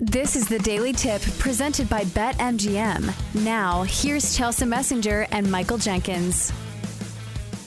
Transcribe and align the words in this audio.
This 0.00 0.34
is 0.34 0.48
the 0.48 0.58
Daily 0.58 0.92
Tip 0.92 1.22
presented 1.38 1.88
by 1.88 2.02
BetMGM. 2.02 3.44
Now, 3.44 3.84
here's 3.84 4.36
Chelsea 4.36 4.64
Messenger 4.64 5.28
and 5.30 5.48
Michael 5.48 5.78
Jenkins. 5.78 6.52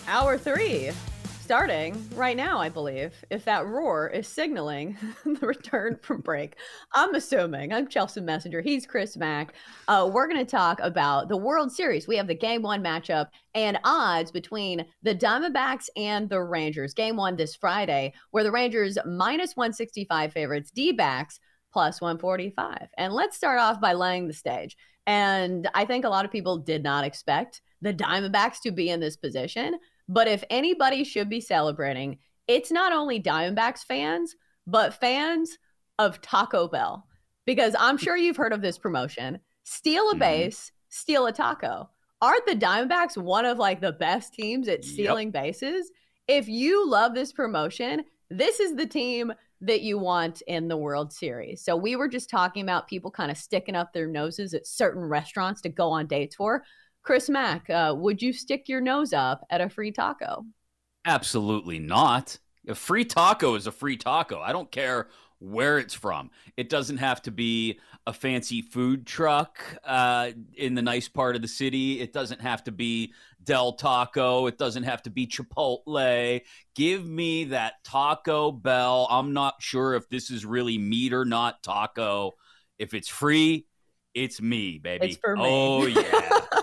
Hour 0.09 0.37
three, 0.37 0.91
starting 1.39 2.05
right 2.15 2.35
now, 2.35 2.59
I 2.59 2.67
believe. 2.67 3.13
If 3.29 3.45
that 3.45 3.65
roar 3.65 4.09
is 4.09 4.27
signaling 4.27 4.97
the 5.25 5.47
return 5.47 5.99
from 6.01 6.19
break, 6.19 6.57
I'm 6.93 7.15
assuming. 7.15 7.71
I'm 7.71 7.87
Chelsea 7.87 8.19
Messenger. 8.19 8.59
He's 8.59 8.85
Chris 8.85 9.15
Mack. 9.15 9.53
Uh, 9.87 10.09
we're 10.11 10.27
going 10.27 10.45
to 10.45 10.51
talk 10.51 10.81
about 10.81 11.29
the 11.29 11.37
World 11.37 11.71
Series. 11.71 12.09
We 12.09 12.17
have 12.17 12.27
the 12.27 12.35
game 12.35 12.61
one 12.61 12.83
matchup 12.83 13.27
and 13.55 13.79
odds 13.85 14.31
between 14.31 14.85
the 15.01 15.15
Diamondbacks 15.15 15.87
and 15.95 16.27
the 16.27 16.41
Rangers. 16.41 16.93
Game 16.93 17.15
one 17.15 17.37
this 17.37 17.55
Friday, 17.55 18.11
where 18.31 18.43
the 18.43 18.51
Rangers 18.51 18.97
minus 19.05 19.55
165 19.55 20.33
favorites, 20.33 20.71
D 20.71 20.91
backs 20.91 21.39
plus 21.77 22.01
145. 22.01 22.89
And 22.97 23.13
let's 23.13 23.37
start 23.37 23.59
off 23.59 23.79
by 23.79 23.93
laying 23.93 24.25
the 24.25 24.33
stage. 24.33 24.75
And 25.05 25.69
I 25.75 25.85
think 25.85 26.05
a 26.05 26.09
lot 26.09 26.25
of 26.25 26.31
people 26.31 26.57
did 26.57 26.81
not 26.81 27.03
expect 27.03 27.61
the 27.83 27.93
Diamondbacks 27.93 28.61
to 28.63 28.71
be 28.71 28.89
in 28.89 28.99
this 28.99 29.15
position. 29.15 29.77
But 30.09 30.27
if 30.27 30.43
anybody 30.49 31.03
should 31.03 31.29
be 31.29 31.39
celebrating, 31.39 32.17
it's 32.47 32.71
not 32.71 32.93
only 32.93 33.21
Diamondbacks 33.21 33.83
fans, 33.83 34.35
but 34.65 34.95
fans 34.95 35.59
of 35.99 36.19
Taco 36.19 36.67
Bell. 36.67 37.05
Because 37.45 37.75
I'm 37.77 37.99
sure 37.99 38.17
you've 38.17 38.37
heard 38.37 38.53
of 38.53 38.63
this 38.63 38.79
promotion 38.79 39.37
steal 39.61 40.09
a 40.09 40.13
mm-hmm. 40.13 40.19
base, 40.19 40.71
steal 40.89 41.27
a 41.27 41.31
taco. 41.31 41.91
Aren't 42.23 42.47
the 42.47 42.55
Diamondbacks 42.55 43.17
one 43.17 43.45
of 43.45 43.59
like 43.59 43.81
the 43.81 43.91
best 43.91 44.33
teams 44.33 44.67
at 44.67 44.83
stealing 44.83 45.27
yep. 45.27 45.43
bases? 45.43 45.91
If 46.27 46.47
you 46.47 46.89
love 46.89 47.13
this 47.13 47.31
promotion, 47.31 48.03
this 48.31 48.59
is 48.59 48.75
the 48.75 48.87
team 48.87 49.31
that 49.61 49.81
you 49.81 49.97
want 49.97 50.41
in 50.43 50.67
the 50.67 50.77
World 50.77 51.11
Series. 51.11 51.63
So 51.63 51.75
we 51.75 51.95
were 51.95 52.07
just 52.07 52.29
talking 52.29 52.63
about 52.63 52.87
people 52.87 53.09
kind 53.09 53.31
of 53.31 53.37
sticking 53.37 53.75
up 53.75 53.93
their 53.93 54.07
noses 54.07 54.53
at 54.53 54.67
certain 54.67 55.03
restaurants 55.03 55.61
to 55.61 55.69
go 55.69 55.89
on 55.89 56.07
dates 56.07 56.35
for. 56.35 56.63
Chris 57.03 57.29
Mack, 57.29 57.69
uh, 57.69 57.95
would 57.97 58.21
you 58.21 58.33
stick 58.33 58.67
your 58.67 58.81
nose 58.81 59.13
up 59.13 59.45
at 59.49 59.61
a 59.61 59.69
free 59.69 59.91
taco? 59.91 60.45
Absolutely 61.05 61.79
not. 61.79 62.37
A 62.67 62.75
free 62.75 63.05
taco 63.05 63.55
is 63.55 63.65
a 63.65 63.71
free 63.71 63.95
taco. 63.97 64.41
I 64.41 64.51
don't 64.51 64.69
care 64.71 65.07
where 65.39 65.79
it's 65.79 65.93
from. 65.93 66.29
It 66.57 66.69
doesn't 66.69 66.97
have 66.97 67.21
to 67.23 67.31
be 67.31 67.79
a 68.07 68.13
fancy 68.13 68.61
food 68.61 69.05
truck 69.05 69.59
uh, 69.83 70.31
in 70.55 70.75
the 70.75 70.81
nice 70.81 71.09
part 71.09 71.35
of 71.35 71.41
the 71.41 71.47
city. 71.47 71.99
It 71.99 72.13
doesn't 72.13 72.39
have 72.39 72.63
to 72.63 72.71
be 72.71 73.13
Del 73.43 73.73
Taco. 73.73 74.47
It 74.47 74.57
doesn't 74.57 74.83
have 74.83 75.03
to 75.03 75.09
be 75.09 75.27
Chipotle. 75.27 76.41
Give 76.73 77.05
me 77.05 77.43
that 77.45 77.83
Taco 77.83 78.53
Bell. 78.53 79.07
I'm 79.11 79.33
not 79.33 79.55
sure 79.61 79.93
if 79.93 80.07
this 80.07 80.31
is 80.31 80.45
really 80.45 80.77
meat 80.77 81.11
or 81.11 81.25
not 81.25 81.61
taco. 81.61 82.35
If 82.79 82.93
it's 82.93 83.09
free, 83.09 83.67
it's 84.13 84.41
me, 84.41 84.79
baby. 84.79 85.07
It's 85.07 85.17
for 85.17 85.35
me. 85.35 85.43
Oh, 85.45 85.85
yeah. 85.85 86.01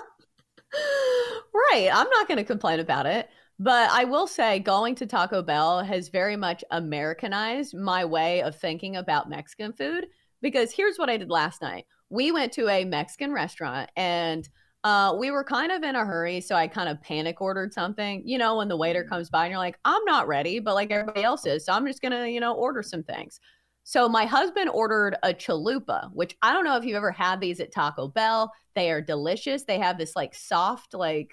right. 1.55 1.91
I'm 1.93 2.09
not 2.09 2.27
going 2.27 2.39
to 2.39 2.45
complain 2.45 2.81
about 2.81 3.05
it. 3.05 3.29
But 3.59 3.91
I 3.91 4.05
will 4.05 4.27
say, 4.27 4.61
going 4.61 4.95
to 4.97 5.07
Taco 5.07 5.43
Bell 5.43 5.81
has 5.85 6.09
very 6.09 6.37
much 6.37 6.65
Americanized 6.71 7.77
my 7.77 8.07
way 8.07 8.43
of 8.43 8.57
thinking 8.57 8.97
about 8.97 9.29
Mexican 9.29 9.75
food. 9.75 10.07
Because 10.41 10.73
here's 10.73 10.99
what 10.99 11.09
I 11.09 11.17
did 11.17 11.31
last 11.31 11.63
night 11.63 11.87
we 12.11 12.31
went 12.31 12.53
to 12.53 12.69
a 12.69 12.85
Mexican 12.85 13.33
restaurant 13.33 13.91
and 13.97 14.49
uh, 14.85 15.17
we 15.19 15.31
were 15.31 15.43
kind 15.43 15.73
of 15.73 15.83
in 15.83 15.97
a 15.97 16.05
hurry. 16.05 16.41
So 16.41 16.55
I 16.55 16.69
kind 16.69 16.89
of 16.89 17.01
panic 17.01 17.41
ordered 17.41 17.73
something, 17.73 18.23
you 18.27 18.37
know, 18.37 18.59
when 18.59 18.69
the 18.69 18.77
waiter 18.77 19.03
mm. 19.03 19.09
comes 19.09 19.31
by 19.31 19.45
and 19.47 19.51
you're 19.51 19.59
like, 19.59 19.79
I'm 19.85 20.05
not 20.05 20.29
ready, 20.29 20.61
but 20.61 20.75
like 20.75 20.91
everybody 20.91 21.23
else 21.23 21.47
is. 21.47 21.65
So 21.65 21.73
I'm 21.73 21.87
just 21.87 22.03
going 22.03 22.13
to, 22.13 22.31
you 22.31 22.39
know, 22.39 22.55
order 22.55 22.83
some 22.83 23.03
things. 23.03 23.41
So 23.83 24.09
my 24.09 24.27
husband 24.27 24.71
ordered 24.71 25.17
a 25.23 25.33
chalupa, 25.33 26.11
which 26.13 26.37
I 26.43 26.53
don't 26.53 26.65
know 26.65 26.77
if 26.77 26.85
you've 26.85 26.97
ever 26.97 27.11
had 27.11 27.41
these 27.41 27.61
at 27.61 27.73
Taco 27.73 28.09
Bell. 28.09 28.53
They 28.75 28.91
are 28.91 29.01
delicious. 29.01 29.65
They 29.65 29.79
have 29.79 29.99
this 29.99 30.15
like 30.15 30.35
soft, 30.35 30.95
like 30.95 31.33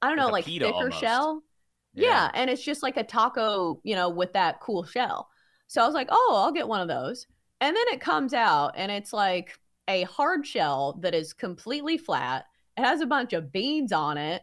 I 0.00 0.08
don't 0.08 0.16
know, 0.16 0.28
like, 0.28 0.44
thicker 0.44 0.66
almost. 0.66 1.00
shell. 1.00 1.42
Yeah. 1.94 2.06
yeah. 2.06 2.30
And 2.34 2.48
it's 2.48 2.64
just 2.64 2.82
like 2.82 2.96
a 2.96 3.04
taco, 3.04 3.80
you 3.82 3.96
know, 3.96 4.08
with 4.08 4.32
that 4.34 4.60
cool 4.60 4.84
shell. 4.84 5.28
So 5.66 5.82
I 5.82 5.86
was 5.86 5.94
like, 5.94 6.08
oh, 6.10 6.34
I'll 6.36 6.52
get 6.52 6.68
one 6.68 6.80
of 6.80 6.88
those. 6.88 7.26
And 7.60 7.76
then 7.76 7.84
it 7.88 8.00
comes 8.00 8.34
out 8.34 8.74
and 8.76 8.90
it's 8.92 9.12
like 9.12 9.58
a 9.88 10.02
hard 10.04 10.46
shell 10.46 10.98
that 11.00 11.14
is 11.14 11.32
completely 11.32 11.98
flat. 11.98 12.46
It 12.76 12.84
has 12.84 13.00
a 13.00 13.06
bunch 13.06 13.32
of 13.32 13.52
beans 13.52 13.92
on 13.92 14.16
it. 14.18 14.42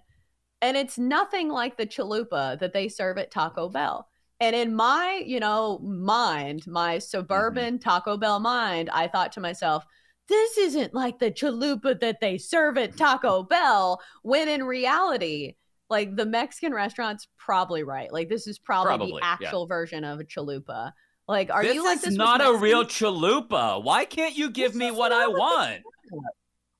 And 0.61 0.75
it's 0.75 0.97
nothing 0.97 1.49
like 1.49 1.77
the 1.77 1.85
chalupa 1.85 2.59
that 2.59 2.73
they 2.73 2.89
serve 2.89 3.17
at 3.17 3.31
Taco 3.31 3.69
Bell. 3.69 4.07
And 4.39 4.55
in 4.55 4.75
my, 4.75 5.23
you 5.25 5.39
know, 5.39 5.79
mind, 5.79 6.67
my 6.67 6.99
suburban 6.99 7.75
mm-hmm. 7.75 7.89
Taco 7.89 8.17
Bell 8.17 8.39
mind, 8.39 8.89
I 8.91 9.07
thought 9.07 9.31
to 9.33 9.39
myself, 9.39 9.85
this 10.27 10.57
isn't 10.57 10.93
like 10.93 11.19
the 11.19 11.31
chalupa 11.31 11.99
that 11.99 12.19
they 12.19 12.37
serve 12.37 12.77
at 12.77 12.97
Taco 12.97 13.43
Bell, 13.43 14.01
when 14.23 14.49
in 14.49 14.63
reality, 14.63 15.55
like 15.89 16.15
the 16.15 16.25
Mexican 16.25 16.73
restaurant's 16.73 17.27
probably 17.37 17.83
right. 17.83 18.11
Like 18.11 18.27
this 18.27 18.47
is 18.47 18.57
probably, 18.57 18.97
probably 18.97 19.11
the 19.13 19.25
actual 19.25 19.67
yeah. 19.69 19.75
version 19.75 20.03
of 20.03 20.19
a 20.19 20.23
chalupa. 20.23 20.91
Like, 21.27 21.49
are 21.51 21.63
this 21.63 21.73
you 21.73 21.83
like 21.83 22.01
this? 22.01 22.11
Is 22.11 22.17
not 22.17 22.45
a 22.45 22.57
real 22.57 22.83
chalupa. 22.83 23.83
Why 23.83 24.05
can't 24.05 24.37
you 24.37 24.49
give 24.51 24.73
this 24.73 24.79
me 24.79 24.91
what 24.91 25.11
I 25.11 25.27
want? 25.27 25.81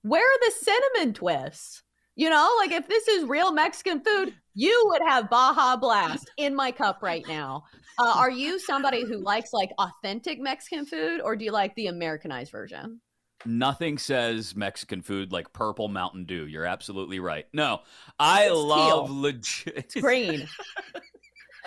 Where 0.03 0.23
are 0.23 0.39
the 0.39 0.51
cinnamon 0.61 1.13
twists? 1.13 1.81
You 2.16 2.29
know, 2.29 2.50
like 2.59 2.72
if 2.72 2.88
this 2.88 3.07
is 3.07 3.25
real 3.25 3.51
Mexican 3.51 4.01
food, 4.01 4.34
you 4.53 4.84
would 4.88 5.01
have 5.05 5.29
Baja 5.29 5.75
Blast 5.75 6.31
in 6.38 6.55
my 6.55 6.72
cup 6.72 7.01
right 7.01 7.25
now. 7.28 7.63
Uh, 7.97 8.13
are 8.16 8.29
you 8.29 8.59
somebody 8.59 9.03
who 9.05 9.17
likes 9.17 9.51
like 9.51 9.72
authentic 9.79 10.39
Mexican 10.39 10.85
food, 10.85 11.22
or 11.22 11.35
do 11.35 11.44
you 11.44 11.51
like 11.51 11.75
the 11.75 11.88
Americanized 11.88 12.51
version? 12.51 13.01
Nothing 13.45 13.97
says 13.97 14.55
Mexican 14.55 15.01
food 15.01 15.31
like 15.31 15.51
purple 15.53 15.88
Mountain 15.88 16.25
Dew. 16.25 16.45
You're 16.45 16.66
absolutely 16.66 17.19
right. 17.19 17.45
No, 17.51 17.81
I 18.17 18.45
it's 18.45 18.55
love 18.55 19.09
legit 19.09 19.94
green. 20.00 20.47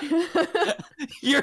your, 1.23 1.43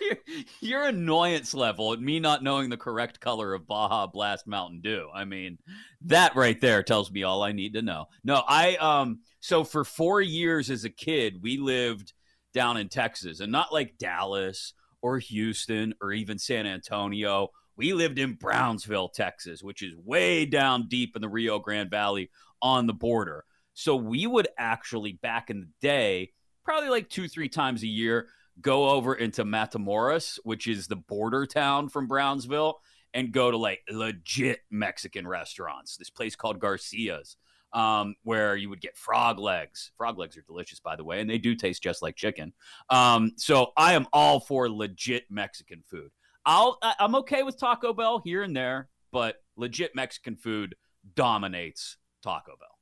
your 0.60 0.84
annoyance 0.84 1.54
level 1.54 1.92
at 1.92 2.00
me 2.00 2.20
not 2.20 2.42
knowing 2.42 2.70
the 2.70 2.76
correct 2.76 3.20
color 3.20 3.54
of 3.54 3.66
Baja 3.66 4.06
Blast 4.06 4.46
Mountain 4.46 4.80
Dew. 4.80 5.08
I 5.14 5.24
mean, 5.24 5.58
that 6.02 6.36
right 6.36 6.60
there 6.60 6.82
tells 6.82 7.10
me 7.10 7.22
all 7.22 7.42
I 7.42 7.52
need 7.52 7.74
to 7.74 7.82
know. 7.82 8.06
No, 8.24 8.42
I 8.46 8.76
um 8.76 9.20
so 9.40 9.64
for 9.64 9.84
4 9.84 10.20
years 10.20 10.70
as 10.70 10.84
a 10.84 10.90
kid, 10.90 11.42
we 11.42 11.58
lived 11.58 12.12
down 12.54 12.76
in 12.76 12.88
Texas 12.88 13.40
and 13.40 13.50
not 13.50 13.72
like 13.72 13.98
Dallas 13.98 14.74
or 15.00 15.18
Houston 15.18 15.94
or 16.00 16.12
even 16.12 16.38
San 16.38 16.66
Antonio 16.66 17.50
we 17.76 17.94
lived 17.94 18.18
in 18.18 18.34
Brownsville, 18.34 19.08
Texas, 19.08 19.62
which 19.62 19.82
is 19.82 19.96
way 19.96 20.44
down 20.44 20.88
deep 20.88 21.16
in 21.16 21.22
the 21.22 21.28
Rio 21.28 21.58
Grande 21.58 21.90
Valley 21.90 22.30
on 22.60 22.86
the 22.86 22.92
border. 22.92 23.44
So 23.74 23.96
we 23.96 24.26
would 24.26 24.48
actually, 24.58 25.14
back 25.14 25.48
in 25.50 25.60
the 25.60 25.68
day, 25.80 26.32
probably 26.64 26.90
like 26.90 27.08
two, 27.08 27.28
three 27.28 27.48
times 27.48 27.82
a 27.82 27.88
year, 27.88 28.28
go 28.60 28.90
over 28.90 29.14
into 29.14 29.44
Matamoros, 29.44 30.38
which 30.44 30.66
is 30.66 30.86
the 30.86 30.96
border 30.96 31.46
town 31.46 31.88
from 31.88 32.06
Brownsville, 32.06 32.80
and 33.14 33.32
go 33.32 33.50
to 33.50 33.56
like 33.56 33.80
legit 33.90 34.60
Mexican 34.70 35.26
restaurants. 35.26 35.96
This 35.96 36.10
place 36.10 36.36
called 36.36 36.60
Garcia's, 36.60 37.36
um, 37.72 38.14
where 38.22 38.56
you 38.56 38.68
would 38.70 38.80
get 38.80 38.96
frog 38.96 39.38
legs. 39.38 39.92
Frog 39.96 40.18
legs 40.18 40.36
are 40.36 40.42
delicious, 40.42 40.80
by 40.80 40.96
the 40.96 41.04
way, 41.04 41.20
and 41.20 41.28
they 41.28 41.38
do 41.38 41.54
taste 41.54 41.82
just 41.82 42.02
like 42.02 42.16
chicken. 42.16 42.52
Um, 42.90 43.32
so 43.36 43.72
I 43.76 43.94
am 43.94 44.06
all 44.12 44.40
for 44.40 44.68
legit 44.70 45.24
Mexican 45.30 45.82
food. 45.88 46.10
I'll 46.44 46.78
I'm 46.82 47.14
okay 47.16 47.42
with 47.42 47.58
Taco 47.58 47.92
Bell 47.92 48.20
here 48.24 48.42
and 48.42 48.56
there, 48.56 48.88
but 49.12 49.36
legit 49.56 49.94
Mexican 49.94 50.36
food 50.36 50.74
dominates 51.14 51.98
Taco 52.22 52.56
Bell. 52.58 52.78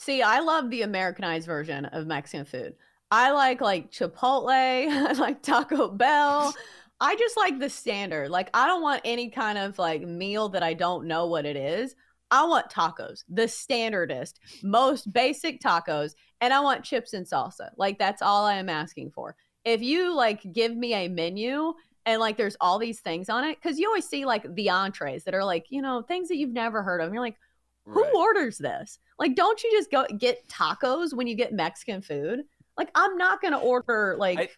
See, 0.00 0.22
I 0.22 0.40
love 0.40 0.70
the 0.70 0.80
Americanized 0.80 1.44
version 1.44 1.84
of 1.84 2.06
Mexican 2.06 2.46
food. 2.46 2.74
I 3.10 3.32
like 3.32 3.60
like 3.60 3.92
Chipotle, 3.92 4.48
I 4.50 5.12
like 5.12 5.42
Taco 5.42 5.88
Bell. 5.90 6.54
I 7.02 7.16
just 7.16 7.36
like 7.36 7.58
the 7.58 7.68
standard. 7.68 8.30
Like 8.30 8.48
I 8.54 8.66
don't 8.66 8.80
want 8.80 9.02
any 9.04 9.28
kind 9.28 9.58
of 9.58 9.78
like 9.78 10.00
meal 10.00 10.48
that 10.50 10.62
I 10.62 10.72
don't 10.72 11.06
know 11.06 11.26
what 11.26 11.44
it 11.44 11.54
is. 11.54 11.94
I 12.30 12.46
want 12.46 12.70
tacos, 12.70 13.24
the 13.28 13.46
standardest, 13.46 14.40
most 14.62 15.12
basic 15.12 15.60
tacos, 15.60 16.14
and 16.40 16.54
I 16.54 16.60
want 16.60 16.82
chips 16.82 17.12
and 17.12 17.26
salsa. 17.26 17.68
Like 17.76 17.98
that's 17.98 18.22
all 18.22 18.46
I 18.46 18.54
am 18.54 18.70
asking 18.70 19.10
for. 19.10 19.36
If 19.66 19.82
you 19.82 20.14
like 20.14 20.50
give 20.50 20.74
me 20.74 20.94
a 20.94 21.08
menu 21.08 21.74
and 22.06 22.20
like 22.20 22.38
there's 22.38 22.56
all 22.58 22.78
these 22.78 23.00
things 23.00 23.28
on 23.28 23.44
it 23.44 23.58
because 23.62 23.78
you 23.78 23.86
always 23.86 24.08
see 24.08 24.24
like 24.24 24.54
the 24.54 24.70
entrees 24.70 25.24
that 25.24 25.34
are 25.34 25.44
like 25.44 25.66
you 25.68 25.82
know 25.82 26.00
things 26.00 26.28
that 26.28 26.38
you've 26.38 26.54
never 26.54 26.82
heard 26.82 27.02
of 27.02 27.08
and 27.08 27.14
you're 27.14 27.22
like 27.22 27.36
who 27.84 28.02
right. 28.02 28.14
orders 28.14 28.56
this 28.56 28.98
like 29.20 29.36
don't 29.36 29.62
you 29.62 29.70
just 29.70 29.90
go 29.90 30.04
get 30.18 30.46
tacos 30.48 31.14
when 31.14 31.26
you 31.26 31.36
get 31.36 31.52
mexican 31.52 32.02
food 32.02 32.40
like 32.76 32.90
i'm 32.96 33.16
not 33.16 33.40
gonna 33.40 33.58
order 33.58 34.16
like 34.18 34.38
I, 34.38 34.48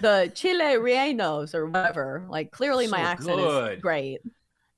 the 0.00 0.32
chile 0.34 0.76
rellenos 0.76 1.54
or 1.54 1.66
whatever 1.66 2.26
like 2.28 2.50
clearly 2.50 2.86
so 2.86 2.90
my 2.90 3.00
accent 3.00 3.36
good. 3.36 3.74
is 3.74 3.82
great 3.82 4.20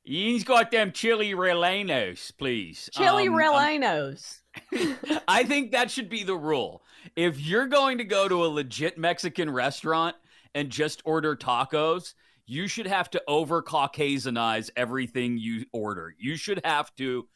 He's 0.05 0.43
got 0.43 0.71
them 0.71 0.93
chili 0.93 1.33
rellenos, 1.33 2.33
please. 2.39 2.89
Chili 2.95 3.29
um, 3.29 3.35
um 3.35 3.41
rellenos. 3.41 4.41
Um, 4.73 4.97
I 5.29 5.45
think 5.45 5.73
that 5.73 5.91
should 5.91 6.09
be 6.09 6.23
the 6.23 6.35
rule. 6.35 6.83
If 7.15 7.39
you're 7.39 7.67
going 7.67 7.99
to 7.99 8.05
go 8.05 8.27
to 8.27 8.47
a 8.47 8.49
legit 8.49 8.97
Mexican 8.97 9.51
restaurant, 9.51 10.17
and 10.55 10.71
just 10.71 11.03
order 11.05 11.37
tacos, 11.37 12.15
you 12.47 12.67
should 12.67 12.87
have 12.87 13.11
to 13.11 13.23
over 13.29 13.63
Caucasianize 13.63 14.71
everything 14.77 15.39
you 15.39 15.65
order. 15.73 16.15
You 16.19 16.37
should 16.37 16.61
have 16.65 16.95
to. 16.97 17.29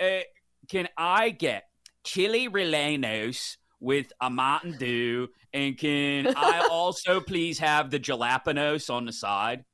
Uh, 0.00 0.20
can 0.68 0.88
I 0.96 1.30
get 1.30 1.64
chili 2.04 2.48
rellenos 2.48 3.56
with 3.80 4.12
a 4.20 4.30
Mountain 4.30 4.78
Dew? 4.78 5.28
And 5.52 5.78
can 5.78 6.34
I 6.36 6.66
also 6.70 7.20
please 7.20 7.58
have 7.58 7.90
the 7.90 8.00
jalapenos 8.00 8.92
on 8.92 9.04
the 9.04 9.12
side? 9.12 9.64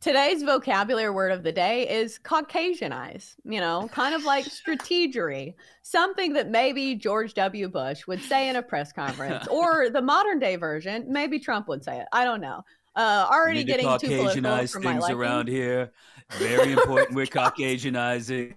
Today's 0.00 0.44
vocabulary 0.44 1.10
word 1.10 1.32
of 1.32 1.42
the 1.42 1.50
day 1.50 1.88
is 1.88 2.20
Caucasianize, 2.20 3.34
you 3.44 3.58
know, 3.58 3.88
kind 3.92 4.14
of 4.14 4.22
like 4.22 4.44
strategery, 4.66 5.54
something 5.82 6.34
that 6.34 6.50
maybe 6.50 6.94
George 6.94 7.34
W. 7.34 7.68
Bush 7.68 8.06
would 8.06 8.22
say 8.22 8.48
in 8.48 8.54
a 8.54 8.62
press 8.62 8.92
conference, 8.92 9.48
or 9.50 9.90
the 9.90 10.00
modern 10.00 10.38
day 10.38 10.54
version, 10.54 11.04
maybe 11.08 11.40
Trump 11.40 11.66
would 11.66 11.82
say 11.82 11.98
it. 11.98 12.06
I 12.12 12.24
don't 12.24 12.40
know. 12.40 12.62
Uh, 12.94 13.26
already 13.28 13.64
getting 13.64 13.86
too 13.98 14.08
political 14.08 14.66
for 14.66 14.80
my 14.80 14.92
things 14.92 15.10
around 15.10 15.48
here. 15.48 15.92
Very 16.32 16.72
important. 16.72 17.16
We're 17.16 17.26
Caucasianizing. 17.26 18.54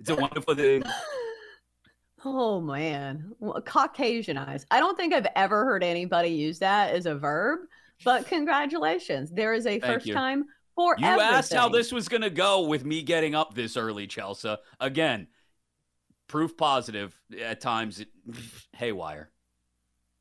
It's 0.00 0.10
a 0.10 0.16
wonderful 0.16 0.54
thing. 0.54 0.82
Oh 2.24 2.60
man, 2.60 3.30
well, 3.38 3.62
Caucasianize. 3.62 4.66
I 4.72 4.80
don't 4.80 4.96
think 4.96 5.14
I've 5.14 5.28
ever 5.36 5.64
heard 5.64 5.84
anybody 5.84 6.30
use 6.30 6.58
that 6.58 6.92
as 6.92 7.06
a 7.06 7.14
verb 7.14 7.60
but 8.04 8.26
congratulations. 8.26 9.30
There 9.30 9.52
is 9.52 9.66
a 9.66 9.78
Thank 9.78 9.84
first 9.84 10.06
you. 10.06 10.14
time 10.14 10.44
for 10.74 10.96
You 10.98 11.06
everything. 11.06 11.34
asked 11.34 11.52
how 11.52 11.68
this 11.68 11.92
was 11.92 12.08
going 12.08 12.22
to 12.22 12.30
go 12.30 12.66
with 12.66 12.84
me 12.84 13.02
getting 13.02 13.34
up 13.34 13.54
this 13.54 13.76
early, 13.76 14.06
Chelsea. 14.06 14.56
Again, 14.80 15.26
proof 16.28 16.56
positive 16.56 17.18
at 17.40 17.60
times 17.60 18.00
it, 18.00 18.08
haywire. 18.72 19.30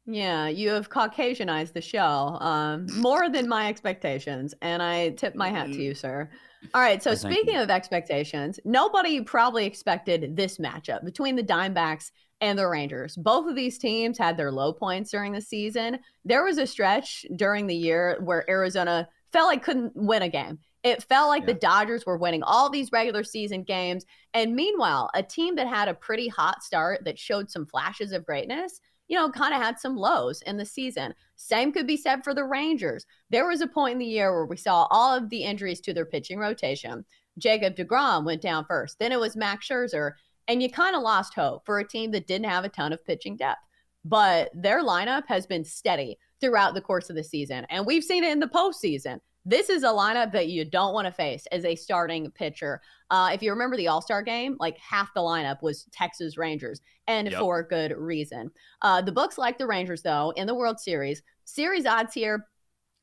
Yeah, 0.10 0.48
you 0.48 0.70
have 0.70 0.90
Caucasianized 0.90 1.74
the 1.74 1.82
show 1.82 2.00
um, 2.40 2.88
more 2.96 3.30
than 3.30 3.48
my 3.50 3.68
expectations, 3.68 4.54
and 4.62 4.82
I 4.82 5.10
tip 5.10 5.36
my 5.36 5.50
hat 5.50 5.66
to 5.66 5.74
mm-hmm. 5.74 5.82
you, 5.82 5.94
sir. 5.96 6.30
All 6.74 6.82
right, 6.82 7.02
so 7.02 7.16
speaking 7.16 7.56
of 7.56 7.70
expectations, 7.70 8.60
nobody 8.66 9.22
probably 9.22 9.66
expected 9.66 10.36
this 10.36 10.58
matchup 10.58 11.06
between 11.06 11.36
the 11.36 11.44
Dimebacks 11.44 12.12
and 12.42 12.58
the 12.58 12.68
Rangers. 12.68 13.16
Both 13.16 13.48
of 13.50 13.56
these 13.56 13.78
teams 13.78 14.18
had 14.18 14.38
their 14.38 14.52
low 14.52 14.74
points 14.74 15.12
during 15.12 15.32
the 15.32 15.42
season. 15.42 16.00
There 16.26 16.44
was 16.44 16.58
a 16.58 16.68
stretch 16.68 17.26
during 17.36 17.68
the 17.68 17.76
year 17.76 18.18
where 18.22 18.50
Arizona 18.50 19.08
felt 19.32 19.48
like 19.48 19.64
couldn't 19.64 19.96
win 19.96 20.22
a 20.22 20.30
game. 20.30 20.60
It 20.84 21.04
felt 21.04 21.30
like 21.30 21.42
yeah. 21.42 21.48
the 21.48 21.60
Dodgers 21.60 22.06
were 22.06 22.18
winning 22.18 22.44
all 22.44 22.70
these 22.70 22.92
regular 22.92 23.24
season 23.24 23.64
games. 23.64 24.06
And 24.34 24.56
meanwhile, 24.56 25.10
a 25.16 25.24
team 25.24 25.56
that 25.56 25.68
had 25.68 25.90
a 25.90 25.94
pretty 25.94 26.28
hot 26.28 26.64
start 26.64 27.04
that 27.06 27.20
showed 27.20 27.50
some 27.50 27.66
flashes 27.66 28.12
of 28.12 28.26
greatness, 28.26 28.80
you 29.08 29.18
know, 29.18 29.30
kind 29.30 29.54
of 29.54 29.62
had 29.62 29.80
some 29.80 29.96
lows 29.96 30.42
in 30.44 30.58
the 30.58 30.66
season. 30.66 31.14
Same 31.36 31.72
could 31.72 31.88
be 31.88 31.98
said 31.98 32.24
for 32.24 32.34
the 32.34 32.44
Rangers. 32.44 33.06
There 33.30 33.48
was 33.48 33.62
a 33.62 33.68
point 33.68 33.94
in 33.94 34.00
the 34.00 34.06
year 34.06 34.32
where 34.34 34.46
we 34.46 34.58
saw 34.58 34.88
all 34.90 35.16
of 35.16 35.30
the 35.30 35.44
injuries 35.44 35.80
to 35.82 35.94
their 35.94 36.06
pitching 36.06 36.40
rotation. 36.40 37.06
Jacob 37.38 37.76
DeGrom 37.76 38.26
went 38.26 38.42
down 38.42 38.66
first. 38.66 39.00
Then 39.00 39.12
it 39.12 39.20
was 39.20 39.36
Max 39.36 39.68
Scherzer. 39.68 40.14
And 40.48 40.62
you 40.64 40.70
kind 40.70 40.96
of 40.96 41.04
lost 41.04 41.34
hope 41.34 41.66
for 41.66 41.80
a 41.80 41.88
team 41.88 42.12
that 42.12 42.28
didn't 42.28 42.50
have 42.50 42.64
a 42.64 42.70
ton 42.70 42.94
of 42.94 43.06
pitching 43.06 43.38
depth. 43.38 43.60
But 44.06 44.50
their 44.54 44.84
lineup 44.84 45.24
has 45.28 45.46
been 45.46 45.66
steady 45.66 46.18
throughout 46.40 46.74
the 46.74 46.82
course 46.82 47.10
of 47.10 47.16
the 47.16 47.24
season. 47.24 47.66
And 47.70 47.86
we've 47.86 48.04
seen 48.04 48.24
it 48.24 48.32
in 48.32 48.40
the 48.40 48.48
postseason. 48.48 49.20
This 49.50 49.70
is 49.70 49.84
a 49.84 49.88
lineup 49.88 50.34
that 50.34 50.50
you 50.50 50.66
don't 50.66 50.94
want 50.94 51.08
to 51.08 51.12
face 51.14 51.46
as 51.54 51.64
a 51.64 51.74
starting 51.74 52.30
pitcher. 52.32 52.82
Uh, 53.10 53.30
if 53.34 53.42
you 53.42 53.50
remember 53.50 53.78
the 53.78 53.88
All 53.88 54.02
Star 54.02 54.22
game, 54.22 54.58
like 54.60 54.78
half 54.78 55.14
the 55.14 55.22
lineup 55.22 55.62
was 55.62 55.86
Texas 55.94 56.38
Rangers, 56.38 56.82
and 57.08 57.32
yep. 57.32 57.40
for 57.40 57.64
good 57.64 57.94
reason. 57.96 58.52
Uh, 58.82 59.02
the 59.02 59.12
books 59.14 59.38
like 59.38 59.58
the 59.58 59.66
Rangers, 59.66 60.02
though, 60.02 60.34
in 60.36 60.48
the 60.48 60.54
World 60.54 60.82
Series. 60.82 61.24
Series 61.46 61.86
odds 61.86 62.14
here 62.14 62.46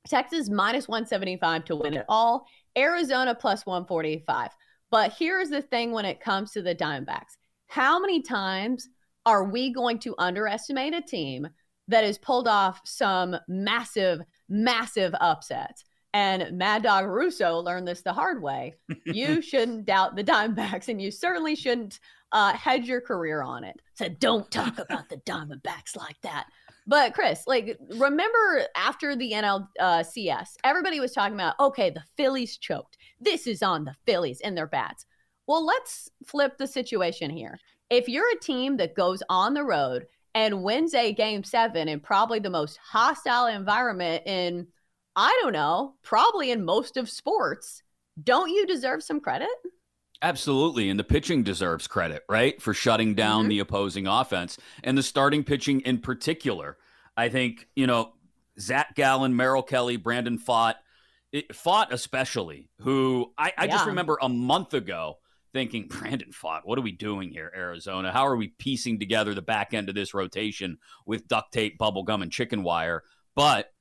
Texas 0.06 0.50
minus 0.50 0.86
175 0.86 1.64
to 1.64 1.76
win 1.76 1.94
it 1.94 2.04
all, 2.10 2.46
Arizona 2.76 3.34
plus 3.34 3.64
145. 3.64 4.50
But 4.90 5.14
here's 5.18 5.48
the 5.48 5.62
thing 5.62 5.92
when 5.92 6.04
it 6.04 6.20
comes 6.20 6.52
to 6.52 6.60
the 6.60 6.74
Diamondbacks 6.74 7.38
how 7.68 7.98
many 7.98 8.20
times 8.20 8.90
are 9.24 9.44
we 9.44 9.72
going 9.72 9.98
to 10.00 10.14
underestimate 10.18 10.92
a 10.92 11.00
team 11.00 11.48
that 11.88 12.04
has 12.04 12.18
pulled 12.18 12.46
off 12.46 12.82
some 12.84 13.34
massive, 13.48 14.20
massive 14.50 15.14
upsets? 15.22 15.84
And 16.14 16.56
Mad 16.56 16.84
Dog 16.84 17.06
Russo 17.06 17.58
learned 17.58 17.88
this 17.88 18.02
the 18.02 18.12
hard 18.12 18.40
way. 18.40 18.74
you 19.04 19.42
shouldn't 19.42 19.84
doubt 19.84 20.14
the 20.14 20.22
Diamondbacks, 20.22 20.88
and 20.88 21.02
you 21.02 21.10
certainly 21.10 21.56
shouldn't 21.56 21.98
uh, 22.30 22.52
hedge 22.52 22.86
your 22.86 23.00
career 23.00 23.42
on 23.42 23.64
it. 23.64 23.80
So 23.94 24.08
don't 24.08 24.48
talk 24.48 24.78
about 24.78 25.08
the 25.08 25.16
Diamondbacks 25.18 25.96
like 25.96 26.20
that. 26.22 26.46
But 26.86 27.14
Chris, 27.14 27.42
like, 27.48 27.78
remember 27.96 28.62
after 28.76 29.16
the 29.16 29.32
NLCS, 29.32 30.30
uh, 30.30 30.44
everybody 30.62 31.00
was 31.00 31.12
talking 31.12 31.34
about, 31.34 31.58
okay, 31.58 31.90
the 31.90 32.04
Phillies 32.16 32.58
choked. 32.58 32.96
This 33.20 33.48
is 33.48 33.62
on 33.62 33.84
the 33.84 33.96
Phillies 34.06 34.40
and 34.40 34.56
their 34.56 34.68
bats. 34.68 35.06
Well, 35.48 35.66
let's 35.66 36.10
flip 36.24 36.58
the 36.58 36.66
situation 36.66 37.30
here. 37.30 37.58
If 37.90 38.08
you're 38.08 38.30
a 38.30 38.40
team 38.40 38.76
that 38.76 38.94
goes 38.94 39.22
on 39.28 39.54
the 39.54 39.64
road 39.64 40.06
and 40.34 40.62
wins 40.62 40.94
a 40.94 41.12
game 41.12 41.42
seven 41.42 41.88
in 41.88 42.00
probably 42.00 42.38
the 42.38 42.50
most 42.50 42.78
hostile 42.82 43.46
environment 43.46 44.22
in, 44.26 44.68
I 45.16 45.38
don't 45.42 45.52
know, 45.52 45.94
probably 46.02 46.50
in 46.50 46.64
most 46.64 46.96
of 46.96 47.08
sports, 47.08 47.82
don't 48.22 48.50
you 48.50 48.66
deserve 48.66 49.02
some 49.02 49.20
credit? 49.20 49.48
Absolutely. 50.22 50.88
And 50.88 50.98
the 50.98 51.04
pitching 51.04 51.42
deserves 51.42 51.86
credit, 51.86 52.22
right? 52.28 52.60
For 52.60 52.72
shutting 52.72 53.14
down 53.14 53.42
mm-hmm. 53.42 53.50
the 53.50 53.58
opposing 53.60 54.06
offense 54.06 54.58
and 54.82 54.96
the 54.96 55.02
starting 55.02 55.44
pitching 55.44 55.80
in 55.80 55.98
particular. 55.98 56.78
I 57.16 57.28
think, 57.28 57.68
you 57.76 57.86
know, 57.86 58.14
Zach 58.58 58.94
Gallen, 58.94 59.36
Merrill 59.36 59.62
Kelly, 59.62 59.96
Brandon 59.96 60.38
Pfaadt, 60.38 60.74
it, 61.32 61.48
Pfaadt 61.48 61.90
especially, 61.90 62.70
who 62.80 63.32
I, 63.36 63.52
I 63.58 63.64
yeah. 63.64 63.72
just 63.72 63.86
remember 63.86 64.18
a 64.22 64.28
month 64.28 64.72
ago 64.72 65.18
thinking, 65.52 65.88
Brandon 65.90 66.30
Pfaadt, 66.30 66.60
what 66.64 66.78
are 66.78 66.82
we 66.82 66.92
doing 66.92 67.30
here, 67.30 67.52
Arizona? 67.54 68.10
How 68.10 68.26
are 68.26 68.36
we 68.36 68.48
piecing 68.48 69.00
together 69.00 69.34
the 69.34 69.42
back 69.42 69.74
end 69.74 69.88
of 69.88 69.94
this 69.94 70.14
rotation 70.14 70.78
with 71.06 71.28
duct 71.28 71.52
tape, 71.52 71.76
bubble 71.76 72.04
gum, 72.04 72.22
and 72.22 72.32
chicken 72.32 72.62
wire? 72.62 73.02
But 73.34 73.73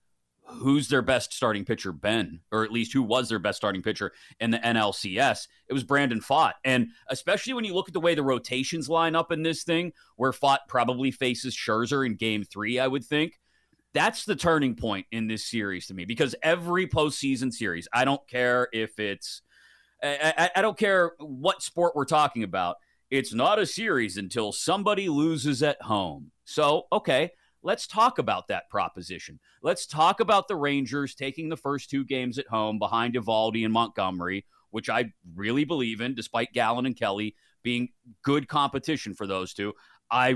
who's 0.45 0.87
their 0.89 1.01
best 1.01 1.33
starting 1.33 1.65
pitcher 1.65 1.91
been, 1.91 2.39
or 2.51 2.63
at 2.63 2.71
least 2.71 2.93
who 2.93 3.01
was 3.01 3.29
their 3.29 3.39
best 3.39 3.57
starting 3.57 3.81
pitcher 3.81 4.11
in 4.39 4.51
the 4.51 4.59
NLCS? 4.59 5.47
It 5.67 5.73
was 5.73 5.83
Brandon 5.83 6.19
Pfaadt. 6.19 6.53
And 6.63 6.89
especially 7.09 7.53
when 7.53 7.65
you 7.65 7.73
look 7.73 7.87
at 7.87 7.93
the 7.93 7.99
way 7.99 8.15
the 8.15 8.23
rotations 8.23 8.89
line 8.89 9.15
up 9.15 9.31
in 9.31 9.43
this 9.43 9.63
thing, 9.63 9.93
where 10.15 10.31
Pfaadt 10.31 10.59
probably 10.67 11.11
faces 11.11 11.55
Scherzer 11.55 12.05
in 12.05 12.15
game 12.15 12.43
three, 12.43 12.79
I 12.79 12.87
would 12.87 13.03
think. 13.03 13.39
That's 13.93 14.25
the 14.25 14.35
turning 14.35 14.75
point 14.75 15.05
in 15.11 15.27
this 15.27 15.45
series 15.45 15.87
to 15.87 15.93
me 15.93 16.05
because 16.05 16.35
every 16.41 16.87
postseason 16.87 17.53
series, 17.53 17.87
I 17.93 18.05
don't 18.05 18.27
care 18.27 18.67
if 18.73 18.99
it's, 18.99 19.43
I, 20.01 20.33
I, 20.37 20.49
I 20.57 20.61
don't 20.61 20.77
care 20.77 21.13
what 21.19 21.61
sport 21.61 21.95
we're 21.95 22.05
talking 22.05 22.43
about. 22.43 22.77
It's 23.11 23.33
not 23.33 23.59
a 23.59 23.65
series 23.67 24.17
until 24.17 24.51
somebody 24.51 25.09
loses 25.09 25.61
at 25.61 25.79
home. 25.83 26.31
So, 26.45 26.87
okay, 26.91 27.29
let's 27.63 27.87
talk 27.87 28.19
about 28.19 28.47
that 28.49 28.69
proposition. 28.69 29.39
Let's 29.61 29.87
talk 29.87 30.19
about 30.19 30.47
the 30.47 30.55
Rangers 30.55 31.15
taking 31.15 31.49
the 31.49 31.57
first 31.57 31.89
two 31.89 32.03
games 32.03 32.37
at 32.37 32.47
home 32.47 32.77
behind 32.77 33.15
Eovaldi 33.15 33.63
and 33.63 33.73
Montgomery, 33.73 34.45
which 34.69 34.89
I 34.89 35.13
really 35.35 35.63
believe 35.63 36.01
in, 36.01 36.13
despite 36.13 36.53
Gallen 36.53 36.85
and 36.85 36.97
Kelly 36.97 37.35
being 37.63 37.89
good 38.23 38.47
competition 38.47 39.13
for 39.13 39.25
those 39.25 39.53
two. 39.53 39.73
I 40.11 40.33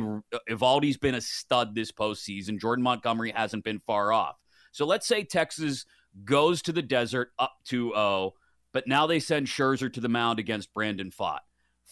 Eovaldi's 0.49 0.97
been 0.97 1.15
a 1.15 1.21
stud 1.21 1.75
this 1.75 1.91
postseason. 1.91 2.59
Jordan 2.59 2.83
Montgomery 2.83 3.31
hasn't 3.35 3.63
been 3.63 3.81
far 3.85 4.11
off. 4.11 4.37
So 4.71 4.85
let's 4.85 5.07
say 5.07 5.23
Texas 5.23 5.85
goes 6.23 6.61
to 6.63 6.71
the 6.71 6.81
desert 6.81 7.31
up 7.37 7.53
2-0, 7.69 8.31
but 8.73 8.87
now 8.87 9.05
they 9.05 9.19
send 9.19 9.47
Scherzer 9.47 9.91
to 9.93 9.99
the 9.99 10.09
mound 10.09 10.39
against 10.39 10.73
Brandon 10.73 11.11
Pfaadt. 11.11 11.39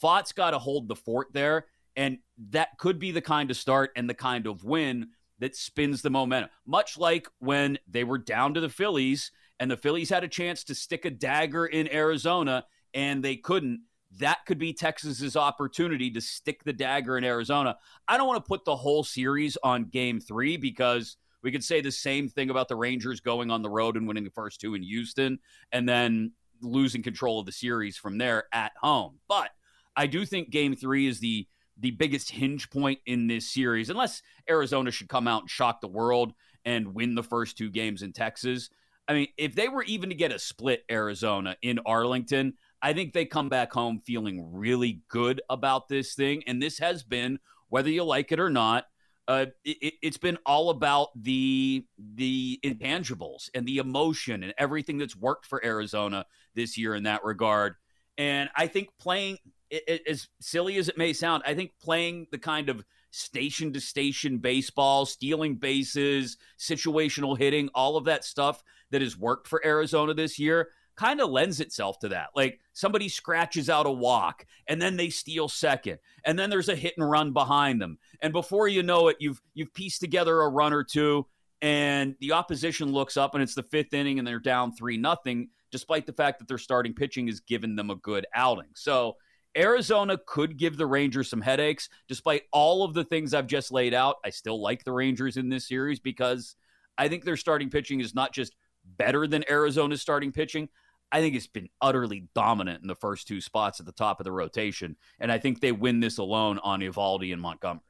Pfaadt's 0.01 0.31
got 0.31 0.51
to 0.51 0.59
hold 0.59 0.87
the 0.87 0.95
fort 0.95 1.27
there, 1.33 1.67
and 1.95 2.19
that 2.51 2.77
could 2.79 2.99
be 2.99 3.11
the 3.11 3.21
kind 3.21 3.51
of 3.51 3.57
start 3.57 3.91
and 3.95 4.09
the 4.09 4.13
kind 4.13 4.47
of 4.47 4.63
win 4.63 5.09
that 5.39 5.55
spins 5.55 6.01
the 6.01 6.09
momentum. 6.09 6.49
Much 6.65 6.97
like 6.97 7.27
when 7.39 7.77
they 7.87 8.03
were 8.03 8.17
down 8.17 8.53
to 8.53 8.61
the 8.61 8.69
Phillies 8.69 9.31
and 9.59 9.69
the 9.69 9.77
Phillies 9.77 10.09
had 10.09 10.23
a 10.23 10.29
chance 10.29 10.63
to 10.65 10.75
stick 10.75 11.05
a 11.05 11.09
dagger 11.09 11.65
in 11.65 11.91
Arizona 11.93 12.65
and 12.93 13.23
they 13.23 13.35
couldn't. 13.35 13.81
That 14.19 14.45
could 14.45 14.57
be 14.57 14.71
Texas's 14.71 15.35
opportunity 15.35 16.09
to 16.11 16.21
stick 16.21 16.63
the 16.63 16.71
dagger 16.71 17.17
in 17.17 17.25
Arizona. 17.25 17.77
I 18.07 18.15
don't 18.15 18.27
want 18.27 18.43
to 18.43 18.47
put 18.47 18.63
the 18.63 18.75
whole 18.75 19.03
series 19.03 19.57
on 19.61 19.85
game 19.85 20.21
three 20.21 20.55
because 20.55 21.17
we 21.43 21.51
could 21.51 21.63
say 21.63 21.81
the 21.81 21.91
same 21.91 22.29
thing 22.29 22.49
about 22.49 22.69
the 22.69 22.77
Rangers 22.77 23.19
going 23.19 23.51
on 23.51 23.61
the 23.61 23.69
road 23.69 23.97
and 23.97 24.07
winning 24.07 24.23
the 24.23 24.29
first 24.29 24.61
two 24.61 24.73
in 24.73 24.83
Houston 24.83 25.39
and 25.71 25.87
then 25.87 26.31
losing 26.61 27.03
control 27.03 27.39
of 27.39 27.45
the 27.45 27.51
series 27.51 27.97
from 27.97 28.17
there 28.17 28.45
at 28.53 28.71
home. 28.81 29.19
But 29.27 29.51
I 29.95 30.07
do 30.07 30.25
think 30.25 30.49
game 30.49 30.75
three 30.75 31.07
is 31.07 31.19
the 31.19 31.47
the 31.77 31.91
biggest 31.91 32.31
hinge 32.31 32.69
point 32.69 32.99
in 33.05 33.27
this 33.27 33.51
series, 33.51 33.89
unless 33.89 34.21
Arizona 34.49 34.91
should 34.91 35.09
come 35.09 35.27
out 35.27 35.43
and 35.43 35.49
shock 35.49 35.81
the 35.81 35.87
world 35.87 36.33
and 36.63 36.93
win 36.93 37.15
the 37.15 37.23
first 37.23 37.57
two 37.57 37.69
games 37.69 38.01
in 38.01 38.13
Texas. 38.13 38.69
I 39.07 39.13
mean, 39.13 39.27
if 39.37 39.55
they 39.55 39.67
were 39.67 39.83
even 39.83 40.09
to 40.09 40.15
get 40.15 40.31
a 40.31 40.39
split 40.39 40.83
Arizona 40.89 41.55
in 41.61 41.79
Arlington, 41.85 42.53
I 42.81 42.93
think 42.93 43.13
they 43.13 43.25
come 43.25 43.49
back 43.49 43.71
home 43.73 43.99
feeling 43.99 44.51
really 44.51 45.01
good 45.09 45.41
about 45.49 45.87
this 45.87 46.15
thing. 46.15 46.43
And 46.47 46.61
this 46.61 46.79
has 46.79 47.03
been, 47.03 47.39
whether 47.69 47.89
you 47.89 48.03
like 48.03 48.31
it 48.31 48.39
or 48.39 48.49
not, 48.49 48.85
uh, 49.27 49.47
it, 49.63 49.95
has 50.03 50.17
been 50.17 50.37
all 50.45 50.69
about 50.69 51.09
the 51.15 51.83
the 51.97 52.59
intangibles 52.63 53.49
and 53.55 53.65
the 53.65 53.79
emotion 53.79 54.43
and 54.43 54.53
everything 54.57 54.99
that's 54.99 55.15
worked 55.15 55.47
for 55.47 55.65
Arizona 55.65 56.25
this 56.53 56.77
year 56.77 56.93
in 56.93 57.03
that 57.03 57.23
regard. 57.23 57.75
And 58.17 58.49
I 58.55 58.67
think 58.67 58.89
playing, 58.99 59.39
it, 59.69 59.83
it, 59.87 60.01
as 60.07 60.27
silly 60.39 60.77
as 60.77 60.89
it 60.89 60.97
may 60.97 61.13
sound, 61.13 61.43
I 61.45 61.53
think 61.53 61.71
playing 61.81 62.27
the 62.31 62.37
kind 62.37 62.69
of 62.69 62.83
station 63.11 63.71
to 63.73 63.79
station 63.79 64.39
baseball, 64.39 65.05
stealing 65.05 65.55
bases, 65.55 66.37
situational 66.59 67.37
hitting, 67.37 67.69
all 67.73 67.97
of 67.97 68.05
that 68.05 68.25
stuff 68.25 68.63
that 68.91 69.01
has 69.01 69.17
worked 69.17 69.47
for 69.47 69.65
Arizona 69.65 70.13
this 70.13 70.37
year 70.37 70.69
kind 70.95 71.19
of 71.19 71.29
lends 71.29 71.59
itself 71.59 71.99
to 71.99 72.09
that. 72.09 72.27
Like 72.35 72.59
somebody 72.73 73.09
scratches 73.09 73.69
out 73.69 73.85
a 73.85 73.91
walk 73.91 74.45
and 74.67 74.81
then 74.81 74.97
they 74.97 75.09
steal 75.09 75.47
second 75.47 75.99
and 76.23 76.37
then 76.37 76.49
there's 76.49 76.69
a 76.69 76.75
hit 76.75 76.93
and 76.97 77.09
run 77.09 77.33
behind 77.33 77.81
them. 77.81 77.97
And 78.21 78.33
before 78.33 78.67
you 78.67 78.83
know 78.83 79.09
it, 79.09 79.17
you've 79.19 79.41
you've 79.53 79.73
pieced 79.73 80.01
together 80.01 80.41
a 80.41 80.49
run 80.49 80.73
or 80.73 80.83
two 80.83 81.25
and 81.61 82.15
the 82.19 82.33
opposition 82.33 82.91
looks 82.91 83.17
up 83.17 83.33
and 83.33 83.43
it's 83.43 83.55
the 83.55 83.63
fifth 83.63 83.93
inning 83.93 84.19
and 84.19 84.27
they're 84.27 84.39
down 84.39 84.73
three 84.73 84.97
nothing, 84.97 85.49
despite 85.71 86.05
the 86.05 86.13
fact 86.13 86.39
that 86.39 86.47
their 86.47 86.57
starting 86.57 86.93
pitching 86.93 87.27
has 87.27 87.39
given 87.39 87.75
them 87.75 87.89
a 87.89 87.95
good 87.95 88.25
outing. 88.33 88.69
So 88.73 89.15
Arizona 89.57 90.19
could 90.25 90.57
give 90.57 90.77
the 90.77 90.85
Rangers 90.85 91.29
some 91.29 91.41
headaches. 91.41 91.89
Despite 92.07 92.43
all 92.51 92.83
of 92.83 92.93
the 92.93 93.03
things 93.03 93.33
I've 93.33 93.47
just 93.47 93.71
laid 93.71 93.93
out, 93.93 94.17
I 94.23 94.29
still 94.29 94.61
like 94.61 94.83
the 94.83 94.91
Rangers 94.91 95.37
in 95.37 95.49
this 95.49 95.67
series 95.67 95.99
because 95.99 96.55
I 96.97 97.07
think 97.07 97.23
their 97.23 97.37
starting 97.37 97.69
pitching 97.69 98.01
is 98.01 98.15
not 98.15 98.33
just 98.33 98.55
better 98.97 99.27
than 99.27 99.43
Arizona's 99.49 100.01
starting 100.01 100.31
pitching. 100.31 100.69
I 101.11 101.21
think 101.21 101.35
it's 101.35 101.47
been 101.47 101.69
utterly 101.81 102.27
dominant 102.33 102.81
in 102.81 102.87
the 102.87 102.95
first 102.95 103.27
two 103.27 103.39
spots 103.39 103.79
at 103.79 103.85
the 103.85 103.91
top 103.91 104.19
of 104.19 104.25
the 104.25 104.31
rotation. 104.31 104.97
And 105.19 105.31
I 105.31 105.37
think 105.37 105.61
they 105.61 105.71
win 105.71 105.99
this 105.99 106.17
alone 106.17 106.59
on 106.59 106.81
Eovaldi 106.81 107.31
and 107.31 107.41
Montgomery. 107.41 107.81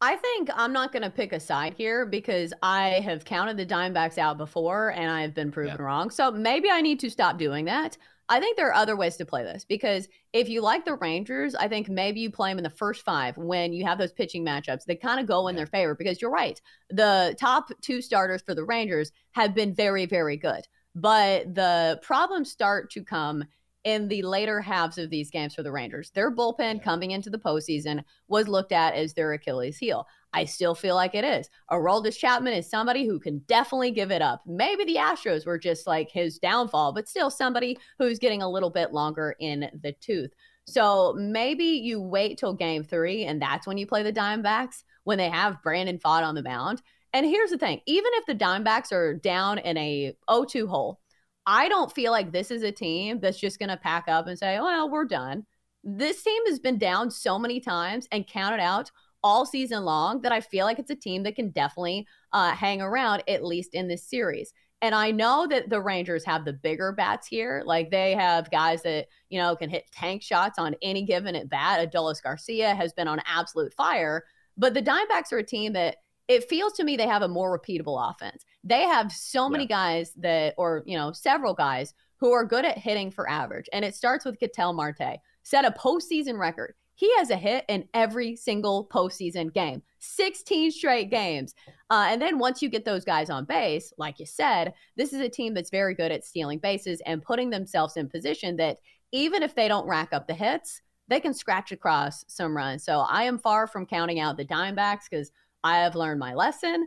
I 0.00 0.14
think 0.14 0.48
I'm 0.54 0.72
not 0.72 0.92
going 0.92 1.02
to 1.02 1.10
pick 1.10 1.32
a 1.32 1.40
side 1.40 1.74
here 1.74 2.06
because 2.06 2.52
I 2.62 3.00
have 3.00 3.24
counted 3.24 3.56
the 3.56 3.66
Diamondbacks 3.66 4.16
out 4.16 4.38
before 4.38 4.90
and 4.90 5.10
I 5.10 5.22
have 5.22 5.34
been 5.34 5.50
proven 5.50 5.76
yeah. 5.76 5.84
wrong. 5.84 6.10
So 6.10 6.30
maybe 6.30 6.70
I 6.70 6.80
need 6.80 7.00
to 7.00 7.10
stop 7.10 7.36
doing 7.36 7.64
that. 7.64 7.98
I 8.30 8.40
think 8.40 8.56
there 8.56 8.68
are 8.68 8.74
other 8.74 8.96
ways 8.96 9.16
to 9.16 9.24
play 9.24 9.42
this 9.42 9.64
because 9.64 10.08
if 10.32 10.48
you 10.48 10.60
like 10.60 10.84
the 10.84 10.94
Rangers, 10.96 11.54
I 11.54 11.66
think 11.66 11.88
maybe 11.88 12.20
you 12.20 12.30
play 12.30 12.50
them 12.50 12.58
in 12.58 12.64
the 12.64 12.70
first 12.70 13.02
five 13.02 13.36
when 13.38 13.72
you 13.72 13.84
have 13.86 13.96
those 13.96 14.12
pitching 14.12 14.44
matchups. 14.44 14.84
They 14.84 14.96
kind 14.96 15.18
of 15.18 15.26
go 15.26 15.48
in 15.48 15.54
yeah. 15.54 15.60
their 15.60 15.66
favor 15.66 15.94
because 15.94 16.20
you're 16.20 16.30
right. 16.30 16.60
The 16.90 17.34
top 17.40 17.70
two 17.80 18.02
starters 18.02 18.42
for 18.42 18.54
the 18.54 18.64
Rangers 18.64 19.12
have 19.32 19.54
been 19.54 19.74
very, 19.74 20.04
very 20.04 20.36
good. 20.36 20.66
But 20.94 21.54
the 21.54 22.00
problems 22.02 22.50
start 22.50 22.90
to 22.92 23.04
come 23.04 23.44
in 23.84 24.08
the 24.08 24.22
later 24.22 24.60
halves 24.60 24.98
of 24.98 25.08
these 25.08 25.30
games 25.30 25.54
for 25.54 25.62
the 25.62 25.72
Rangers. 25.72 26.10
Their 26.10 26.34
bullpen 26.34 26.82
coming 26.82 27.12
into 27.12 27.30
the 27.30 27.38
postseason 27.38 28.04
was 28.26 28.48
looked 28.48 28.72
at 28.72 28.94
as 28.94 29.14
their 29.14 29.32
Achilles 29.32 29.78
heel. 29.78 30.06
I 30.32 30.44
still 30.44 30.74
feel 30.74 30.94
like 30.94 31.14
it 31.14 31.24
is. 31.24 31.48
Aroldis 31.70 32.18
Chapman 32.18 32.52
is 32.52 32.68
somebody 32.68 33.06
who 33.06 33.18
can 33.18 33.38
definitely 33.48 33.90
give 33.90 34.10
it 34.10 34.22
up. 34.22 34.42
Maybe 34.46 34.84
the 34.84 34.96
Astros 34.96 35.46
were 35.46 35.58
just 35.58 35.86
like 35.86 36.10
his 36.10 36.38
downfall, 36.38 36.92
but 36.92 37.08
still 37.08 37.30
somebody 37.30 37.78
who's 37.98 38.18
getting 38.18 38.42
a 38.42 38.50
little 38.50 38.70
bit 38.70 38.92
longer 38.92 39.34
in 39.40 39.70
the 39.82 39.92
tooth. 40.00 40.30
So 40.66 41.14
maybe 41.18 41.64
you 41.64 42.00
wait 42.00 42.36
till 42.36 42.52
game 42.52 42.84
three, 42.84 43.24
and 43.24 43.40
that's 43.40 43.66
when 43.66 43.78
you 43.78 43.86
play 43.86 44.02
the 44.02 44.12
Diamondbacks 44.12 44.84
when 45.04 45.16
they 45.16 45.30
have 45.30 45.62
Brandon 45.62 45.98
Pfaadt 45.98 46.22
on 46.22 46.34
the 46.34 46.42
mound. 46.42 46.82
And 47.14 47.24
here's 47.24 47.50
the 47.50 47.58
thing 47.58 47.80
even 47.86 48.10
if 48.14 48.26
the 48.26 48.34
Dimebacks 48.34 48.92
are 48.92 49.14
down 49.14 49.58
in 49.58 49.76
a 49.78 50.14
0 50.30 50.44
2 50.44 50.66
hole, 50.66 51.00
I 51.46 51.68
don't 51.70 51.90
feel 51.90 52.12
like 52.12 52.30
this 52.30 52.50
is 52.50 52.62
a 52.62 52.70
team 52.70 53.20
that's 53.20 53.38
just 53.40 53.58
going 53.58 53.70
to 53.70 53.78
pack 53.78 54.04
up 54.08 54.26
and 54.26 54.38
say, 54.38 54.60
well, 54.60 54.90
we're 54.90 55.06
done. 55.06 55.46
This 55.82 56.22
team 56.22 56.42
has 56.46 56.58
been 56.58 56.76
down 56.76 57.10
so 57.10 57.38
many 57.38 57.60
times 57.60 58.06
and 58.12 58.26
counted 58.26 58.60
out 58.60 58.90
all 59.22 59.44
season 59.46 59.84
long 59.84 60.20
that 60.22 60.32
I 60.32 60.40
feel 60.40 60.64
like 60.64 60.78
it's 60.78 60.90
a 60.90 60.96
team 60.96 61.22
that 61.24 61.36
can 61.36 61.50
definitely 61.50 62.06
uh, 62.32 62.52
hang 62.52 62.80
around, 62.80 63.22
at 63.28 63.44
least 63.44 63.74
in 63.74 63.88
this 63.88 64.04
series. 64.04 64.52
And 64.80 64.94
I 64.94 65.10
know 65.10 65.46
that 65.48 65.70
the 65.70 65.80
Rangers 65.80 66.24
have 66.24 66.44
the 66.44 66.52
bigger 66.52 66.92
bats 66.92 67.26
here. 67.26 67.62
Like 67.66 67.90
they 67.90 68.14
have 68.14 68.50
guys 68.50 68.82
that, 68.82 69.06
you 69.28 69.40
know, 69.40 69.56
can 69.56 69.70
hit 69.70 69.90
tank 69.92 70.22
shots 70.22 70.58
on 70.58 70.76
any 70.82 71.02
given 71.02 71.34
at 71.34 71.48
bat. 71.48 71.90
Adolis 71.90 72.22
Garcia 72.22 72.74
has 72.74 72.92
been 72.92 73.08
on 73.08 73.20
absolute 73.26 73.74
fire. 73.74 74.24
But 74.56 74.74
the 74.74 74.82
Dimebacks 74.82 75.32
are 75.32 75.38
a 75.38 75.44
team 75.44 75.72
that 75.72 75.96
it 76.28 76.48
feels 76.48 76.74
to 76.74 76.84
me 76.84 76.96
they 76.96 77.08
have 77.08 77.22
a 77.22 77.28
more 77.28 77.58
repeatable 77.58 78.10
offense. 78.10 78.44
They 78.62 78.82
have 78.82 79.10
so 79.10 79.48
many 79.48 79.64
yeah. 79.64 79.68
guys 79.68 80.12
that, 80.18 80.54
or, 80.58 80.82
you 80.86 80.96
know, 80.96 81.10
several 81.10 81.54
guys 81.54 81.94
who 82.18 82.32
are 82.32 82.44
good 82.44 82.64
at 82.64 82.78
hitting 82.78 83.10
for 83.10 83.28
average. 83.28 83.68
And 83.72 83.84
it 83.84 83.94
starts 83.96 84.24
with 84.24 84.38
Ketel 84.38 84.74
Marte, 84.74 85.18
set 85.42 85.64
a 85.64 85.70
postseason 85.72 86.38
record. 86.38 86.74
He 86.98 87.08
has 87.18 87.30
a 87.30 87.36
hit 87.36 87.64
in 87.68 87.88
every 87.94 88.34
single 88.34 88.84
postseason 88.92 89.54
game, 89.54 89.82
16 90.00 90.72
straight 90.72 91.10
games. 91.10 91.54
Uh, 91.90 92.06
and 92.08 92.20
then 92.20 92.40
once 92.40 92.60
you 92.60 92.68
get 92.68 92.84
those 92.84 93.04
guys 93.04 93.30
on 93.30 93.44
base, 93.44 93.92
like 93.98 94.18
you 94.18 94.26
said, 94.26 94.74
this 94.96 95.12
is 95.12 95.20
a 95.20 95.28
team 95.28 95.54
that's 95.54 95.70
very 95.70 95.94
good 95.94 96.10
at 96.10 96.24
stealing 96.24 96.58
bases 96.58 97.00
and 97.06 97.22
putting 97.22 97.50
themselves 97.50 97.96
in 97.96 98.08
position 98.08 98.56
that 98.56 98.78
even 99.12 99.44
if 99.44 99.54
they 99.54 99.68
don't 99.68 99.86
rack 99.86 100.08
up 100.12 100.26
the 100.26 100.34
hits, 100.34 100.82
they 101.06 101.20
can 101.20 101.32
scratch 101.32 101.70
across 101.70 102.24
some 102.26 102.56
runs. 102.56 102.82
So 102.82 102.98
I 102.98 103.22
am 103.22 103.38
far 103.38 103.68
from 103.68 103.86
counting 103.86 104.18
out 104.18 104.36
the 104.36 104.44
Dimebacks 104.44 105.04
because 105.08 105.30
I 105.62 105.78
have 105.78 105.94
learned 105.94 106.18
my 106.18 106.34
lesson. 106.34 106.84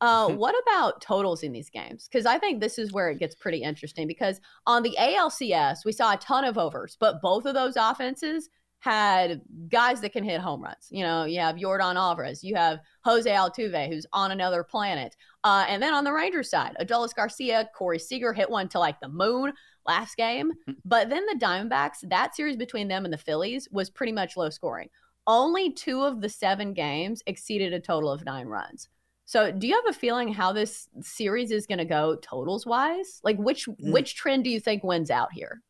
Uh, 0.00 0.28
what 0.36 0.54
about 0.62 1.02
totals 1.02 1.42
in 1.42 1.52
these 1.52 1.68
games? 1.68 2.08
Because 2.10 2.24
I 2.24 2.38
think 2.38 2.62
this 2.62 2.78
is 2.78 2.92
where 2.92 3.10
it 3.10 3.18
gets 3.18 3.34
pretty 3.34 3.62
interesting. 3.62 4.06
Because 4.06 4.40
on 4.66 4.82
the 4.82 4.96
ALCS, 4.98 5.84
we 5.84 5.92
saw 5.92 6.14
a 6.14 6.16
ton 6.16 6.44
of 6.44 6.56
overs, 6.56 6.96
but 6.98 7.20
both 7.20 7.44
of 7.44 7.52
those 7.52 7.76
offenses 7.76 8.48
had 8.80 9.40
guys 9.68 10.00
that 10.00 10.12
can 10.12 10.24
hit 10.24 10.40
home 10.40 10.62
runs. 10.62 10.88
You 10.90 11.04
know, 11.04 11.24
you 11.24 11.38
have 11.40 11.56
Yordan 11.56 11.96
Alvarez, 11.96 12.42
you 12.42 12.56
have 12.56 12.80
Jose 13.04 13.30
Altuve, 13.30 13.88
who's 13.88 14.06
on 14.12 14.32
another 14.32 14.64
planet. 14.64 15.16
Uh, 15.44 15.64
and 15.68 15.82
then 15.82 15.94
on 15.94 16.04
the 16.04 16.12
Rangers 16.12 16.50
side, 16.50 16.76
Adolis 16.80 17.14
Garcia, 17.14 17.68
Corey 17.74 17.98
Seager 17.98 18.32
hit 18.32 18.50
one 18.50 18.68
to 18.70 18.78
like 18.78 18.98
the 19.00 19.08
moon 19.08 19.52
last 19.86 20.16
game. 20.16 20.52
Hmm. 20.66 20.72
But 20.84 21.10
then 21.10 21.24
the 21.26 21.38
Diamondbacks, 21.38 22.08
that 22.08 22.34
series 22.34 22.56
between 22.56 22.88
them 22.88 23.04
and 23.04 23.12
the 23.12 23.18
Phillies 23.18 23.68
was 23.70 23.90
pretty 23.90 24.12
much 24.12 24.36
low 24.36 24.50
scoring 24.50 24.88
only 25.26 25.72
two 25.72 26.02
of 26.02 26.20
the 26.20 26.28
seven 26.28 26.74
games 26.74 27.22
exceeded 27.26 27.72
a 27.72 27.80
total 27.80 28.10
of 28.10 28.24
nine 28.24 28.46
runs. 28.46 28.88
So, 29.24 29.52
do 29.52 29.68
you 29.68 29.74
have 29.74 29.94
a 29.94 29.98
feeling 29.98 30.32
how 30.32 30.52
this 30.52 30.88
series 31.02 31.52
is 31.52 31.66
going 31.66 31.78
to 31.78 31.84
go 31.84 32.16
totals 32.16 32.66
wise? 32.66 33.20
Like, 33.22 33.36
which 33.36 33.66
mm. 33.66 33.92
which 33.92 34.16
trend 34.16 34.44
do 34.44 34.50
you 34.50 34.58
think 34.58 34.82
wins 34.82 35.10
out 35.10 35.32
here? 35.32 35.62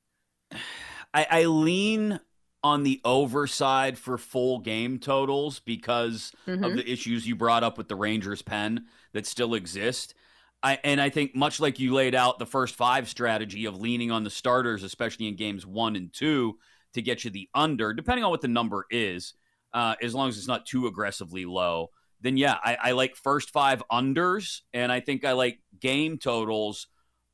I, 1.12 1.26
I 1.30 1.44
lean 1.44 2.20
on 2.62 2.82
the 2.82 3.00
over 3.04 3.46
side 3.46 3.96
for 3.96 4.18
full 4.18 4.58
game 4.58 4.98
totals 4.98 5.60
because 5.60 6.32
mm-hmm. 6.46 6.62
of 6.62 6.74
the 6.74 6.90
issues 6.90 7.26
you 7.26 7.34
brought 7.34 7.64
up 7.64 7.78
with 7.78 7.88
the 7.88 7.96
Rangers 7.96 8.42
pen 8.42 8.84
that 9.12 9.26
still 9.26 9.54
exist. 9.54 10.14
I, 10.62 10.78
and 10.84 11.00
I 11.00 11.08
think 11.08 11.34
much 11.34 11.58
like 11.58 11.80
you 11.80 11.94
laid 11.94 12.14
out 12.14 12.38
the 12.38 12.46
first 12.46 12.74
five 12.74 13.08
strategy 13.08 13.64
of 13.64 13.80
leaning 13.80 14.10
on 14.10 14.24
the 14.24 14.30
starters, 14.30 14.82
especially 14.82 15.26
in 15.26 15.36
games 15.36 15.66
one 15.66 15.96
and 15.96 16.12
two, 16.12 16.58
to 16.92 17.00
get 17.00 17.24
you 17.24 17.30
the 17.30 17.48
under, 17.54 17.94
depending 17.94 18.24
on 18.24 18.30
what 18.30 18.42
the 18.42 18.48
number 18.48 18.84
is 18.90 19.34
uh, 19.72 19.94
as 20.02 20.14
long 20.14 20.28
as 20.28 20.36
it's 20.36 20.48
not 20.48 20.66
too 20.66 20.86
aggressively 20.86 21.44
low. 21.44 21.88
Then 22.20 22.36
yeah, 22.36 22.58
I, 22.62 22.76
I 22.82 22.92
like 22.92 23.16
first 23.16 23.50
five 23.50 23.82
unders, 23.90 24.60
and 24.74 24.92
I 24.92 25.00
think 25.00 25.24
I 25.24 25.32
like 25.32 25.60
game 25.80 26.18
totals 26.18 26.88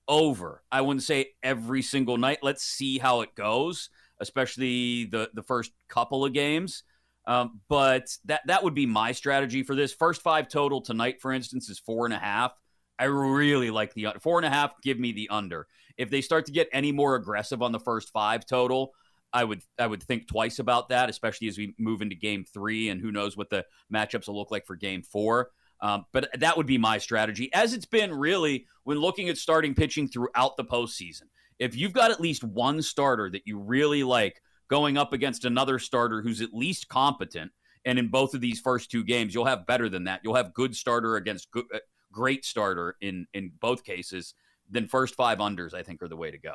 over. 0.06 0.62
I 0.71 0.83
wouldn't 0.83 1.02
say 1.02 1.30
every 1.42 1.83
single 1.83 2.18
night. 2.18 2.38
Let's 2.42 2.62
see 2.62 2.99
how 2.99 3.23
it 3.23 3.35
goes, 3.35 3.90
especially 4.21 5.07
the 5.07 5.31
the 5.35 5.43
first 5.43 5.73
couple 5.89 6.25
of 6.25 6.33
games. 6.33 6.83
Um, 7.27 7.61
but 7.69 8.09
that 8.27 8.43
that 8.47 8.63
would 8.63 8.75
be 8.75 8.87
my 8.87 9.13
strategy 9.13 9.63
for 9.63 9.75
this. 9.75 9.93
First 9.93 10.23
five 10.23 10.49
total 10.49 10.81
tonight, 10.81 11.21
for 11.21 11.33
instance, 11.33 11.69
is 11.69 11.79
four 11.79 12.05
and 12.05 12.15
a 12.15 12.19
half. 12.19 12.53
I 12.99 13.05
really 13.05 13.71
like 13.71 13.95
the 13.95 14.09
four 14.23 14.39
and 14.39 14.47
a 14.47 14.51
half. 14.51 14.81
Give 14.83 14.99
me 14.99 15.13
the 15.13 15.29
under. 15.31 15.67
If 15.99 16.11
they 16.11 16.21
start 16.21 16.47
to 16.47 16.53
get 16.53 16.69
any 16.73 16.93
more 16.93 17.15
aggressive 17.15 17.63
on 17.63 17.73
the 17.73 17.81
first 17.81 18.11
five 18.13 18.47
total, 18.47 18.93
I 19.33 19.45
would 19.45 19.63
I 19.79 19.87
would 19.87 20.03
think 20.03 20.29
twice 20.29 20.59
about 20.59 20.89
that, 20.91 21.11
especially 21.11 21.49
as 21.49 21.59
we 21.59 21.75
move 21.79 22.01
into 22.01 22.15
Game 22.15 22.45
Three, 22.45 22.89
and 22.89 23.01
who 23.01 23.13
knows 23.13 23.37
what 23.37 23.51
the 23.51 23.65
matchups 23.93 24.29
will 24.29 24.37
look 24.37 24.51
like 24.51 24.67
for 24.67 24.77
Game 24.77 25.03
Four. 25.03 25.51
Um, 25.81 26.07
but 26.13 26.29
that 26.39 26.57
would 26.57 26.67
be 26.67 26.79
my 26.79 26.99
strategy, 26.99 27.53
as 27.53 27.75
it's 27.75 27.85
been 27.85 28.15
really 28.15 28.67
when 28.85 28.99
looking 28.99 29.29
at 29.29 29.37
starting 29.37 29.75
pitching 29.75 30.09
throughout 30.09 30.57
the 30.57 30.65
postseason. 30.65 31.25
If 31.59 31.77
you've 31.77 31.93
got 31.93 32.11
at 32.11 32.21
least 32.21 32.45
one 32.45 32.83
starter 32.83 33.31
that 33.31 33.47
you 33.47 33.59
really 33.59 34.03
like 34.03 34.43
going 34.69 34.99
up 34.99 35.13
against 35.13 35.45
another 35.45 35.79
starter 35.79 36.23
who's 36.23 36.41
at 36.41 36.53
least 36.53 36.89
competent, 36.89 37.53
and 37.85 37.99
in 37.99 38.09
both 38.09 38.35
of 38.35 38.41
these 38.41 38.61
first 38.61 38.91
two 38.91 39.05
games, 39.05 39.33
you'll 39.33 39.45
have 39.45 39.67
better 39.67 39.89
than 39.89 40.05
that. 40.05 40.21
You'll 40.25 40.35
have 40.35 40.53
good 40.53 40.75
starter 40.75 41.17
against 41.17 41.51
good, 41.51 41.65
uh, 41.73 41.79
great 42.13 42.45
starter 42.45 42.97
in 43.01 43.27
in 43.33 43.53
both 43.61 43.85
cases. 43.85 44.35
Then 44.69 44.89
first 44.89 45.15
five 45.15 45.39
unders, 45.39 45.73
I 45.73 45.83
think, 45.83 46.03
are 46.03 46.09
the 46.09 46.17
way 46.17 46.31
to 46.31 46.39
go. 46.39 46.55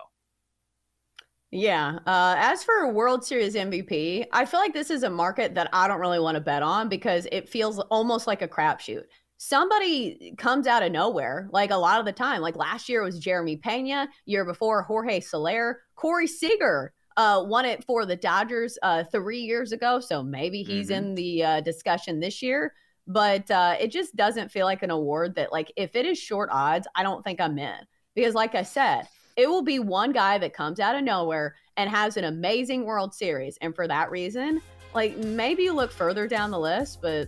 Yeah. 1.51 1.99
Uh, 2.05 2.35
as 2.37 2.63
for 2.63 2.91
World 2.91 3.25
Series 3.25 3.55
MVP, 3.55 4.25
I 4.31 4.45
feel 4.45 4.59
like 4.61 4.73
this 4.73 4.89
is 4.89 5.03
a 5.03 5.09
market 5.09 5.53
that 5.55 5.69
I 5.73 5.87
don't 5.87 5.99
really 5.99 6.19
want 6.19 6.35
to 6.35 6.41
bet 6.41 6.63
on 6.63 6.87
because 6.87 7.27
it 7.29 7.49
feels 7.49 7.77
almost 7.79 8.25
like 8.25 8.41
a 8.41 8.47
crapshoot. 8.47 9.03
Somebody 9.51 10.35
comes 10.37 10.67
out 10.67 10.83
of 10.83 10.91
nowhere, 10.91 11.49
like 11.51 11.71
a 11.71 11.75
lot 11.75 11.99
of 11.99 12.05
the 12.05 12.11
time. 12.11 12.41
Like 12.41 12.55
last 12.55 12.87
year 12.87 13.01
was 13.01 13.17
Jeremy 13.17 13.57
Pena, 13.57 14.07
year 14.25 14.45
before 14.45 14.83
Jorge 14.83 15.19
Soler, 15.19 15.81
Corey 15.95 16.27
Seager 16.27 16.93
uh, 17.17 17.43
won 17.47 17.65
it 17.65 17.83
for 17.83 18.05
the 18.05 18.15
Dodgers 18.15 18.77
uh, 18.83 19.03
three 19.11 19.39
years 19.39 19.71
ago. 19.71 19.99
So 19.99 20.21
maybe 20.21 20.61
he's 20.61 20.89
Mhm. 20.89 20.95
in 20.95 21.15
the 21.15 21.43
uh, 21.43 21.61
discussion 21.61 22.19
this 22.19 22.43
year. 22.43 22.75
But 23.07 23.49
uh, 23.49 23.77
it 23.79 23.87
just 23.87 24.15
doesn't 24.15 24.51
feel 24.51 24.67
like 24.67 24.83
an 24.83 24.91
award 24.91 25.33
that, 25.35 25.51
like, 25.51 25.73
if 25.75 25.95
it 25.95 26.05
is 26.05 26.19
short 26.19 26.49
odds, 26.51 26.87
I 26.93 27.01
don't 27.01 27.23
think 27.23 27.41
I'm 27.41 27.57
in. 27.57 27.79
Because, 28.13 28.35
like 28.35 28.53
I 28.53 28.61
said, 28.61 29.07
it 29.37 29.49
will 29.49 29.63
be 29.63 29.79
one 29.79 30.11
guy 30.11 30.37
that 30.37 30.53
comes 30.53 30.79
out 30.79 30.95
of 30.95 31.03
nowhere 31.03 31.55
and 31.77 31.89
has 31.89 32.15
an 32.15 32.25
amazing 32.25 32.85
World 32.85 33.11
Series. 33.15 33.57
And 33.59 33.75
for 33.75 33.87
that 33.87 34.11
reason, 34.11 34.61
like, 34.93 35.17
maybe 35.17 35.63
you 35.63 35.73
look 35.73 35.91
further 35.91 36.27
down 36.27 36.51
the 36.51 36.59
list, 36.59 37.01
but 37.01 37.27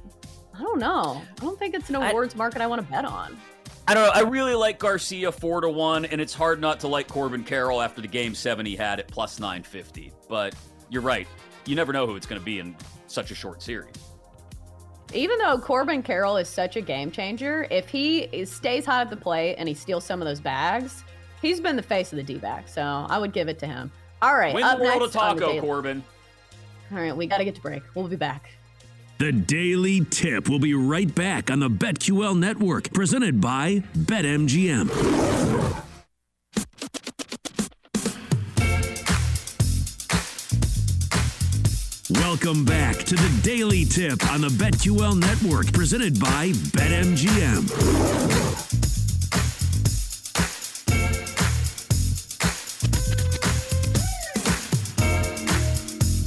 I 0.55 0.62
don't 0.62 0.79
know. 0.79 1.22
I 1.39 1.41
don't 1.41 1.57
think 1.57 1.75
it's 1.75 1.89
an 1.89 1.95
I- 1.95 2.10
awards 2.10 2.36
market 2.36 2.62
I 2.62 2.67
want 2.67 2.81
to 2.81 2.91
bet 2.91 3.05
on. 3.05 3.38
I 3.88 3.93
don't 3.93 4.03
know. 4.05 4.12
I 4.13 4.22
really 4.22 4.55
like 4.55 4.79
Garcia 4.79 5.29
four 5.31 5.60
to 5.60 5.69
one, 5.69 6.05
and 6.05 6.22
it's 6.22 6.33
hard 6.33 6.62
not 6.62 6.79
to 6.81 6.88
like 6.88 7.10
Corbin 7.10 7.43
Carroll 7.43 7.81
after 7.81 8.01
the 8.01 8.07
game 8.07 8.33
seven 8.33 8.65
he 8.65 8.77
had 8.77 9.00
at 9.00 9.10
plus 9.10 9.41
nine 9.41 9.62
fifty. 9.62 10.13
But 10.29 10.55
you're 10.89 11.01
right. 11.01 11.27
You 11.65 11.75
never 11.75 11.91
know 11.91 12.07
who 12.07 12.15
it's 12.15 12.25
going 12.25 12.39
to 12.39 12.45
be 12.45 12.60
in 12.60 12.75
such 13.07 13.31
a 13.31 13.36
short 13.36 13.62
series. 13.62 13.93
Even 15.13 15.38
though 15.38 15.57
Corbin 15.57 16.01
Carroll 16.01 16.38
is 16.38 16.48
such 16.48 16.75
a 16.77 16.81
game 16.81 17.12
changer, 17.12 17.67
if 17.69 17.89
he 17.89 18.45
stays 18.45 18.86
hot 18.86 19.01
at 19.01 19.10
the 19.10 19.17
plate 19.17 19.55
and 19.57 19.67
he 19.67 19.75
steals 19.75 20.05
some 20.05 20.22
of 20.22 20.27
those 20.27 20.39
bags, 20.39 21.03
he's 21.41 21.60
been 21.60 21.75
the 21.75 21.83
face 21.83 22.12
of 22.13 22.15
the 22.15 22.24
D 22.24 22.38
back. 22.38 22.69
So 22.69 22.81
I 22.81 23.17
would 23.19 23.33
give 23.33 23.50
it 23.50 23.60
to 23.60 23.67
him. 23.67 23.91
All 24.22 24.36
right. 24.36 24.55
Win 24.55 24.63
up 24.63 24.77
the 24.77 24.83
world 24.86 25.01
next 25.01 25.15
of 25.15 25.22
taco, 25.22 25.60
Corbin. 25.60 26.03
All 26.91 27.00
right, 27.00 27.15
we 27.15 27.27
got 27.27 27.39
to 27.39 27.45
get 27.45 27.55
to 27.55 27.62
break. 27.62 27.83
We'll 27.95 28.07
be 28.07 28.15
back. 28.15 28.50
The 29.24 29.32
Daily 29.32 30.03
Tip 30.10 30.50
will 30.50 30.60
be 30.60 30.74
right 30.74 31.15
back 31.15 31.50
on 31.50 31.62
the 31.62 31.70
BetQL 31.70 32.38
network, 32.38 32.92
presented 32.92 33.39
by 33.39 33.82
BetMGM. 33.98 34.89
Welcome 42.10 42.65
back 42.65 42.98
to 42.98 43.15
the 43.15 43.39
Daily 43.42 43.86
Tip 43.86 44.30
on 44.30 44.42
the 44.42 44.50
BetQL 44.50 45.18
network, 45.18 45.72
presented 45.72 46.20
by 46.20 46.50
BetMGM. 46.74 47.63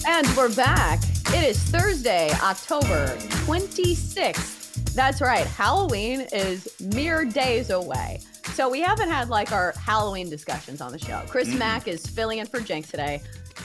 And 0.08 0.26
we're 0.34 0.54
back. 0.54 1.02
It 1.34 1.44
is 1.44 1.58
Thursday, 1.58 2.30
October 2.42 3.06
26th. 3.46 4.94
That's 4.94 5.20
right. 5.20 5.46
Halloween 5.46 6.20
is 6.32 6.68
mere 6.80 7.24
days 7.24 7.70
away. 7.70 8.20
So 8.54 8.70
we 8.70 8.80
haven't 8.80 9.10
had 9.10 9.28
like 9.28 9.52
our 9.52 9.72
Halloween 9.72 10.30
discussions 10.30 10.80
on 10.80 10.92
the 10.92 10.98
show. 10.98 11.20
Chris 11.28 11.52
Mack 11.54 11.88
is 11.88 12.06
filling 12.06 12.38
in 12.38 12.46
for 12.46 12.60
Jinx 12.60 12.90
today. 12.90 13.20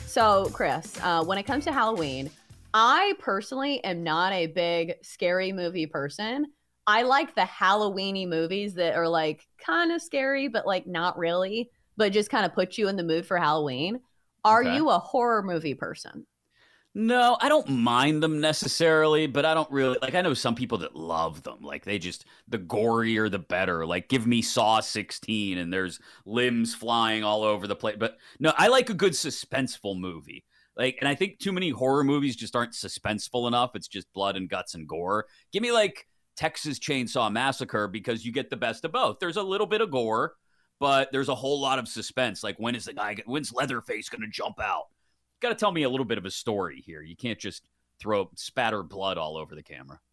So, 0.05 0.49
Chris, 0.51 0.99
uh, 1.01 1.23
when 1.23 1.37
it 1.37 1.43
comes 1.43 1.63
to 1.65 1.71
Halloween, 1.71 2.29
I 2.73 3.13
personally 3.19 3.81
am 3.83 4.03
not 4.03 4.33
a 4.33 4.47
big 4.47 4.95
scary 5.03 5.51
movie 5.53 5.85
person. 5.85 6.47
I 6.87 7.03
like 7.03 7.35
the 7.35 7.41
Halloweeny 7.41 8.27
movies 8.27 8.73
that 8.73 8.95
are 8.95 9.07
like 9.07 9.47
kind 9.65 9.91
of 9.91 10.01
scary, 10.01 10.47
but 10.49 10.65
like 10.65 10.87
not 10.87 11.17
really, 11.17 11.69
but 11.95 12.11
just 12.11 12.29
kind 12.29 12.45
of 12.45 12.53
put 12.53 12.77
you 12.77 12.87
in 12.89 12.97
the 12.97 13.03
mood 13.03 13.25
for 13.25 13.37
Halloween. 13.37 14.01
Are 14.43 14.61
Okay. 14.63 14.75
you 14.75 14.89
a 14.89 14.97
horror 14.99 15.43
movie 15.43 15.75
person? 15.75 16.25
No, 16.93 17.37
I 17.39 17.47
don't 17.47 17.69
mind 17.69 18.21
them 18.21 18.41
necessarily, 18.41 19.25
but 19.25 19.45
I 19.45 19.53
don't 19.53 19.71
really 19.71 19.97
like. 20.01 20.13
I 20.13 20.21
know 20.21 20.33
some 20.33 20.55
people 20.55 20.79
that 20.79 20.93
love 20.93 21.41
them. 21.43 21.59
Like 21.61 21.85
they 21.85 21.97
just 21.97 22.25
the 22.49 22.57
gorier 22.57 23.31
the 23.31 23.39
better. 23.39 23.85
Like 23.85 24.09
give 24.09 24.27
me 24.27 24.41
Saw 24.41 24.81
16 24.81 25.57
and 25.57 25.71
there's 25.71 25.99
limbs 26.25 26.75
flying 26.75 27.23
all 27.23 27.43
over 27.43 27.65
the 27.65 27.77
place. 27.77 27.95
But 27.97 28.17
no, 28.39 28.51
I 28.57 28.67
like 28.67 28.89
a 28.89 28.93
good 28.93 29.13
suspenseful 29.13 29.97
movie. 29.97 30.43
Like, 30.75 30.97
and 30.99 31.07
I 31.07 31.15
think 31.15 31.39
too 31.39 31.51
many 31.53 31.69
horror 31.69 32.03
movies 32.03 32.35
just 32.35 32.55
aren't 32.55 32.73
suspenseful 32.73 33.47
enough. 33.47 33.75
It's 33.75 33.87
just 33.87 34.11
blood 34.13 34.35
and 34.35 34.49
guts 34.49 34.73
and 34.73 34.87
gore. 34.87 35.27
Give 35.53 35.61
me 35.61 35.71
like 35.71 36.07
Texas 36.35 36.77
Chainsaw 36.77 37.31
Massacre 37.31 37.87
because 37.87 38.25
you 38.25 38.33
get 38.33 38.49
the 38.49 38.57
best 38.57 38.83
of 38.83 38.91
both. 38.91 39.19
There's 39.19 39.37
a 39.37 39.43
little 39.43 39.67
bit 39.67 39.81
of 39.81 39.91
gore, 39.91 40.35
but 40.79 41.09
there's 41.11 41.29
a 41.29 41.35
whole 41.35 41.61
lot 41.61 41.79
of 41.79 41.87
suspense. 41.87 42.43
Like 42.43 42.57
when 42.57 42.75
is 42.75 42.85
the 42.85 42.93
guy? 42.93 43.15
When's 43.25 43.53
Leatherface 43.53 44.09
going 44.09 44.21
to 44.21 44.27
jump 44.27 44.59
out? 44.59 44.85
Got 45.41 45.49
to 45.49 45.55
tell 45.55 45.71
me 45.71 45.83
a 45.83 45.89
little 45.89 46.05
bit 46.05 46.17
of 46.17 46.25
a 46.25 46.31
story 46.31 46.81
here. 46.85 47.01
You 47.01 47.15
can't 47.15 47.39
just 47.39 47.67
throw 47.99 48.29
spatter 48.35 48.83
blood 48.83 49.17
all 49.17 49.37
over 49.37 49.55
the 49.55 49.63
camera. 49.63 49.99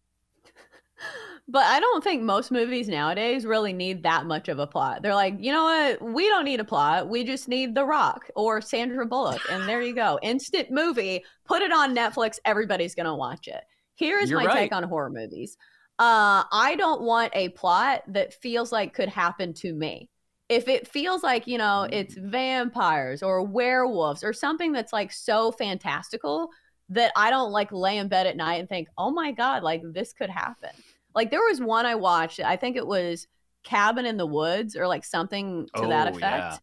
But 1.51 1.63
I 1.63 1.79
don't 1.79 2.03
think 2.03 2.21
most 2.21 2.51
movies 2.51 2.87
nowadays 2.87 3.43
really 3.43 3.73
need 3.73 4.03
that 4.03 4.27
much 4.27 4.49
of 4.49 4.59
a 4.59 4.67
plot. 4.67 5.01
They're 5.01 5.15
like, 5.15 5.33
you 5.39 5.51
know 5.51 5.63
what? 5.63 5.99
We 5.99 6.27
don't 6.27 6.45
need 6.45 6.59
a 6.59 6.63
plot. 6.63 7.09
We 7.09 7.23
just 7.23 7.47
need 7.47 7.73
The 7.73 7.85
Rock 7.85 8.29
or 8.35 8.61
Sandra 8.61 9.03
Bullock. 9.03 9.41
And 9.49 9.67
there 9.67 9.81
you 9.81 9.95
go. 9.95 10.19
Instant 10.23 10.69
movie. 10.69 11.23
Put 11.45 11.63
it 11.63 11.71
on 11.71 11.95
Netflix. 11.95 12.37
Everybody's 12.45 12.93
going 12.93 13.07
to 13.07 13.15
watch 13.15 13.47
it. 13.47 13.63
Here's 13.95 14.29
You're 14.29 14.43
my 14.43 14.53
take 14.53 14.71
on 14.71 14.83
horror 14.83 15.09
movies. 15.09 15.57
Uh, 15.97 16.43
I 16.51 16.75
don't 16.77 17.01
want 17.01 17.31
a 17.35 17.49
plot 17.49 18.03
that 18.09 18.35
feels 18.35 18.71
like 18.71 18.93
could 18.93 19.09
happen 19.09 19.53
to 19.55 19.73
me. 19.73 20.07
If 20.49 20.67
it 20.67 20.87
feels 20.87 21.23
like, 21.23 21.47
you 21.47 21.57
know, 21.57 21.87
it's 21.91 22.15
mm. 22.15 22.29
vampires 22.29 23.21
or 23.23 23.43
werewolves 23.43 24.23
or 24.23 24.33
something 24.33 24.71
that's 24.71 24.91
like 24.91 25.11
so 25.11 25.51
fantastical 25.51 26.49
that 26.89 27.11
I 27.15 27.29
don't 27.29 27.51
like 27.51 27.71
lay 27.71 27.97
in 27.97 28.07
bed 28.07 28.27
at 28.27 28.35
night 28.35 28.59
and 28.59 28.67
think, 28.67 28.87
oh 28.97 29.11
my 29.11 29.31
God, 29.31 29.63
like 29.63 29.81
this 29.93 30.11
could 30.11 30.29
happen. 30.29 30.71
Like 31.13 31.29
there 31.31 31.41
was 31.41 31.61
one 31.61 31.85
I 31.85 31.95
watched, 31.95 32.39
I 32.39 32.55
think 32.55 32.75
it 32.75 32.87
was 32.87 33.27
Cabin 33.63 34.05
in 34.05 34.17
the 34.17 34.25
Woods 34.25 34.75
or 34.75 34.87
like 34.87 35.05
something 35.05 35.67
to 35.75 35.87
that 35.87 36.07
Oh, 36.07 36.11
effect. 36.11 36.23
yeah. 36.23 36.57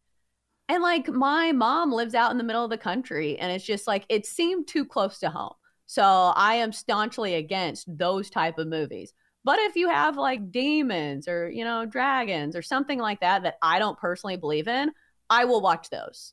And 0.68 0.83
like 0.83 1.09
my 1.09 1.53
mom 1.53 1.92
lives 1.92 2.14
out 2.14 2.33
in 2.33 2.38
the 2.38 2.44
middle 2.44 2.64
of 2.64 2.70
the 2.70 2.79
country 2.79 3.38
and 3.38 3.53
it's 3.53 3.64
just 3.64 3.87
like 3.87 4.05
it 4.09 4.27
seemed 4.27 4.66
too 4.66 4.85
close 4.85 5.20
to 5.20 5.31
home. 5.31 5.55
So 5.87 6.03
I 6.03 6.57
am 6.57 6.72
staunchly 6.72 7.35
against 7.35 7.87
those 7.96 8.29
type 8.31 8.59
of 8.59 8.66
movies. 8.66 9.12
But 9.46 9.61
if 9.61 9.76
you 9.76 9.88
have 9.88 10.16
like 10.16 10.50
demons 10.50 11.28
or, 11.28 11.48
you 11.48 11.64
know, 11.64 11.87
dragons 11.87 12.56
or 12.56 12.62
something 12.62 12.98
like 12.98 13.20
that 13.20 13.44
that 13.44 13.59
I 13.62 13.78
don't 13.78 13.96
personally 13.96 14.37
believe 14.37 14.66
in, 14.66 14.90
I 15.30 15.44
will 15.44 15.61
watch 15.61 15.88
those. 15.88 16.32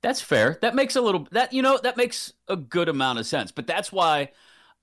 That's 0.00 0.22
fair. 0.22 0.58
That 0.62 0.74
makes 0.74 0.96
a 0.96 1.02
little 1.02 1.28
that 1.32 1.52
you 1.52 1.60
know 1.60 1.78
that 1.82 1.98
makes 1.98 2.32
a 2.48 2.56
good 2.56 2.88
amount 2.88 3.18
of 3.18 3.26
sense. 3.26 3.52
But 3.52 3.66
that's 3.66 3.92
why 3.92 4.30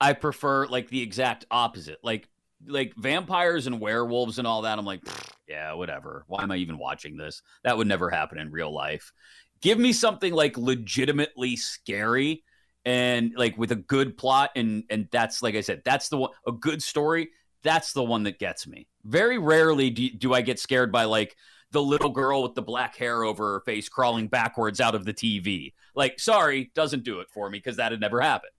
I 0.00 0.12
prefer 0.12 0.68
like 0.68 0.88
the 0.88 1.02
exact 1.02 1.44
opposite. 1.50 1.98
Like 2.04 2.28
like 2.64 2.94
vampires 2.96 3.66
and 3.66 3.80
werewolves 3.80 4.38
and 4.38 4.46
all 4.46 4.62
that. 4.62 4.78
I'm 4.78 4.86
like, 4.86 5.02
yeah, 5.48 5.72
whatever. 5.72 6.24
Why 6.28 6.44
am 6.44 6.52
I 6.52 6.58
even 6.58 6.78
watching 6.78 7.16
this? 7.16 7.42
That 7.64 7.76
would 7.76 7.88
never 7.88 8.08
happen 8.08 8.38
in 8.38 8.52
real 8.52 8.72
life. 8.72 9.12
Give 9.60 9.80
me 9.80 9.92
something 9.92 10.32
like 10.32 10.56
legitimately 10.56 11.56
scary 11.56 12.44
and 12.84 13.32
like 13.36 13.56
with 13.58 13.72
a 13.72 13.76
good 13.76 14.16
plot 14.16 14.50
and 14.56 14.84
and 14.90 15.08
that's 15.10 15.42
like 15.42 15.54
I 15.54 15.60
said, 15.60 15.82
that's 15.84 16.08
the 16.08 16.18
one 16.18 16.30
a 16.46 16.52
good 16.52 16.82
story. 16.82 17.30
That's 17.62 17.92
the 17.92 18.02
one 18.02 18.24
that 18.24 18.38
gets 18.38 18.66
me. 18.66 18.88
Very 19.04 19.38
rarely 19.38 19.90
do, 19.90 20.10
do 20.10 20.34
I 20.34 20.40
get 20.40 20.58
scared 20.58 20.90
by 20.90 21.04
like 21.04 21.36
the 21.70 21.82
little 21.82 22.10
girl 22.10 22.42
with 22.42 22.54
the 22.54 22.62
black 22.62 22.96
hair 22.96 23.22
over 23.24 23.54
her 23.54 23.60
face 23.60 23.88
crawling 23.88 24.28
backwards 24.28 24.80
out 24.80 24.94
of 24.94 25.04
the 25.04 25.14
TV. 25.14 25.72
Like, 25.94 26.18
sorry, 26.20 26.70
doesn't 26.74 27.04
do 27.04 27.20
it 27.20 27.30
for 27.30 27.48
me 27.48 27.58
because 27.58 27.76
that 27.76 27.92
had 27.92 28.00
never 28.00 28.20
happened. 28.20 28.50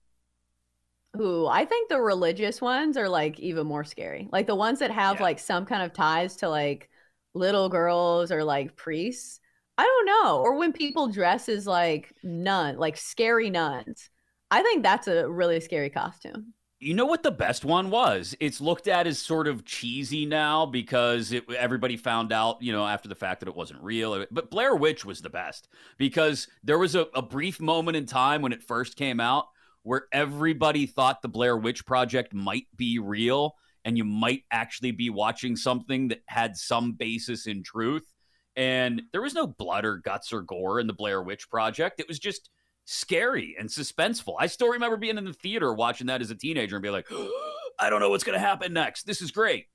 Ooh, 1.20 1.46
I 1.46 1.64
think 1.64 1.88
the 1.88 2.00
religious 2.00 2.60
ones 2.60 2.96
are 2.96 3.08
like 3.08 3.38
even 3.38 3.66
more 3.66 3.84
scary. 3.84 4.28
Like 4.32 4.46
the 4.46 4.54
ones 4.56 4.80
that 4.80 4.90
have 4.90 5.18
Yeah. 5.18 5.22
like 5.22 5.38
some 5.38 5.64
kind 5.64 5.82
of 5.82 5.92
ties 5.92 6.36
to 6.36 6.48
like 6.48 6.90
little 7.34 7.68
girls 7.68 8.32
or 8.32 8.42
like 8.42 8.76
priests. 8.76 9.38
I 9.78 9.84
don't 9.84 10.06
know. 10.06 10.38
Or 10.40 10.56
when 10.56 10.72
people 10.72 11.08
dress 11.08 11.48
as 11.48 11.66
like 11.66 12.12
nun, 12.24 12.78
like 12.78 12.96
scary 12.96 13.50
nuns. 13.50 14.10
I 14.54 14.62
think 14.62 14.84
that's 14.84 15.08
a 15.08 15.28
really 15.28 15.58
scary 15.58 15.90
costume. 15.90 16.52
You 16.78 16.94
know 16.94 17.06
what 17.06 17.24
the 17.24 17.32
best 17.32 17.64
one 17.64 17.90
was? 17.90 18.36
It's 18.38 18.60
looked 18.60 18.86
at 18.86 19.04
as 19.08 19.18
sort 19.18 19.48
of 19.48 19.64
cheesy 19.64 20.26
now 20.26 20.64
because 20.64 21.32
it, 21.32 21.50
everybody 21.50 21.96
found 21.96 22.32
out, 22.32 22.62
you 22.62 22.70
know, 22.70 22.86
after 22.86 23.08
the 23.08 23.16
fact 23.16 23.40
that 23.40 23.48
it 23.48 23.56
wasn't 23.56 23.82
real. 23.82 24.24
But 24.30 24.52
Blair 24.52 24.76
Witch 24.76 25.04
was 25.04 25.20
the 25.20 25.28
best 25.28 25.66
because 25.98 26.46
there 26.62 26.78
was 26.78 26.94
a, 26.94 27.08
a 27.16 27.22
brief 27.22 27.60
moment 27.60 27.96
in 27.96 28.06
time 28.06 28.42
when 28.42 28.52
it 28.52 28.62
first 28.62 28.94
came 28.94 29.18
out 29.18 29.46
where 29.82 30.06
everybody 30.12 30.86
thought 30.86 31.20
the 31.20 31.28
Blair 31.28 31.56
Witch 31.56 31.84
Project 31.84 32.32
might 32.32 32.68
be 32.76 33.00
real 33.00 33.56
and 33.84 33.98
you 33.98 34.04
might 34.04 34.44
actually 34.52 34.92
be 34.92 35.10
watching 35.10 35.56
something 35.56 36.06
that 36.08 36.22
had 36.28 36.56
some 36.56 36.92
basis 36.92 37.48
in 37.48 37.64
truth. 37.64 38.06
And 38.54 39.02
there 39.10 39.22
was 39.22 39.34
no 39.34 39.48
blood 39.48 39.84
or 39.84 39.96
guts 39.96 40.32
or 40.32 40.42
gore 40.42 40.78
in 40.78 40.86
the 40.86 40.92
Blair 40.92 41.20
Witch 41.24 41.50
Project. 41.50 41.98
It 41.98 42.06
was 42.06 42.20
just 42.20 42.50
scary 42.84 43.56
and 43.58 43.68
suspenseful. 43.68 44.34
I 44.38 44.46
still 44.46 44.68
remember 44.68 44.96
being 44.96 45.18
in 45.18 45.24
the 45.24 45.32
theater 45.32 45.72
watching 45.72 46.06
that 46.08 46.20
as 46.20 46.30
a 46.30 46.34
teenager 46.34 46.76
and 46.76 46.82
be 46.82 46.90
like, 46.90 47.06
I 47.78 47.90
don't 47.90 48.00
know 48.00 48.10
what's 48.10 48.24
going 48.24 48.38
to 48.38 48.44
happen 48.46 48.72
next. 48.72 49.04
This 49.04 49.20
is 49.22 49.30
great. 49.30 49.66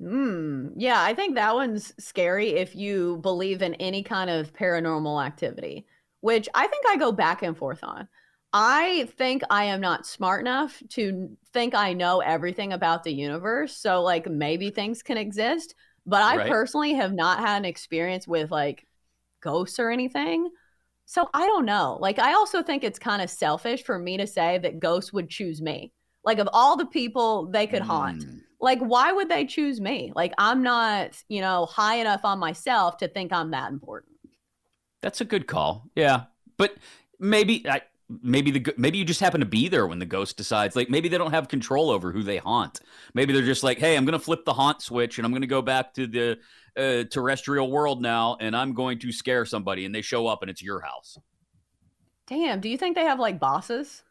Mm, 0.00 0.72
yeah, 0.76 1.00
I 1.02 1.14
think 1.14 1.34
that 1.36 1.54
one's 1.54 1.92
scary 2.04 2.50
if 2.50 2.74
you 2.74 3.18
believe 3.18 3.62
in 3.62 3.74
any 3.74 4.02
kind 4.02 4.28
of 4.28 4.52
paranormal 4.52 5.24
activity, 5.24 5.86
which 6.20 6.48
I 6.54 6.66
think 6.66 6.84
I 6.88 6.96
go 6.96 7.12
back 7.12 7.42
and 7.42 7.56
forth 7.56 7.84
on. 7.84 8.08
I 8.52 9.08
think 9.16 9.42
I 9.50 9.64
am 9.64 9.80
not 9.80 10.06
smart 10.06 10.40
enough 10.40 10.80
to 10.90 11.36
think 11.52 11.74
I 11.74 11.92
know 11.92 12.20
everything 12.20 12.72
about 12.72 13.02
the 13.04 13.12
universe. 13.12 13.76
So, 13.76 14.02
like, 14.02 14.28
maybe 14.28 14.70
things 14.70 15.02
can 15.02 15.16
exist, 15.16 15.74
but 16.06 16.22
I 16.22 16.38
Right. 16.38 16.48
personally 16.48 16.94
have 16.94 17.12
not 17.12 17.40
had 17.40 17.58
an 17.58 17.64
experience 17.64 18.28
with 18.28 18.50
like 18.50 18.86
ghosts 19.42 19.78
or 19.80 19.90
anything. 19.90 20.50
So 21.06 21.28
I 21.34 21.46
don't 21.46 21.66
know. 21.66 21.98
Like, 22.00 22.18
I 22.18 22.32
also 22.32 22.62
think 22.62 22.82
it's 22.82 22.98
kind 22.98 23.20
of 23.22 23.28
selfish 23.30 23.84
for 23.84 23.98
me 23.98 24.16
to 24.16 24.26
say 24.26 24.58
that 24.58 24.80
ghosts 24.80 25.12
would 25.12 25.28
choose 25.28 25.60
me. 25.60 25.92
Like, 26.24 26.38
of 26.38 26.48
all 26.52 26.76
the 26.76 26.86
people 26.86 27.46
they 27.50 27.66
could 27.66 27.82
haunt, 27.82 28.24
Mm. 28.24 28.40
like, 28.60 28.78
why 28.80 29.12
would 29.12 29.28
they 29.28 29.44
choose 29.44 29.80
me? 29.80 30.12
Like, 30.16 30.32
I'm 30.38 30.62
not, 30.62 31.22
you 31.28 31.42
know, 31.42 31.66
high 31.66 31.96
enough 31.96 32.24
on 32.24 32.38
myself 32.38 32.96
to 32.98 33.08
think 33.08 33.32
I'm 33.32 33.50
that 33.50 33.70
important. 33.70 34.12
That's 35.02 35.20
a 35.20 35.24
good 35.26 35.46
call. 35.46 35.90
Yeah, 35.94 36.24
but 36.56 36.74
maybe 37.20 37.68
I, 37.68 37.82
maybe 38.22 38.50
the 38.50 38.74
maybe 38.76 38.98
you 38.98 39.04
just 39.04 39.20
happen 39.20 39.40
to 39.40 39.46
be 39.46 39.68
there 39.68 39.86
when 39.86 39.98
the 39.98 40.06
ghost 40.06 40.36
decides. 40.36 40.76
Like 40.76 40.90
maybe 40.90 41.08
they 41.08 41.18
don't 41.18 41.32
have 41.32 41.48
control 41.48 41.90
over 41.90 42.12
who 42.12 42.22
they 42.22 42.38
haunt. 42.38 42.80
Maybe 43.14 43.32
they're 43.32 43.42
just 43.42 43.62
like, 43.62 43.78
hey, 43.78 43.96
I'm 43.96 44.04
gonna 44.04 44.18
flip 44.18 44.44
the 44.44 44.52
haunt 44.54 44.82
switch 44.82 45.18
and 45.18 45.26
I'm 45.26 45.32
gonna 45.32 45.46
go 45.46 45.62
back 45.62 45.94
to 45.94 46.06
the 46.06 46.38
uh, 46.76 47.04
terrestrial 47.04 47.70
world 47.70 48.02
now, 48.02 48.36
and 48.40 48.56
I'm 48.56 48.74
going 48.74 48.98
to 49.00 49.12
scare 49.12 49.44
somebody, 49.44 49.84
and 49.84 49.94
they 49.94 50.02
show 50.02 50.26
up 50.26 50.42
and 50.42 50.50
it's 50.50 50.62
your 50.62 50.80
house. 50.80 51.16
Damn, 52.26 52.60
do 52.60 52.68
you 52.68 52.78
think 52.78 52.96
they 52.96 53.04
have 53.04 53.20
like 53.20 53.38
bosses? 53.38 54.02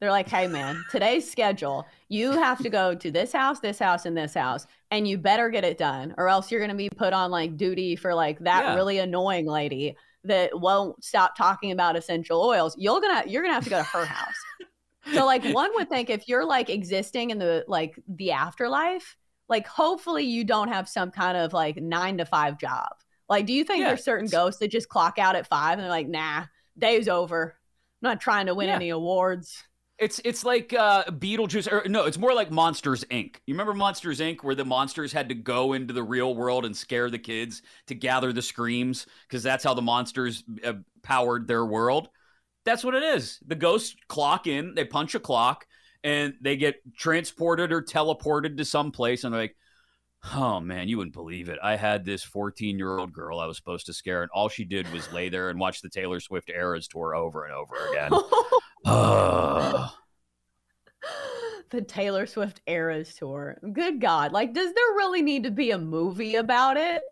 They're 0.00 0.10
like, 0.10 0.28
hey, 0.28 0.46
man, 0.46 0.84
today's 0.90 1.30
schedule, 1.30 1.86
you 2.08 2.32
have 2.32 2.58
to 2.60 2.70
go 2.70 2.94
to 2.94 3.10
this 3.10 3.32
house, 3.32 3.60
this 3.60 3.78
house, 3.78 4.06
and 4.06 4.16
this 4.16 4.34
house, 4.34 4.66
and 4.90 5.06
you 5.06 5.18
better 5.18 5.48
get 5.48 5.64
it 5.64 5.76
done, 5.76 6.14
or 6.18 6.28
else 6.28 6.50
you're 6.50 6.60
going 6.60 6.70
to 6.70 6.76
be 6.76 6.88
put 6.88 7.12
on 7.12 7.30
like 7.30 7.56
duty 7.56 7.96
for 7.96 8.14
like 8.14 8.38
that 8.40 8.64
Yeah. 8.64 8.74
really 8.74 8.98
annoying 8.98 9.46
lady 9.46 9.96
that 10.24 10.58
won't 10.58 11.02
stop 11.04 11.36
talking 11.36 11.70
about 11.72 11.96
essential 11.96 12.40
oils. 12.42 12.74
You're 12.78 13.00
gonna 13.00 13.24
you're 13.26 13.42
gonna 13.42 13.54
have 13.54 13.64
to 13.64 13.70
go 13.70 13.78
to 13.78 13.82
her 13.84 14.04
house. 14.18 14.34
So 15.14 15.24
like 15.24 15.44
one 15.44 15.70
would 15.74 15.88
think 15.88 16.10
if 16.10 16.28
you're 16.28 16.44
like 16.44 16.68
existing 16.70 17.30
in 17.30 17.38
the 17.38 17.64
like 17.68 17.98
the 18.08 18.32
afterlife, 18.32 19.16
like 19.48 19.66
hopefully 19.66 20.24
you 20.24 20.44
don't 20.44 20.68
have 20.68 20.88
some 20.88 21.10
kind 21.10 21.36
of 21.38 21.52
like 21.52 21.76
nine 21.76 22.18
to 22.18 22.24
five 22.26 22.58
job. 22.58 22.88
Like, 23.28 23.46
do 23.46 23.52
you 23.52 23.64
think 23.64 23.80
Yeah, 23.80 23.88
there's 23.88 24.04
certain 24.04 24.26
ghosts 24.28 24.58
that 24.60 24.68
just 24.70 24.88
clock 24.88 25.18
out 25.18 25.36
at 25.36 25.46
five 25.46 25.72
and 25.74 25.82
they're 25.82 25.88
like, 25.90 26.08
nah, 26.08 26.44
day's 26.78 27.08
over. 27.08 27.56
I'm 28.02 28.08
not 28.10 28.20
trying 28.20 28.46
to 28.46 28.54
win 28.54 28.68
Yeah. 28.68 28.76
any 28.76 28.88
awards. 28.90 29.64
It's 29.98 30.20
it's 30.24 30.44
like 30.44 30.72
uh, 30.72 31.04
Beetlejuice, 31.04 31.70
or 31.70 31.88
no, 31.88 32.04
it's 32.04 32.18
more 32.18 32.32
like 32.32 32.52
Monsters 32.52 33.04
Inc. 33.06 33.36
You 33.46 33.54
remember 33.54 33.74
Monsters 33.74 34.20
Inc., 34.20 34.44
where 34.44 34.54
the 34.54 34.64
monsters 34.64 35.12
had 35.12 35.28
to 35.28 35.34
go 35.34 35.72
into 35.72 35.92
the 35.92 36.04
real 36.04 36.36
world 36.36 36.64
and 36.64 36.76
scare 36.76 37.10
the 37.10 37.18
kids 37.18 37.62
to 37.88 37.96
gather 37.96 38.32
the 38.32 38.42
screams 38.42 39.06
because 39.28 39.42
that's 39.42 39.64
how 39.64 39.74
the 39.74 39.82
monsters 39.82 40.44
uh, 40.64 40.74
powered 41.02 41.48
their 41.48 41.66
world. 41.66 42.10
That's 42.64 42.84
what 42.84 42.94
it 42.94 43.02
is. 43.02 43.40
The 43.44 43.56
ghosts 43.56 43.96
clock 44.08 44.46
in, 44.46 44.74
they 44.74 44.84
punch 44.84 45.16
a 45.16 45.20
clock, 45.20 45.66
and 46.04 46.34
they 46.40 46.56
get 46.56 46.76
transported 46.96 47.72
or 47.72 47.82
teleported 47.82 48.56
to 48.58 48.64
some 48.64 48.92
place, 48.92 49.24
and 49.24 49.34
they're 49.34 49.40
like, 49.40 49.56
"Oh 50.32 50.60
man, 50.60 50.88
you 50.88 50.98
wouldn't 50.98 51.14
believe 51.14 51.48
it. 51.48 51.58
I 51.60 51.74
had 51.74 52.04
this 52.04 52.22
14 52.22 52.78
year 52.78 52.98
old 52.98 53.12
girl 53.12 53.40
I 53.40 53.46
was 53.46 53.56
supposed 53.56 53.86
to 53.86 53.92
scare, 53.92 54.22
and 54.22 54.30
all 54.32 54.48
she 54.48 54.64
did 54.64 54.92
was 54.92 55.12
lay 55.12 55.28
there 55.28 55.50
and 55.50 55.58
watch 55.58 55.80
the 55.82 55.90
Taylor 55.90 56.20
Swift 56.20 56.50
Eras 56.50 56.86
tour 56.86 57.16
over 57.16 57.44
and 57.46 57.52
over 57.52 57.74
again." 57.90 58.12
The 61.70 61.82
Taylor 61.82 62.24
Swift 62.26 62.62
Eras 62.66 63.14
tour. 63.14 63.58
Good 63.74 64.00
God. 64.00 64.32
Like, 64.32 64.54
does 64.54 64.72
there 64.72 64.94
really 64.96 65.20
need 65.20 65.42
to 65.44 65.50
be 65.50 65.70
a 65.70 65.78
movie 65.78 66.36
about 66.36 66.78
it? 66.78 67.02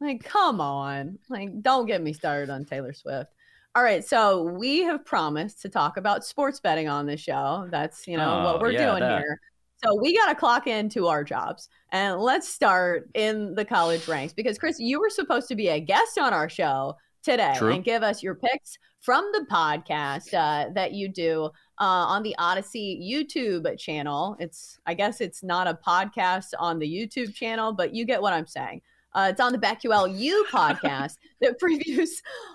Like, 0.00 0.22
come 0.22 0.60
on. 0.60 1.18
Like, 1.28 1.62
don't 1.62 1.86
get 1.86 2.00
me 2.00 2.12
started 2.12 2.48
on 2.48 2.64
Taylor 2.64 2.92
Swift. 2.92 3.32
All 3.74 3.82
right. 3.82 4.04
So, 4.04 4.42
we 4.44 4.82
have 4.84 5.04
promised 5.04 5.62
to 5.62 5.68
talk 5.68 5.96
about 5.96 6.24
sports 6.24 6.60
betting 6.60 6.88
on 6.88 7.06
this 7.06 7.20
show. 7.20 7.66
That's, 7.72 8.06
you 8.06 8.16
know, 8.16 8.38
Oh, 8.40 8.44
what 8.44 8.60
we're 8.60 8.70
yeah, 8.70 8.86
doing 8.90 9.00
that. 9.00 9.18
here. 9.18 9.40
So, 9.84 9.96
we 10.00 10.16
got 10.16 10.28
to 10.28 10.36
clock 10.36 10.68
into 10.68 11.08
our 11.08 11.24
jobs. 11.24 11.68
And 11.90 12.20
let's 12.20 12.48
start 12.48 13.10
in 13.14 13.56
the 13.56 13.64
college 13.64 14.06
ranks 14.06 14.32
because, 14.32 14.58
Chris, 14.58 14.78
you 14.78 15.00
were 15.00 15.10
supposed 15.10 15.48
to 15.48 15.56
be 15.56 15.68
a 15.70 15.80
guest 15.80 16.18
on 16.18 16.32
our 16.32 16.48
show 16.48 16.94
today 17.24 17.54
True. 17.56 17.72
and 17.72 17.82
give 17.82 18.04
us 18.04 18.22
your 18.22 18.36
picks 18.36 18.78
from 19.04 19.30
the 19.32 19.44
podcast 19.50 20.32
uh, 20.32 20.70
that 20.72 20.92
you 20.92 21.08
do 21.08 21.44
uh, 21.78 21.84
on 21.84 22.22
the 22.22 22.34
Audacy 22.40 22.98
YouTube 23.06 23.78
channel. 23.78 24.34
It's, 24.40 24.78
I 24.86 24.94
guess 24.94 25.20
it's 25.20 25.42
not 25.42 25.66
a 25.66 25.78
podcast 25.86 26.54
on 26.58 26.78
the 26.78 26.88
YouTube 26.88 27.34
channel, 27.34 27.74
but 27.74 27.94
you 27.94 28.06
get 28.06 28.22
what 28.22 28.32
I'm 28.32 28.46
saying. 28.46 28.80
Uh, 29.12 29.28
it's 29.30 29.42
on 29.42 29.52
the 29.52 29.58
BetQL 29.58 30.18
U 30.18 30.46
podcast 30.52 31.18
that 31.42 31.60
previews 31.60 32.08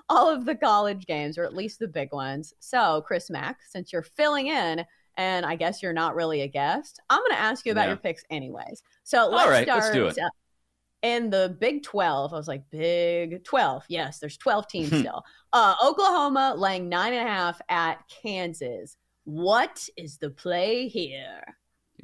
all 0.09 0.27
of 0.27 0.45
the 0.45 0.55
college 0.55 1.05
games, 1.05 1.37
or 1.37 1.43
at 1.43 1.53
least 1.53 1.77
the 1.77 1.87
big 1.87 2.11
ones. 2.11 2.51
So, 2.59 3.03
Chris 3.05 3.29
Mack, 3.29 3.59
since 3.69 3.93
you're 3.93 4.01
filling 4.01 4.47
in, 4.47 4.83
and 5.17 5.45
I 5.45 5.55
guess 5.55 5.83
you're 5.83 5.93
not 5.93 6.15
really 6.15 6.41
a 6.41 6.47
guest, 6.47 6.99
I'm 7.11 7.19
going 7.19 7.31
to 7.31 7.39
ask 7.39 7.63
you 7.65 7.73
about 7.73 7.83
Yeah. 7.83 7.87
your 7.89 7.97
picks 7.97 8.23
anyways. 8.31 8.81
So 9.03 9.29
let's 9.29 9.49
right, 9.49 9.65
start 9.65 9.95
let's 9.95 10.17
in 11.01 11.29
the 11.29 11.55
Big 11.59 11.83
12. 11.83 12.33
I 12.33 12.37
was 12.37 12.47
like, 12.47 12.63
Big 12.71 13.43
12. 13.43 13.83
Yes, 13.89 14.19
there's 14.19 14.37
12 14.37 14.67
teams 14.67 14.87
still. 14.99 15.23
Uh, 15.53 15.75
Oklahoma 15.83 16.55
laying 16.57 16.89
nine 16.89 17.13
and 17.13 17.27
a 17.27 17.31
half 17.31 17.61
at 17.69 18.03
Kansas. 18.21 18.97
What 19.23 19.87
is 19.97 20.17
the 20.17 20.29
play 20.29 20.87
here? 20.87 21.41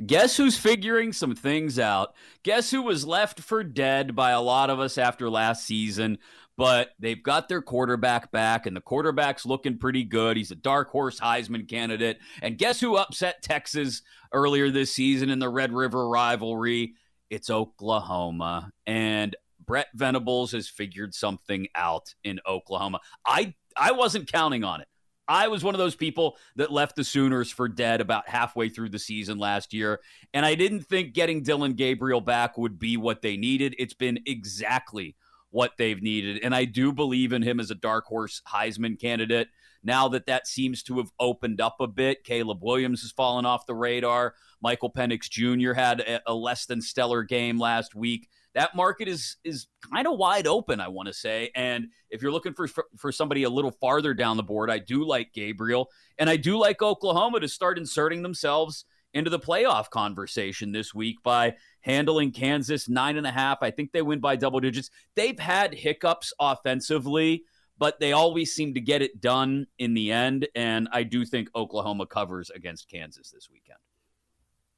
Guess 0.05 0.36
who's 0.36 0.58
figuring 0.58 1.13
some 1.13 1.36
things 1.36 1.79
out? 1.79 2.15
Guess 2.43 2.69
who 2.71 2.81
was 2.81 3.08
left 3.08 3.39
for 3.39 3.63
dead 3.63 4.15
by 4.15 4.31
a 4.31 4.41
lot 4.41 4.69
of 4.69 4.79
us 4.79 4.97
after 4.97 5.29
last 5.29 5.65
season? 5.65 6.17
But 6.58 6.89
they've 6.99 7.21
got 7.21 7.49
their 7.49 7.62
quarterback 7.62 8.31
back, 8.31 8.65
and 8.65 8.75
the 8.75 8.81
quarterback's 8.81 9.45
looking 9.45 9.77
pretty 9.77 10.03
good. 10.03 10.38
He's 10.38 10.51
a 10.51 10.55
dark 10.55 10.89
horse 10.89 11.19
Heisman 11.19 11.67
candidate. 11.67 12.19
And 12.41 12.58
guess 12.58 12.79
who 12.79 12.95
upset 12.95 13.41
Texas 13.41 14.01
earlier 14.31 14.69
this 14.69 14.93
season 14.93 15.29
in 15.29 15.39
the 15.39 15.49
Red 15.49 15.73
River 15.73 16.08
rivalry? 16.08 16.95
It's 17.36 17.50
Oklahoma. 17.50 18.71
And 18.88 19.36
Brent 19.65 19.89
Venables 19.93 20.54
has 20.54 20.69
figured 20.69 21.13
something 21.13 21.67
out 21.76 22.15
in 22.24 22.39
Oklahoma. 22.48 23.02
I 23.26 23.56
I 23.76 23.91
wasn't 23.91 24.32
counting 24.32 24.63
on 24.63 24.80
it. 24.80 24.88
I 25.28 25.50
was 25.50 25.62
one 25.62 25.76
of 25.76 25.80
those 25.80 25.95
people 25.95 26.38
that 26.56 26.71
left 26.71 26.95
the 26.95 27.04
Sooners 27.04 27.52
for 27.52 27.67
dead 27.67 28.00
about 28.00 28.30
halfway 28.30 28.69
through 28.69 28.89
the 28.89 29.00
season 29.00 29.38
last 29.38 29.74
year. 29.74 30.00
And 30.34 30.45
I 30.45 30.56
didn't 30.56 30.84
think 30.84 31.13
getting 31.13 31.43
Dillon 31.43 31.74
Gabriel 31.74 32.21
back 32.21 32.58
would 32.58 32.80
be 32.80 32.95
what 32.95 33.21
they 33.21 33.36
needed. 33.36 33.76
It's 33.78 33.95
been 33.95 34.19
exactly 34.26 35.17
what 35.50 35.74
they've 35.78 36.02
needed. 36.02 36.41
And 36.41 36.56
I 36.56 36.63
do 36.63 36.93
believe 36.93 37.34
in 37.34 37.41
him 37.41 37.60
as 37.60 37.69
a 37.69 37.76
dark 37.76 38.06
horse 38.06 38.41
Heisman 38.48 38.98
candidate. 38.98 39.50
Now 39.86 40.08
that 40.10 40.26
that 40.26 40.48
seems 40.48 40.84
to 40.84 40.98
have 40.98 41.12
opened 41.19 41.62
up 41.62 41.78
a 41.80 41.88
bit, 41.88 42.24
Caleb 42.24 42.60
Williams 42.62 43.02
has 43.02 43.12
fallen 43.12 43.45
off 43.45 43.67
the 43.67 43.76
radar. 43.76 44.34
Michael 44.62 44.91
Penix 44.91 45.30
Jr. 45.30 45.74
had 45.74 46.02
a, 46.02 46.21
a 46.26 46.34
less 46.34 46.65
than 46.65 46.82
stellar 46.82 47.24
game 47.24 47.60
last 47.60 47.93
week. 47.93 48.28
That 48.56 48.76
market 48.76 49.08
is 49.08 49.38
is 49.43 49.67
kind 49.93 50.08
of 50.08 50.17
wide 50.17 50.48
open, 50.48 50.80
I 50.80 50.88
want 50.88 51.08
to 51.08 51.13
say. 51.13 51.52
And 51.56 51.89
if 52.10 52.21
you're 52.21 52.32
looking 52.32 52.54
for, 52.54 52.67
for 52.67 52.86
for 52.98 53.12
somebody 53.12 53.43
a 53.43 53.50
little 53.50 53.71
farther 53.71 54.13
down 54.13 54.38
the 54.38 54.43
board, 54.43 54.71
I 54.71 54.80
do 54.80 55.06
like 55.06 55.34
Gabriel, 55.34 55.89
and 56.17 56.30
I 56.30 56.38
do 56.38 56.58
like 56.58 56.82
Oklahoma 56.82 57.39
to 57.41 57.48
start 57.48 57.78
inserting 57.78 58.24
themselves 58.24 58.86
into 59.13 59.30
the 59.30 59.39
playoff 59.39 59.89
conversation 59.89 60.74
this 60.74 60.93
week 60.93 61.24
by 61.24 61.56
handling 61.80 62.32
Kansas 62.32 62.89
nine 62.89 63.17
and 63.17 63.26
a 63.26 63.32
half. 63.32 63.60
I 63.62 63.71
think 63.71 63.91
they 63.91 64.02
win 64.02 64.19
by 64.19 64.36
double 64.36 64.60
digits. 64.60 64.89
They've 65.15 65.39
had 65.39 65.74
hiccups 65.74 66.34
offensively, 66.39 67.45
but 67.78 68.00
they 68.00 68.14
always 68.14 68.54
seem 68.54 68.74
to 68.74 68.82
get 68.82 69.02
it 69.02 69.22
done 69.22 69.68
in 69.80 69.94
the 69.94 70.12
end. 70.12 70.48
And 70.56 70.88
I 70.92 71.04
do 71.04 71.26
think 71.26 71.50
Oklahoma 71.56 72.06
covers 72.06 72.50
against 72.50 72.90
Kansas 72.90 73.32
this 73.32 73.50
weekend. 73.50 73.80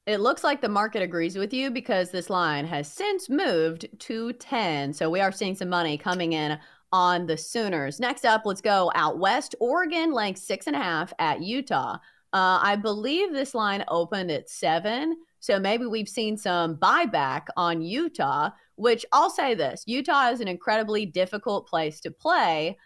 It 0.05 0.21
looks 0.21 0.43
like 0.43 0.61
the 0.61 0.69
market 0.69 1.01
agrees 1.01 1.37
with 1.37 1.53
you 1.53 1.69
because 1.69 2.11
this 2.11 2.29
line 2.29 2.65
has 2.65 2.91
since 2.91 3.29
moved 3.29 3.87
to 3.99 4.31
10. 4.31 4.93
So 4.93 5.09
we 5.09 5.19
are 5.19 5.33
seeing 5.33 5.55
some 5.55 5.69
money 5.69 5.97
coming 5.97 6.31
in 6.31 6.57
on 6.93 7.27
the 7.27 7.35
Sooners. 7.35 7.99
Next 7.99 8.25
up, 8.25 8.43
let's 8.45 8.61
go 8.61 8.89
out 8.95 9.19
west. 9.19 9.53
Oregon 9.59 10.13
laying 10.13 10.37
six 10.37 10.67
and 10.67 10.77
a 10.77 10.79
half 10.79 11.11
at 11.19 11.41
Utah. 11.41 11.97
Uh, 12.33 12.59
I 12.61 12.77
believe 12.77 13.33
this 13.33 13.53
line 13.53 13.83
opened 13.89 14.31
at 14.31 14.49
seven. 14.49 15.17
So 15.39 15.59
maybe 15.59 15.85
we've 15.85 16.09
seen 16.09 16.37
some 16.37 16.77
buyback 16.77 17.47
on 17.55 17.81
Utah, 17.81 18.51
which 18.75 19.05
I'll 19.11 19.29
say 19.29 19.55
this 19.55 19.83
Utah 19.85 20.29
is 20.29 20.41
an 20.41 20.47
incredibly 20.47 21.05
difficult 21.05 21.67
place 21.67 21.99
to 22.01 22.11
play. 22.11 22.77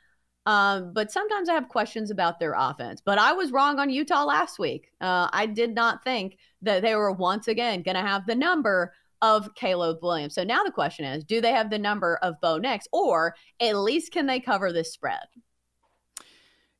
Um, 0.45 0.91
but 0.93 1.11
sometimes 1.11 1.49
I 1.49 1.53
have 1.53 1.69
questions 1.69 2.09
about 2.09 2.39
their 2.39 2.55
offense. 2.57 3.01
But 3.03 3.19
I 3.19 3.33
was 3.33 3.51
wrong 3.51 3.79
on 3.79 3.89
Utah 3.89 4.23
last 4.23 4.57
week. 4.57 4.91
Uh, 4.99 5.29
I 5.31 5.45
did 5.45 5.75
not 5.75 6.03
think 6.03 6.37
that 6.61 6.81
they 6.81 6.95
were 6.95 7.11
once 7.11 7.47
again 7.47 7.83
going 7.83 7.95
to 7.95 8.01
have 8.01 8.25
the 8.25 8.35
number 8.35 8.93
of 9.21 9.53
Caleb 9.53 9.99
Williams. 10.01 10.33
So 10.35 10.43
now 10.43 10.63
the 10.63 10.71
question 10.71 11.05
is 11.05 11.23
do 11.23 11.41
they 11.41 11.51
have 11.51 11.69
the 11.69 11.77
number 11.77 12.17
of 12.17 12.41
Bo 12.41 12.57
Nix, 12.57 12.87
or 12.91 13.35
at 13.59 13.77
least 13.77 14.11
can 14.11 14.25
they 14.25 14.39
cover 14.39 14.73
this 14.73 14.91
spread? 14.91 15.19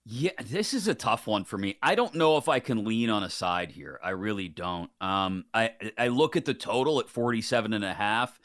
Yeah, 0.03 0.31
this 0.43 0.73
is 0.73 0.87
a 0.87 0.95
tough 0.95 1.27
one 1.27 1.43
for 1.43 1.59
me. 1.59 1.77
I 1.83 1.93
don't 1.93 2.15
know 2.15 2.37
if 2.37 2.49
I 2.49 2.59
can 2.59 2.85
lean 2.85 3.11
on 3.11 3.21
a 3.21 3.29
side 3.29 3.71
here. 3.71 3.99
I 4.03 4.09
really 4.09 4.47
don't. 4.47 4.89
Um, 4.99 5.45
I 5.53 5.71
I 5.97 6.07
look 6.07 6.35
at 6.35 6.45
the 6.45 6.55
total 6.55 6.99
at 6.99 7.09
47 7.09 7.73
and 7.73 7.85
a 7.85 7.93
half 7.93 8.39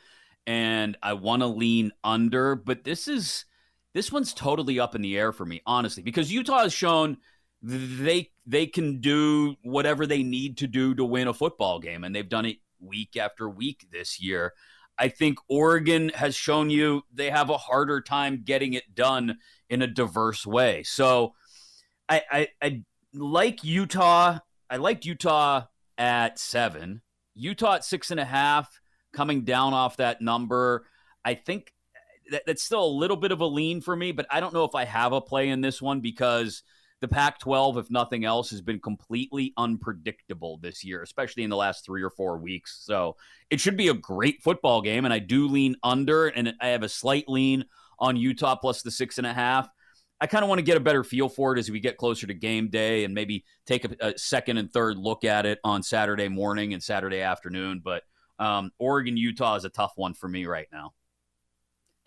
and 0.46 0.98
I 1.02 1.14
want 1.14 1.40
to 1.40 1.46
lean 1.46 1.92
under, 2.04 2.54
but 2.54 2.84
this 2.84 3.08
is 3.08 3.46
this 3.96 4.12
one's 4.12 4.34
totally 4.34 4.78
up 4.78 4.94
in 4.94 5.00
the 5.00 5.16
air 5.16 5.32
for 5.32 5.46
me, 5.46 5.62
honestly, 5.64 6.02
because 6.02 6.30
Utah 6.30 6.64
has 6.64 6.74
shown 6.74 7.16
they 7.62 8.30
they 8.44 8.66
can 8.66 9.00
do 9.00 9.56
whatever 9.62 10.06
they 10.06 10.22
need 10.22 10.58
to 10.58 10.66
do 10.66 10.94
to 10.94 11.02
win 11.02 11.28
a 11.28 11.32
football 11.32 11.80
game 11.80 12.04
and 12.04 12.14
they've 12.14 12.28
done 12.28 12.44
it 12.44 12.58
week 12.78 13.16
after 13.16 13.48
week 13.48 13.86
this 13.90 14.20
year. 14.20 14.52
I 14.98 15.08
think 15.08 15.38
Oregon 15.48 16.10
has 16.10 16.36
shown 16.36 16.68
you 16.68 17.04
they 17.10 17.30
have 17.30 17.48
a 17.48 17.56
harder 17.56 18.02
time 18.02 18.42
getting 18.44 18.74
it 18.74 18.94
done 18.94 19.38
in 19.70 19.80
a 19.80 19.86
diverse 19.86 20.46
way. 20.46 20.82
So 20.82 21.32
I, 22.06 22.22
I, 22.30 22.48
I 22.60 22.82
like 23.14 23.64
Utah. 23.64 24.40
I 24.68 24.76
liked 24.76 25.06
Utah 25.06 25.62
at 25.96 26.38
seven. 26.38 27.00
Utah 27.34 27.76
at 27.76 27.84
six 27.84 28.10
and 28.10 28.20
a 28.20 28.26
half, 28.26 28.78
coming 29.14 29.44
down 29.44 29.72
off 29.72 29.96
that 29.96 30.20
number. 30.20 30.84
I 31.24 31.32
think 31.32 31.72
that, 32.30 32.42
that's 32.46 32.62
still 32.62 32.84
a 32.84 32.86
little 32.86 33.16
bit 33.16 33.32
of 33.32 33.40
a 33.40 33.46
lean 33.46 33.80
for 33.80 33.96
me, 33.96 34.12
but 34.12 34.26
I 34.30 34.40
don't 34.40 34.54
know 34.54 34.64
if 34.64 34.74
I 34.74 34.84
have 34.84 35.12
a 35.12 35.20
play 35.20 35.48
in 35.48 35.60
this 35.60 35.80
one 35.80 36.00
because 36.00 36.62
the 37.00 37.08
Pac 37.08 37.38
12, 37.38 37.78
if 37.78 37.90
nothing 37.90 38.24
else, 38.24 38.50
has 38.50 38.62
been 38.62 38.80
completely 38.80 39.52
unpredictable 39.56 40.58
this 40.58 40.82
year, 40.82 41.02
especially 41.02 41.42
in 41.42 41.50
the 41.50 41.56
last 41.56 41.84
three 41.84 42.02
or 42.02 42.10
four 42.10 42.38
weeks. 42.38 42.80
So 42.82 43.16
it 43.50 43.60
should 43.60 43.76
be 43.76 43.88
a 43.88 43.94
great 43.94 44.42
football 44.42 44.80
game. 44.80 45.04
And 45.04 45.12
I 45.12 45.18
do 45.18 45.46
lean 45.48 45.76
under, 45.82 46.28
and 46.28 46.54
I 46.60 46.68
have 46.68 46.82
a 46.82 46.88
slight 46.88 47.28
lean 47.28 47.64
on 47.98 48.16
Utah 48.16 48.56
plus 48.56 48.82
the 48.82 48.90
six 48.90 49.18
and 49.18 49.26
a 49.26 49.32
half. 49.32 49.68
I 50.20 50.26
kind 50.26 50.42
of 50.42 50.48
want 50.48 50.60
to 50.60 50.64
get 50.64 50.78
a 50.78 50.80
better 50.80 51.04
feel 51.04 51.28
for 51.28 51.54
it 51.54 51.58
as 51.58 51.70
we 51.70 51.80
get 51.80 51.98
closer 51.98 52.26
to 52.26 52.34
game 52.34 52.68
day 52.68 53.04
and 53.04 53.12
maybe 53.12 53.44
take 53.66 53.84
a, 53.84 53.96
a 54.00 54.18
second 54.18 54.56
and 54.56 54.72
third 54.72 54.96
look 54.96 55.24
at 55.24 55.44
it 55.44 55.58
on 55.62 55.82
Saturday 55.82 56.28
morning 56.28 56.72
and 56.72 56.82
Saturday 56.82 57.20
afternoon. 57.20 57.82
But 57.84 58.04
um, 58.38 58.70
Oregon 58.78 59.18
Utah 59.18 59.56
is 59.56 59.66
a 59.66 59.68
tough 59.68 59.92
one 59.96 60.14
for 60.14 60.28
me 60.28 60.46
right 60.46 60.68
now. 60.72 60.94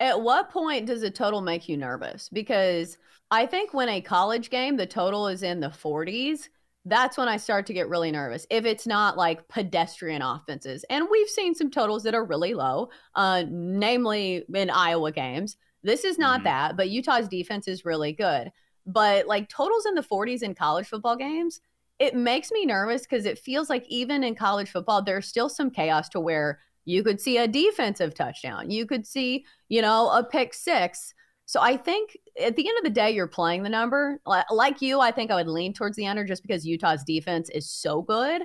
At 0.00 0.22
what 0.22 0.50
point 0.50 0.86
does 0.86 1.02
a 1.02 1.10
total 1.10 1.42
make 1.42 1.68
you 1.68 1.76
nervous? 1.76 2.28
Because 2.30 2.96
I 3.30 3.46
think 3.46 3.74
when 3.74 3.88
a 3.88 4.00
college 4.00 4.50
game, 4.50 4.76
the 4.76 4.86
total 4.86 5.28
is 5.28 5.42
in 5.42 5.60
the 5.60 5.68
40s, 5.68 6.48
that's 6.86 7.18
when 7.18 7.28
I 7.28 7.36
start 7.36 7.66
to 7.66 7.74
get 7.74 7.88
really 7.88 8.10
nervous. 8.10 8.46
If 8.50 8.64
it's 8.64 8.86
not 8.86 9.18
like 9.18 9.46
pedestrian 9.48 10.22
offenses, 10.22 10.84
and 10.88 11.06
we've 11.10 11.28
seen 11.28 11.54
some 11.54 11.70
totals 11.70 12.02
that 12.04 12.14
are 12.14 12.24
really 12.24 12.54
low, 12.54 12.88
uh, 13.14 13.44
namely 13.48 14.44
in 14.54 14.70
Iowa 14.70 15.12
games. 15.12 15.56
This 15.82 16.04
is 16.04 16.18
not 16.18 16.38
mm-hmm. 16.38 16.44
that, 16.44 16.76
but 16.76 16.88
Utah's 16.88 17.28
defense 17.28 17.68
is 17.68 17.84
really 17.84 18.12
good. 18.12 18.50
But 18.86 19.26
like 19.26 19.48
totals 19.48 19.84
in 19.86 19.94
the 19.94 20.02
40s 20.02 20.42
in 20.42 20.54
college 20.54 20.86
football 20.86 21.16
games, 21.16 21.60
it 21.98 22.14
makes 22.14 22.50
me 22.50 22.64
nervous 22.64 23.02
because 23.02 23.26
it 23.26 23.38
feels 23.38 23.68
like 23.68 23.84
even 23.88 24.24
in 24.24 24.34
college 24.34 24.70
football, 24.70 25.02
there's 25.02 25.28
still 25.28 25.50
some 25.50 25.70
chaos 25.70 26.08
to 26.10 26.20
where 26.20 26.60
you 26.84 27.02
could 27.02 27.20
see 27.20 27.38
a 27.38 27.48
defensive 27.48 28.14
touchdown, 28.14 28.70
you 28.70 28.86
could 28.86 29.06
see, 29.06 29.44
you 29.68 29.82
know, 29.82 30.10
a 30.10 30.24
pick 30.24 30.54
six. 30.54 31.14
So 31.46 31.60
I 31.60 31.76
think 31.76 32.16
at 32.40 32.54
the 32.56 32.68
end 32.68 32.78
of 32.78 32.84
the 32.84 32.90
day, 32.90 33.10
you're 33.10 33.26
playing 33.26 33.62
the 33.62 33.68
number. 33.68 34.20
Like 34.24 34.80
you, 34.80 35.00
I 35.00 35.10
think 35.10 35.30
I 35.30 35.34
would 35.34 35.48
lean 35.48 35.72
towards 35.72 35.96
the 35.96 36.06
under 36.06 36.24
just 36.24 36.42
because 36.42 36.64
Utah's 36.64 37.02
defense 37.02 37.50
is 37.50 37.68
so 37.68 38.02
good. 38.02 38.42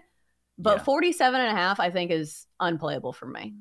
But 0.58 0.78
yeah. 0.78 0.84
47 0.84 1.39
and 1.39 1.50
a 1.50 1.56
half, 1.56 1.80
I 1.80 1.91
think, 1.91 2.12
is 2.12 2.48
unplayable 2.60 3.13
for 3.13 3.28
me. 3.28 3.54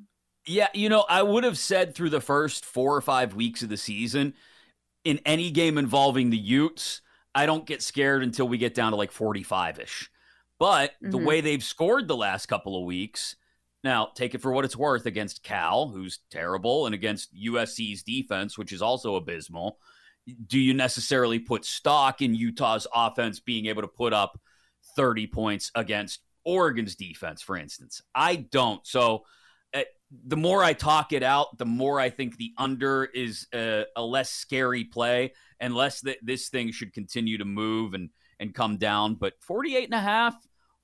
Yeah, 0.47 0.69
you 0.75 0.89
know, 0.89 1.05
I 1.09 1.23
would 1.23 1.45
have 1.45 1.59
said 1.59 1.95
through 1.95 2.11
the 2.11 2.21
first 2.21 2.65
four 2.65 2.95
or 2.95 3.01
five 3.01 3.35
weeks 3.35 3.63
of 3.63 3.69
the 3.69 3.77
season, 3.77 4.35
in 5.05 5.21
any 5.27 5.51
game 5.51 5.79
involving 5.79 6.31
the 6.31 6.39
Utes, 6.39 7.01
I 7.35 7.47
don't 7.47 7.67
get 7.67 7.83
scared 7.83 8.23
until 8.23 8.47
we 8.47 8.59
get 8.59 8.75
down 8.75 8.93
to 8.93 8.97
like 8.97 9.13
45 9.13 9.81
ish. 9.81 10.11
But 10.59 10.93
mm-hmm. 10.93 11.11
the 11.11 11.19
way 11.19 11.41
they've 11.41 11.65
scored 11.65 12.09
the 12.09 12.17
last 12.17 12.47
couple 12.47 12.79
of 12.79 12.85
weeks, 12.85 13.37
now, 13.85 14.09
take 14.15 14.35
it 14.35 14.41
for 14.41 14.51
what 14.51 14.65
it's 14.65 14.77
worth 14.77 15.05
against 15.05 15.43
Cal, 15.43 15.89
who's 15.89 16.21
terrible, 16.31 16.87
and 16.87 16.95
against 16.95 17.35
USC's 17.35 18.03
defense, 18.03 18.57
which 18.57 18.73
is 18.73 18.81
also 18.81 19.17
abysmal. 19.17 19.79
Do 20.47 20.59
you 20.59 20.73
necessarily 20.73 21.39
put 21.39 21.67
stock 21.67 22.23
in 22.23 22.35
Utah's 22.35 22.87
offense 22.95 23.41
being 23.41 23.67
able 23.67 23.83
to 23.83 23.89
put 23.89 24.15
up 24.15 24.41
30 24.97 25.27
points 25.27 25.71
against 25.75 26.21
Oregon's 26.45 26.97
defense, 26.97 27.43
for 27.43 27.59
instance? 27.59 28.01
I 28.15 28.37
don't. 28.37 28.85
So, 28.87 29.25
uh, 29.75 29.83
the 30.27 30.37
more 30.37 30.65
I 30.65 30.73
talk 30.73 31.13
it 31.13 31.23
out, 31.23 31.59
the 31.59 31.67
more 31.67 32.01
I 32.01 32.09
think 32.09 32.39
the 32.39 32.55
under 32.57 33.05
is 33.05 33.47
a, 33.53 33.85
a 33.95 34.03
less 34.03 34.31
scary 34.31 34.85
play, 34.85 35.35
and 35.61 35.75
less 35.75 36.01
that 36.03 36.19
this 36.23 36.49
thing 36.49 36.73
should 36.73 36.95
continue 36.95 37.37
to 37.37 37.45
move 37.45 37.93
and 37.93 38.09
and 38.41 38.55
come 38.55 38.79
down. 38.79 39.17
But 39.17 39.35
48 39.41 39.85
and 39.85 39.95
a 39.95 40.01
half, 40.01 40.35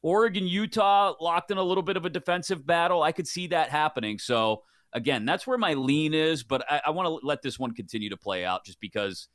Oregon, 0.03 0.47
Utah 0.47 1.15
locked 1.21 1.51
in 1.51 1.59
a 1.59 1.63
little 1.63 1.83
bit 1.83 1.97
of 1.97 2.05
a 2.05 2.11
defensive 2.11 2.67
battle. 2.67 3.03
I 3.03 3.13
could 3.13 3.29
see 3.29 3.49
that 3.49 3.69
happening. 3.69 4.19
So, 4.19 4.63
again, 4.93 5.25
that's 5.25 5.47
where 5.47 5.59
my 5.59 5.75
lean 5.75 6.15
is, 6.15 6.43
but 6.43 6.65
I, 6.71 6.81
I 6.87 6.91
want 6.91 7.07
to 7.07 7.27
let 7.27 7.43
this 7.43 7.59
one 7.59 7.73
continue 7.73 8.11
to 8.11 8.17
play 8.17 8.45
out 8.45 8.65
just 8.65 8.81
because 8.81 9.29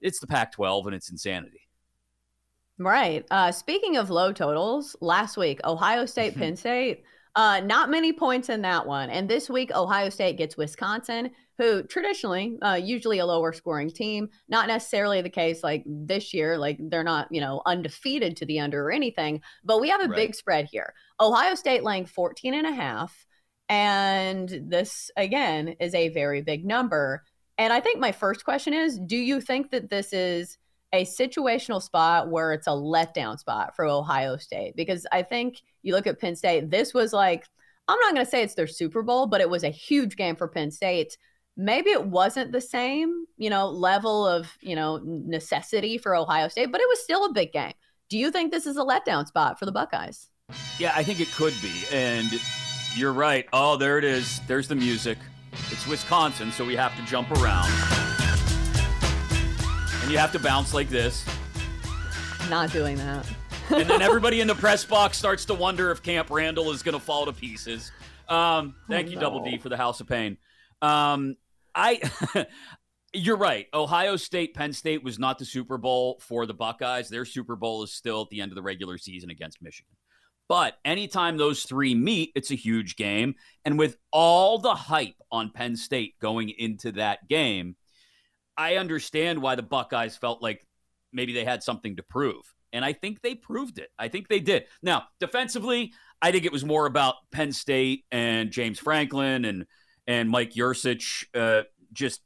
it's 0.00 0.20
the 0.20 0.26
Pac 0.26 0.52
12 0.52 0.86
and 0.86 0.94
it's 0.94 1.10
insanity. 1.10 1.68
Right. 2.78 3.26
Uh, 3.30 3.50
speaking 3.50 3.96
of 3.96 4.08
low 4.08 4.32
totals, 4.32 4.96
last 5.00 5.36
week, 5.36 5.60
Ohio 5.64 6.06
State, 6.06 6.36
Penn 6.36 6.56
State, 6.56 7.02
uh, 7.34 7.60
not 7.60 7.90
many 7.90 8.12
points 8.12 8.48
in 8.48 8.62
that 8.62 8.86
one. 8.86 9.10
And 9.10 9.28
this 9.28 9.50
week, 9.50 9.74
Ohio 9.74 10.10
State 10.10 10.38
gets 10.38 10.56
Wisconsin 10.56 11.30
who 11.58 11.82
traditionally, 11.82 12.56
uh, 12.62 12.78
usually 12.80 13.18
a 13.18 13.26
lower 13.26 13.52
scoring 13.52 13.90
team, 13.90 14.30
not 14.48 14.68
necessarily 14.68 15.20
the 15.20 15.28
case 15.28 15.64
like 15.64 15.82
this 15.86 16.32
year, 16.32 16.56
like 16.56 16.78
they're 16.80 17.02
not, 17.02 17.26
you 17.32 17.40
know, 17.40 17.62
undefeated 17.66 18.36
to 18.36 18.46
the 18.46 18.60
under 18.60 18.86
or 18.86 18.92
anything, 18.92 19.42
but 19.64 19.80
we 19.80 19.88
have 19.88 20.00
a 20.00 20.06
right. 20.06 20.16
big 20.16 20.34
spread 20.36 20.68
here. 20.70 20.94
Ohio 21.20 21.56
State 21.56 21.82
laying 21.82 22.06
14 22.06 22.54
and 22.54 22.66
a 22.66 22.72
half. 22.72 23.26
And 23.68 24.48
this, 24.68 25.10
again, 25.16 25.74
is 25.80 25.94
a 25.94 26.08
very 26.10 26.42
big 26.42 26.64
number. 26.64 27.24
And 27.58 27.72
I 27.72 27.80
think 27.80 27.98
my 27.98 28.12
first 28.12 28.44
question 28.44 28.72
is 28.72 28.98
do 28.98 29.16
you 29.16 29.40
think 29.40 29.72
that 29.72 29.90
this 29.90 30.12
is 30.12 30.58
a 30.94 31.04
situational 31.04 31.82
spot 31.82 32.30
where 32.30 32.52
it's 32.52 32.68
a 32.68 32.70
letdown 32.70 33.36
spot 33.36 33.74
for 33.74 33.84
Ohio 33.84 34.36
State? 34.36 34.76
Because 34.76 35.06
I 35.10 35.22
think 35.22 35.60
you 35.82 35.92
look 35.92 36.06
at 36.06 36.20
Penn 36.20 36.36
State, 36.36 36.70
this 36.70 36.94
was 36.94 37.12
like, 37.12 37.46
I'm 37.88 37.98
not 37.98 38.14
going 38.14 38.24
to 38.24 38.30
say 38.30 38.42
it's 38.42 38.54
their 38.54 38.68
Super 38.68 39.02
Bowl, 39.02 39.26
but 39.26 39.40
it 39.40 39.50
was 39.50 39.64
a 39.64 39.70
huge 39.70 40.16
game 40.16 40.36
for 40.36 40.46
Penn 40.46 40.70
State 40.70 41.18
maybe 41.58 41.90
it 41.90 42.06
wasn't 42.06 42.52
the 42.52 42.60
same, 42.60 43.26
you 43.36 43.50
know, 43.50 43.68
level 43.68 44.26
of, 44.26 44.56
you 44.60 44.76
know, 44.76 45.00
necessity 45.04 45.98
for 45.98 46.14
Ohio 46.14 46.48
State, 46.48 46.70
but 46.70 46.80
it 46.80 46.88
was 46.88 47.02
still 47.02 47.26
a 47.26 47.32
big 47.32 47.52
game. 47.52 47.74
Do 48.08 48.16
you 48.16 48.30
think 48.30 48.52
this 48.52 48.64
is 48.64 48.78
a 48.78 48.82
letdown 48.82 49.26
spot 49.26 49.58
for 49.58 49.66
the 49.66 49.72
Buckeyes? 49.72 50.30
Yeah, 50.78 50.92
I 50.94 51.02
think 51.02 51.20
it 51.20 51.30
could 51.32 51.52
be. 51.60 51.72
And 51.92 52.40
you're 52.94 53.12
right. 53.12 53.46
Oh, 53.52 53.76
there 53.76 53.98
it 53.98 54.04
is. 54.04 54.40
There's 54.46 54.68
the 54.68 54.76
music. 54.76 55.18
It's 55.70 55.86
Wisconsin, 55.86 56.52
so 56.52 56.64
we 56.64 56.76
have 56.76 56.96
to 56.96 57.04
jump 57.04 57.30
around. 57.32 57.68
And 60.02 60.10
you 60.10 60.16
have 60.16 60.32
to 60.32 60.38
bounce 60.38 60.72
like 60.72 60.88
this. 60.88 61.26
Not 62.48 62.72
doing 62.72 62.96
that. 62.96 63.26
and 63.70 63.90
then 63.90 64.00
everybody 64.02 64.40
in 64.40 64.46
the 64.46 64.54
press 64.54 64.84
box 64.84 65.18
starts 65.18 65.44
to 65.46 65.54
wonder 65.54 65.90
if 65.90 66.02
Camp 66.02 66.30
Randall 66.30 66.70
is 66.70 66.82
going 66.82 66.94
to 66.94 67.04
fall 67.04 67.26
to 67.26 67.32
pieces. 67.32 67.90
Um, 68.28 68.76
thank 68.88 69.08
oh, 69.08 69.10
you, 69.10 69.16
no. 69.16 69.22
Double 69.22 69.44
D, 69.44 69.58
for 69.58 69.68
the 69.68 69.76
House 69.76 70.00
of 70.00 70.06
Pain. 70.06 70.38
Um, 70.80 71.36
I 71.78 72.00
you're 73.14 73.36
right. 73.36 73.66
Ohio 73.72 74.16
State, 74.16 74.54
Penn 74.54 74.72
State 74.72 75.02
was 75.02 75.18
not 75.18 75.38
the 75.38 75.44
Super 75.44 75.78
Bowl 75.78 76.20
for 76.20 76.44
the 76.44 76.54
Buckeyes. 76.54 77.08
Their 77.08 77.24
Super 77.24 77.56
Bowl 77.56 77.82
is 77.82 77.92
still 77.92 78.22
at 78.22 78.28
the 78.30 78.40
end 78.40 78.50
of 78.50 78.56
the 78.56 78.62
regular 78.62 78.98
season 78.98 79.30
against 79.30 79.62
Michigan. 79.62 79.94
But 80.48 80.78
anytime 80.84 81.36
those 81.36 81.62
three 81.62 81.94
meet, 81.94 82.32
it's 82.34 82.50
a 82.50 82.56
huge 82.56 82.96
game. 82.96 83.34
And 83.64 83.78
with 83.78 83.96
all 84.10 84.58
the 84.58 84.74
hype 84.74 85.16
on 85.30 85.50
Penn 85.50 85.76
State 85.76 86.14
going 86.20 86.50
into 86.50 86.92
that 86.92 87.28
game, 87.28 87.76
I 88.56 88.76
understand 88.76 89.40
why 89.40 89.54
the 89.54 89.62
Buckeyes 89.62 90.16
felt 90.16 90.42
like 90.42 90.66
maybe 91.12 91.32
they 91.32 91.44
had 91.44 91.62
something 91.62 91.96
to 91.96 92.02
prove. 92.02 92.42
And 92.72 92.84
I 92.84 92.92
think 92.92 93.20
they 93.20 93.34
proved 93.34 93.78
it. 93.78 93.90
I 93.98 94.08
think 94.08 94.28
they 94.28 94.40
did. 94.40 94.64
Now, 94.82 95.04
defensively, 95.20 95.92
I 96.20 96.32
think 96.32 96.44
it 96.44 96.52
was 96.52 96.64
more 96.64 96.86
about 96.86 97.14
Penn 97.30 97.52
State 97.52 98.04
and 98.10 98.50
James 98.50 98.78
Franklin 98.78 99.44
and 99.44 99.66
and 100.08 100.28
Mike 100.28 100.54
Yurcich 100.54 101.24
uh, 101.34 101.62
just 101.92 102.22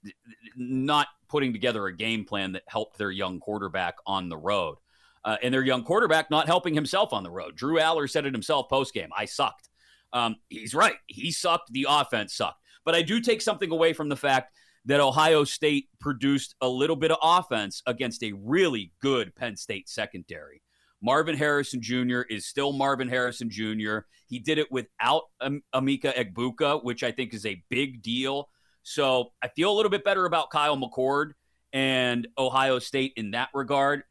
not 0.57 1.09
putting 1.29 1.53
together 1.53 1.87
a 1.87 1.95
game 1.95 2.25
plan 2.25 2.53
that 2.53 2.63
helped 2.69 2.97
their 2.97 3.11
young 3.11 3.41
quarterback 3.41 3.97
on 4.07 4.29
the 4.29 4.37
road. 4.37 4.77
Uh, 5.25 5.37
and 5.43 5.53
their 5.53 5.63
young 5.63 5.85
quarterback 5.85 6.31
not 6.31 6.47
helping 6.47 6.75
himself 6.75 7.13
on 7.13 7.23
the 7.23 7.31
road. 7.31 7.57
Drew 7.57 7.79
Allar 7.79 8.09
said 8.09 8.25
it 8.25 8.33
himself 8.33 8.69
post 8.69 8.95
game. 8.95 9.11
I 9.17 9.25
sucked. 9.25 9.69
Um, 10.13 10.37
he's 10.49 10.75
right. 10.75 10.97
He 11.07 11.31
sucked. 11.31 11.73
The 11.73 11.87
offense 11.89 12.35
sucked. 12.35 12.61
But 12.85 12.95
I 12.95 13.03
do 13.03 13.21
take 13.21 13.41
something 13.41 13.71
away 13.71 13.93
from 13.93 14.09
the 14.09 14.17
fact 14.17 14.53
that 14.85 15.01
Ohio 15.01 15.45
State 15.45 15.89
produced 16.01 16.57
a 16.61 16.69
little 16.69 16.97
bit 16.97 17.13
of 17.13 17.19
offense 17.23 17.83
against 17.87 18.23
a 18.25 18.33
really 18.33 18.93
good 19.01 19.35
Penn 19.37 19.57
State 19.57 19.89
secondary. 19.89 20.63
Marvin 21.03 21.37
Harrison 21.37 21.83
Jr. 21.83 22.21
is 22.31 22.47
still 22.47 22.73
Marvin 22.73 23.09
Harrison 23.09 23.51
Jr. 23.51 23.99
He 24.29 24.39
did 24.39 24.59
it 24.59 24.71
without 24.71 25.25
Am- 25.41 25.63
Emeka 25.75 26.15
Egbuka, 26.15 26.83
which 26.83 27.03
I 27.03 27.11
think 27.11 27.35
is 27.35 27.45
a 27.45 27.63
big 27.69 28.03
deal. 28.03 28.49
So 28.85 29.33
I 29.43 29.49
feel 29.49 29.73
a 29.73 29.75
little 29.75 29.91
bit 29.91 30.05
better 30.05 30.27
about 30.27 30.51
Kyle 30.51 30.77
McCord 30.77 31.33
and 31.73 32.29
Ohio 32.39 32.79
State 32.79 33.13
in 33.17 33.33
that 33.33 33.49
regard. 33.53 34.05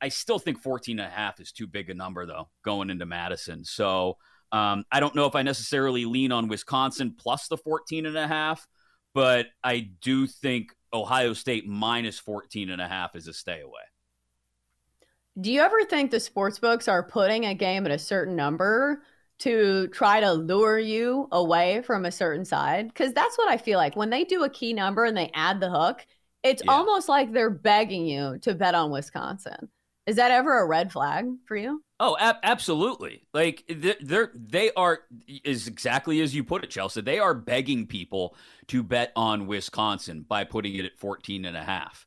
I 0.00 0.08
still 0.08 0.38
think 0.38 0.60
14 0.60 0.98
and 0.98 1.08
a 1.08 1.10
half 1.10 1.40
is 1.40 1.50
too 1.50 1.66
big 1.66 1.88
a 1.88 1.94
number, 1.94 2.26
though, 2.26 2.50
going 2.62 2.90
into 2.90 3.06
Madison. 3.06 3.64
So 3.64 4.18
um, 4.52 4.84
I 4.92 5.00
don't 5.00 5.14
know 5.14 5.26
if 5.26 5.34
I 5.34 5.42
necessarily 5.42 6.04
lean 6.04 6.30
on 6.30 6.48
Wisconsin 6.48 7.14
plus 7.18 7.48
the 7.48 7.56
14 7.56 8.04
and 8.04 8.18
a 8.18 8.28
half, 8.28 8.66
but 9.14 9.46
I 9.62 9.90
do 10.02 10.26
think 10.26 10.74
Ohio 10.92 11.32
State 11.32 11.66
minus 11.66 12.18
14 12.18 12.70
and 12.70 12.82
a 12.82 12.88
half 12.88 13.16
is 13.16 13.28
a 13.28 13.32
stay 13.32 13.62
away. 13.62 13.82
Do 15.40 15.50
you 15.50 15.60
ever 15.62 15.84
think 15.84 16.10
the 16.10 16.20
sports 16.20 16.58
books 16.58 16.86
are 16.86 17.02
putting 17.02 17.44
a 17.44 17.54
game 17.54 17.86
at 17.86 17.92
a 17.92 17.98
certain 17.98 18.36
number 18.36 19.02
to 19.40 19.88
try 19.88 20.20
to 20.20 20.32
lure 20.32 20.78
you 20.78 21.28
away 21.32 21.82
from 21.82 22.04
a 22.04 22.12
certain 22.12 22.44
side 22.44 22.86
because 22.88 23.12
that's 23.12 23.36
what 23.36 23.48
I 23.50 23.56
feel 23.58 23.78
like 23.78 23.96
when 23.96 24.10
they 24.10 24.22
do 24.24 24.44
a 24.44 24.48
key 24.48 24.72
number 24.72 25.04
and 25.04 25.16
they 25.16 25.30
add 25.34 25.58
the 25.58 25.70
hook, 25.70 26.06
it's 26.44 26.62
Yeah. 26.64 26.70
almost 26.72 27.08
like 27.08 27.32
they're 27.32 27.50
begging 27.50 28.06
you 28.06 28.38
to 28.42 28.54
bet 28.54 28.76
on 28.76 28.92
Wisconsin. 28.92 29.68
Is 30.06 30.16
that 30.16 30.30
ever 30.30 30.60
a 30.60 30.66
red 30.66 30.92
flag 30.92 31.26
for 31.46 31.56
you? 31.56 31.82
Oh, 31.98 32.16
ab- 32.20 32.36
absolutely. 32.44 33.26
Like 33.32 33.64
they're, 33.68 34.30
they 34.34 34.70
are 34.76 35.00
is 35.42 35.66
exactly 35.66 36.20
as 36.20 36.34
you 36.34 36.44
put 36.44 36.62
it, 36.62 36.70
Chelsea. 36.70 37.00
They 37.00 37.18
are 37.18 37.34
begging 37.34 37.86
people 37.86 38.36
to 38.68 38.82
bet 38.84 39.10
on 39.16 39.46
Wisconsin 39.48 40.26
by 40.28 40.44
putting 40.44 40.74
it 40.76 40.84
at 40.84 40.98
14 40.98 41.44
and 41.44 41.56
a 41.56 41.64
half. 41.64 42.06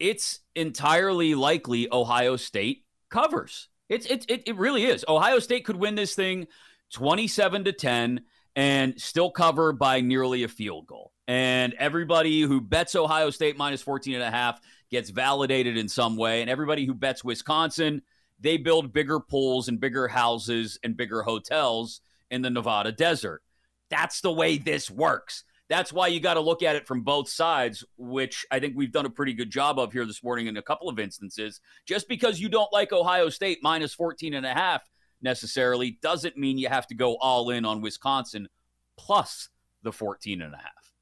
It's 0.00 0.40
entirely 0.56 1.34
likely 1.34 1.86
Ohio 1.92 2.36
State 2.36 2.84
covers. 3.10 3.68
It's 3.88 4.06
it, 4.06 4.24
it 4.28 4.42
it 4.46 4.56
really 4.56 4.84
is. 4.84 5.04
Ohio 5.06 5.38
State 5.38 5.64
could 5.64 5.76
win 5.76 5.94
this 5.94 6.14
thing 6.14 6.46
27 6.92 7.64
to 7.64 7.72
10 7.72 8.22
and 8.56 9.00
still 9.00 9.30
cover 9.30 9.72
by 9.72 10.00
nearly 10.00 10.42
a 10.42 10.48
field 10.48 10.86
goal. 10.86 11.12
And 11.28 11.74
everybody 11.74 12.40
who 12.40 12.60
bets 12.60 12.96
Ohio 12.96 13.30
State 13.30 13.56
minus 13.56 13.82
14 13.82 14.14
and 14.14 14.22
a 14.22 14.30
half 14.30 14.60
gets 14.90 15.10
validated 15.10 15.76
in 15.76 15.88
some 15.88 16.16
way. 16.16 16.40
And 16.40 16.50
everybody 16.50 16.84
who 16.84 16.94
bets 16.94 17.22
Wisconsin, 17.22 18.02
they 18.40 18.56
build 18.56 18.92
bigger 18.92 19.20
pools 19.20 19.68
and 19.68 19.78
bigger 19.78 20.08
houses 20.08 20.78
and 20.82 20.96
bigger 20.96 21.22
hotels 21.22 22.00
in 22.30 22.42
the 22.42 22.50
Nevada 22.50 22.90
desert. 22.90 23.42
That's 23.90 24.20
the 24.20 24.32
way 24.32 24.58
this 24.58 24.90
works. 24.90 25.44
That's 25.70 25.92
why 25.92 26.08
you 26.08 26.18
got 26.18 26.34
to 26.34 26.40
look 26.40 26.64
at 26.64 26.74
it 26.74 26.88
from 26.88 27.02
both 27.02 27.28
sides, 27.28 27.84
which 27.96 28.44
I 28.50 28.58
think 28.58 28.74
we've 28.76 28.90
done 28.90 29.06
a 29.06 29.10
pretty 29.10 29.32
good 29.32 29.50
job 29.50 29.78
of 29.78 29.92
here 29.92 30.04
this 30.04 30.20
morning 30.20 30.48
in 30.48 30.56
a 30.56 30.62
couple 30.62 30.88
of 30.88 30.98
instances. 30.98 31.60
Just 31.86 32.08
because 32.08 32.40
you 32.40 32.48
don't 32.48 32.72
like 32.72 32.92
Ohio 32.92 33.28
State 33.28 33.60
minus 33.62 33.94
14 33.94 34.34
and 34.34 34.44
a 34.44 34.52
half 34.52 34.82
necessarily 35.22 35.96
doesn't 36.02 36.36
mean 36.36 36.58
you 36.58 36.68
have 36.68 36.88
to 36.88 36.96
go 36.96 37.16
all 37.18 37.50
in 37.50 37.64
on 37.64 37.80
Wisconsin 37.80 38.48
plus 38.96 39.48
the 39.84 39.92
14 39.92 40.42
and 40.42 40.52
a 40.52 40.56
half. 40.56 40.92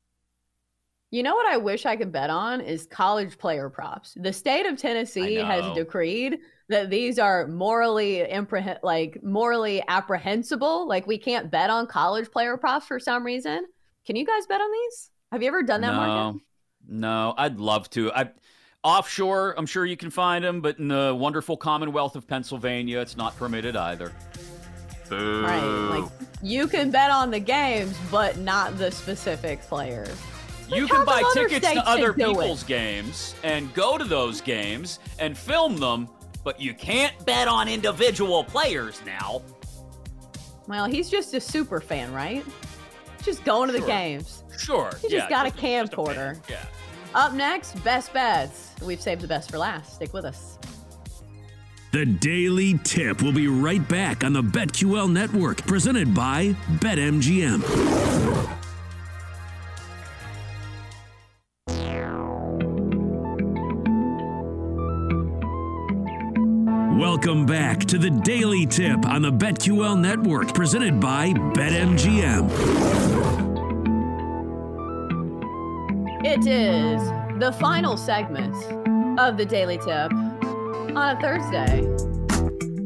You 1.10 1.22
know 1.22 1.34
what 1.34 1.46
I 1.46 1.56
wish 1.56 1.86
I 1.86 1.96
could 1.96 2.12
bet 2.12 2.28
on 2.28 2.60
is 2.60 2.84
college 2.84 3.38
player 3.38 3.70
props. 3.70 4.12
The 4.20 4.34
state 4.34 4.66
of 4.66 4.76
Tennessee 4.76 5.36
has 5.36 5.74
decreed 5.74 6.40
that 6.68 6.90
these 6.90 7.18
are 7.18 7.46
morally 7.46 8.18
impreh- 8.30 8.80
like 8.82 9.18
morally 9.22 9.82
apprehensible. 9.88 10.86
Like 10.86 11.06
we 11.06 11.16
can't 11.16 11.50
bet 11.50 11.70
on 11.70 11.86
college 11.86 12.30
player 12.30 12.58
props 12.58 12.84
for 12.84 13.00
some 13.00 13.24
reason. 13.24 13.64
Can 14.08 14.16
you 14.16 14.24
guys 14.24 14.46
bet 14.46 14.58
on 14.58 14.70
these? 14.72 15.10
Have 15.32 15.42
you 15.42 15.48
ever 15.48 15.62
done 15.62 15.82
that, 15.82 15.92
Market? 15.92 16.40
No, 16.88 17.34
I'd 17.36 17.60
love 17.60 17.90
to. 17.90 18.10
I 18.12 18.30
offshore, 18.82 19.54
I'm 19.58 19.66
sure 19.66 19.84
you 19.84 19.98
can 19.98 20.08
find 20.08 20.42
them, 20.42 20.62
but 20.62 20.78
in 20.78 20.88
the 20.88 21.14
wonderful 21.14 21.58
Commonwealth 21.58 22.16
of 22.16 22.26
Pennsylvania, 22.26 23.00
it's 23.00 23.18
not 23.18 23.36
permitted 23.36 23.76
either. 23.76 24.10
Boo. 25.10 25.42
Right. 25.42 26.00
Like 26.00 26.10
you 26.40 26.66
can 26.68 26.90
bet 26.90 27.10
on 27.10 27.30
the 27.30 27.38
games, 27.38 27.98
but 28.10 28.38
not 28.38 28.78
the 28.78 28.90
specific 28.90 29.60
players. 29.60 30.16
you 30.74 30.88
can 30.88 31.04
buy 31.04 31.22
tickets 31.34 31.70
to 31.70 31.86
other 31.86 32.14
can 32.14 32.22
it? 32.22 32.28
people's 32.28 32.62
games 32.62 33.34
and 33.42 33.74
go 33.74 33.98
to 33.98 34.04
those 34.04 34.40
games 34.40 35.00
and 35.18 35.36
film 35.36 35.76
them, 35.76 36.08
but 36.44 36.58
you 36.58 36.72
can't 36.72 37.12
bet 37.26 37.46
on 37.46 37.68
individual 37.68 38.42
players 38.42 39.02
now. 39.04 39.42
Well, 40.66 40.86
he's 40.86 41.10
just 41.10 41.34
a 41.34 41.40
super 41.42 41.78
fan, 41.78 42.10
right? 42.14 42.42
Just 43.22 43.44
going 43.44 43.68
to 43.68 43.72
the 43.72 43.78
Sure. 43.80 43.86
games. 43.88 44.44
Sure. 44.56 44.90
You 45.02 45.10
just 45.10 45.12
yeah, 45.24 45.28
got 45.28 45.46
a 45.46 45.50
just 45.50 45.62
camcorder. 45.62 46.34
fan. 46.34 46.42
Yeah. 46.48 46.64
Up 47.14 47.32
next, 47.32 47.82
best 47.84 48.12
bets. 48.12 48.72
We've 48.82 49.00
saved 49.00 49.22
the 49.22 49.28
best 49.28 49.50
for 49.50 49.58
last. 49.58 49.94
Stick 49.94 50.12
with 50.12 50.24
us. 50.24 50.58
The 51.92 52.04
Daily 52.04 52.78
Tip 52.84 53.22
will 53.22 53.32
be 53.32 53.48
right 53.48 53.86
back 53.88 54.22
on 54.22 54.34
the 54.34 54.42
BetQL 54.42 55.10
network, 55.10 55.58
presented 55.66 56.14
by 56.14 56.54
BetMGM. 56.80 57.62
Welcome 67.18 67.46
back 67.46 67.80
to 67.86 67.98
the 67.98 68.10
Daily 68.10 68.64
Tip 68.64 69.04
on 69.04 69.22
the 69.22 69.32
BetQL 69.32 69.98
network, 69.98 70.54
presented 70.54 71.00
by 71.00 71.32
BetMGM. 71.32 72.48
It 76.24 76.46
is 76.46 77.02
the 77.40 77.50
final 77.58 77.96
segment 77.96 78.54
of 79.18 79.36
the 79.36 79.44
Daily 79.44 79.78
Tip 79.78 80.12
on 80.12 81.16
a 81.16 81.20
Thursday. 81.20 81.82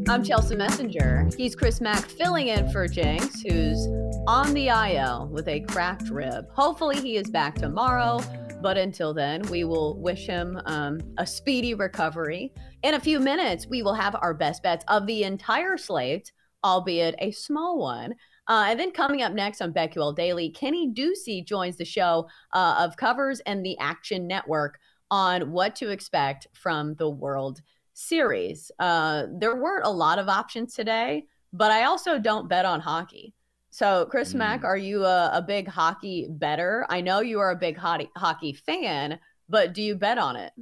I'm 0.08 0.24
Chelsea 0.24 0.56
Messenger. 0.56 1.28
He's 1.36 1.54
Chris 1.54 1.82
Mack 1.82 2.06
filling 2.06 2.48
in 2.48 2.70
for 2.70 2.88
Jinx, 2.88 3.42
who's 3.42 3.86
on 4.26 4.54
the 4.54 4.68
IL 4.68 5.28
with 5.30 5.46
a 5.46 5.60
cracked 5.60 6.08
rib. 6.08 6.48
Hopefully, 6.52 6.98
he 7.02 7.18
is 7.18 7.28
back 7.28 7.56
tomorrow. 7.56 8.18
But 8.62 8.78
until 8.78 9.12
then, 9.12 9.42
we 9.50 9.64
will 9.64 10.00
wish 10.00 10.26
him 10.26 10.60
um, 10.66 11.00
a 11.18 11.26
speedy 11.26 11.74
recovery. 11.74 12.52
In 12.84 12.94
a 12.94 13.00
few 13.00 13.18
minutes, 13.18 13.66
we 13.66 13.82
will 13.82 13.94
have 13.94 14.14
our 14.22 14.32
best 14.32 14.62
bets 14.62 14.84
of 14.86 15.04
the 15.06 15.24
entire 15.24 15.76
slate, 15.76 16.30
albeit 16.64 17.16
a 17.18 17.32
small 17.32 17.78
one. 17.78 18.14
Uh, 18.46 18.66
and 18.68 18.78
then 18.78 18.92
coming 18.92 19.22
up 19.22 19.32
next 19.32 19.60
on 19.60 19.72
BetQL 19.72 20.14
Daily, 20.14 20.48
Kenny 20.50 20.92
Ducey 20.92 21.44
joins 21.44 21.76
the 21.76 21.84
show 21.84 22.28
uh, 22.52 22.76
of 22.78 22.96
covers 22.96 23.40
and 23.40 23.66
the 23.66 23.76
Action 23.78 24.28
Network 24.28 24.78
on 25.10 25.50
what 25.50 25.74
to 25.76 25.90
expect 25.90 26.46
from 26.52 26.94
the 26.94 27.10
World 27.10 27.62
Series. 27.94 28.70
Uh, 28.78 29.24
there 29.38 29.56
weren't 29.56 29.86
a 29.86 29.90
lot 29.90 30.20
of 30.20 30.28
options 30.28 30.74
today, 30.74 31.26
but 31.52 31.72
I 31.72 31.84
also 31.84 32.18
don't 32.18 32.48
bet 32.48 32.64
on 32.64 32.80
hockey. 32.80 33.34
So, 33.72 34.04
Chris 34.10 34.34
Mm. 34.34 34.38
Mack, 34.38 34.64
are 34.64 34.76
you 34.76 35.06
a, 35.06 35.30
a 35.32 35.42
big 35.42 35.66
hockey 35.66 36.26
better? 36.28 36.84
I 36.90 37.00
know 37.00 37.20
you 37.20 37.40
are 37.40 37.50
a 37.50 37.56
big 37.56 37.78
hockey, 37.78 38.10
hockey 38.14 38.52
fan, 38.52 39.18
but 39.48 39.72
do 39.72 39.80
you 39.82 39.96
bet 39.96 40.18
on 40.18 40.36
it? 40.36 40.52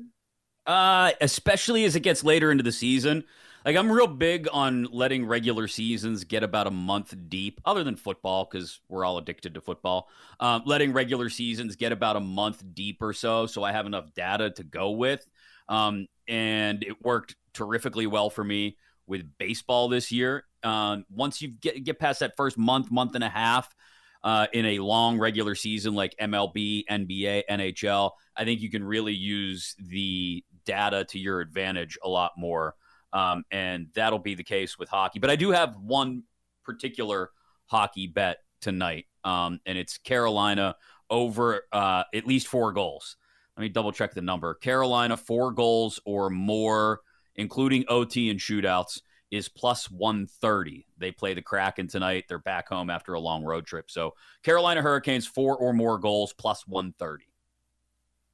Uh, 0.64 1.10
especially 1.20 1.84
as 1.84 1.96
it 1.96 2.00
gets 2.00 2.22
later 2.22 2.52
into 2.52 2.62
the 2.62 2.70
season. 2.70 3.24
Like 3.64 3.76
I'm 3.76 3.90
real 3.90 4.06
big 4.06 4.46
on 4.52 4.84
letting 4.84 5.26
regular 5.26 5.66
seasons 5.66 6.22
get 6.22 6.44
about 6.44 6.68
a 6.68 6.70
month 6.70 7.12
deep, 7.28 7.60
other 7.64 7.82
than 7.82 7.96
football, 7.96 8.48
because 8.50 8.80
we're 8.88 9.04
all 9.04 9.18
addicted 9.18 9.54
to 9.54 9.60
football. 9.60 10.08
Um, 10.38 10.62
letting 10.64 10.92
regular 10.92 11.28
seasons 11.30 11.74
get 11.74 11.90
about 11.90 12.14
a 12.16 12.20
month 12.20 12.62
deep 12.74 13.02
or 13.02 13.12
so, 13.12 13.46
so 13.46 13.64
I 13.64 13.72
have 13.72 13.86
enough 13.86 14.14
data 14.14 14.50
to 14.50 14.62
go 14.62 14.92
with. 14.92 15.26
Um, 15.68 16.06
and 16.28 16.84
it 16.84 17.04
worked 17.04 17.34
terrifically 17.54 18.06
well 18.06 18.30
for 18.30 18.44
me 18.44 18.76
with 19.06 19.36
baseball 19.36 19.88
this 19.88 20.12
year. 20.12 20.44
Um, 20.62 21.04
once 21.10 21.40
you 21.40 21.48
get 21.48 21.82
get 21.84 21.98
past 21.98 22.20
that 22.20 22.36
first 22.36 22.58
month, 22.58 22.90
month 22.90 23.14
and 23.14 23.24
a 23.24 23.28
half, 23.28 23.74
uh, 24.22 24.46
in 24.52 24.66
a 24.66 24.78
long 24.80 25.18
regular 25.18 25.54
season 25.54 25.94
like 25.94 26.14
MLB, 26.20 26.84
NBA, 26.90 27.44
NHL, 27.50 28.12
I 28.36 28.44
think 28.44 28.60
you 28.60 28.70
can 28.70 28.84
really 28.84 29.14
use 29.14 29.74
the 29.78 30.44
data 30.64 31.04
to 31.06 31.18
your 31.18 31.40
advantage 31.40 31.98
a 32.02 32.08
lot 32.08 32.32
more. 32.36 32.74
Um, 33.12 33.44
and 33.50 33.88
that'll 33.94 34.18
be 34.18 34.34
the 34.34 34.44
case 34.44 34.78
with 34.78 34.88
hockey. 34.88 35.18
But 35.18 35.30
I 35.30 35.36
do 35.36 35.50
have 35.50 35.76
one 35.76 36.24
particular 36.64 37.30
hockey 37.66 38.06
bet 38.06 38.38
tonight, 38.60 39.06
um, 39.24 39.60
and 39.66 39.76
it's 39.76 39.98
Carolina 39.98 40.76
over 41.08 41.62
uh, 41.72 42.04
at 42.14 42.26
least 42.26 42.46
four 42.46 42.72
goals. 42.72 43.16
Let 43.56 43.62
me 43.62 43.68
double 43.68 43.92
check 43.92 44.14
the 44.14 44.22
number. 44.22 44.54
Carolina, 44.54 45.16
four 45.16 45.50
goals 45.50 45.98
or 46.04 46.30
more, 46.30 47.00
including 47.34 47.84
OT 47.88 48.30
and 48.30 48.38
shootouts, 48.38 49.00
is 49.30 49.48
plus 49.48 49.90
130. 49.90 50.86
They 50.98 51.12
play 51.12 51.34
the 51.34 51.42
Kraken 51.42 51.86
tonight. 51.86 52.24
They're 52.28 52.38
back 52.38 52.68
home 52.68 52.90
after 52.90 53.14
a 53.14 53.20
long 53.20 53.44
road 53.44 53.64
trip. 53.66 53.90
So 53.90 54.14
Carolina 54.42 54.82
Hurricanes, 54.82 55.26
four 55.26 55.56
or 55.56 55.72
more 55.72 55.98
goals, 55.98 56.32
plus 56.32 56.66
130. 56.66 57.24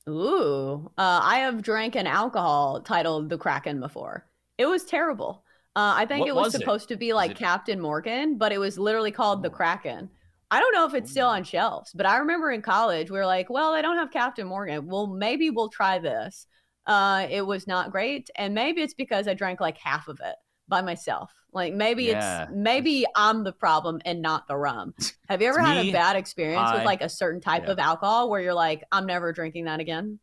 Ooh, 0.09 0.90
uh, 0.96 1.20
I 1.22 1.38
have 1.38 1.62
drank 1.62 1.96
an 1.96 2.06
alcohol 2.06 2.80
titled 2.80 3.28
the 3.28 3.38
Kraken 3.38 3.80
before. 3.80 4.24
It 4.56 4.66
was 4.66 4.85
terrible. 4.85 5.44
Uh, 5.74 5.92
I 5.96 6.06
think 6.06 6.20
What 6.20 6.28
it 6.28 6.35
was, 6.35 6.44
was 6.46 6.54
it? 6.54 6.59
supposed 6.61 6.88
to 6.88 6.96
be 6.96 7.12
like 7.12 7.32
it- 7.32 7.37
Captain 7.37 7.80
Morgan, 7.80 8.38
but 8.38 8.52
it 8.52 8.59
was 8.59 8.78
literally 8.78 9.11
called 9.11 9.42
the 9.42 9.48
Oh. 9.50 9.52
Kraken. 9.52 10.09
I 10.50 10.61
don't 10.61 10.72
know 10.72 10.87
if 10.87 10.94
it's 10.94 11.11
still 11.11 11.26
on 11.26 11.42
shelves, 11.42 11.92
but 11.92 12.06
I 12.06 12.18
remember 12.18 12.52
in 12.52 12.62
college 12.62 13.11
we 13.11 13.18
were 13.18 13.26
like, 13.26 13.50
well, 13.50 13.72
they 13.72 13.82
don't 13.82 13.98
have 13.98 14.12
Captain 14.12 14.46
Morgan. 14.46 14.87
Well, 14.87 15.09
maybe 15.09 15.50
we'll 15.50 15.68
try 15.68 15.98
this. 15.98 16.46
Uh, 16.87 17.26
it 17.28 17.42
was 17.44 17.66
not 17.66 17.90
great, 17.90 18.30
and 18.37 18.54
maybe 18.54 18.80
it's 18.80 18.94
because 18.94 19.26
I 19.26 19.35
drank 19.35 19.61
like 19.61 19.76
half 19.76 20.06
of 20.06 20.20
it 20.24 20.37
by 20.68 20.83
myself. 20.83 21.33
Like 21.52 21.74
maybe 21.74 22.05
Yeah, 22.05 22.44
it's 22.44 22.52
maybe 22.52 23.07
I'm 23.14 23.44
the 23.44 23.52
problem 23.52 24.00
and 24.05 24.21
not 24.21 24.46
the 24.46 24.56
rum. 24.56 24.94
Have 25.29 25.40
you 25.40 25.48
ever 25.48 25.60
had 25.60 25.83
me. 25.83 25.90
a 25.90 25.92
bad 25.92 26.17
experience 26.17 26.71
with 26.73 26.85
like 26.85 27.00
a 27.02 27.08
certain 27.08 27.40
type 27.40 27.64
yeah. 27.64 27.73
of 27.73 27.79
alcohol 27.79 28.31
where 28.31 28.40
you're 28.40 28.54
like, 28.54 28.85
I'm 28.92 29.06
never 29.06 29.33
drinking 29.33 29.64
that 29.64 29.81
again? 29.81 30.19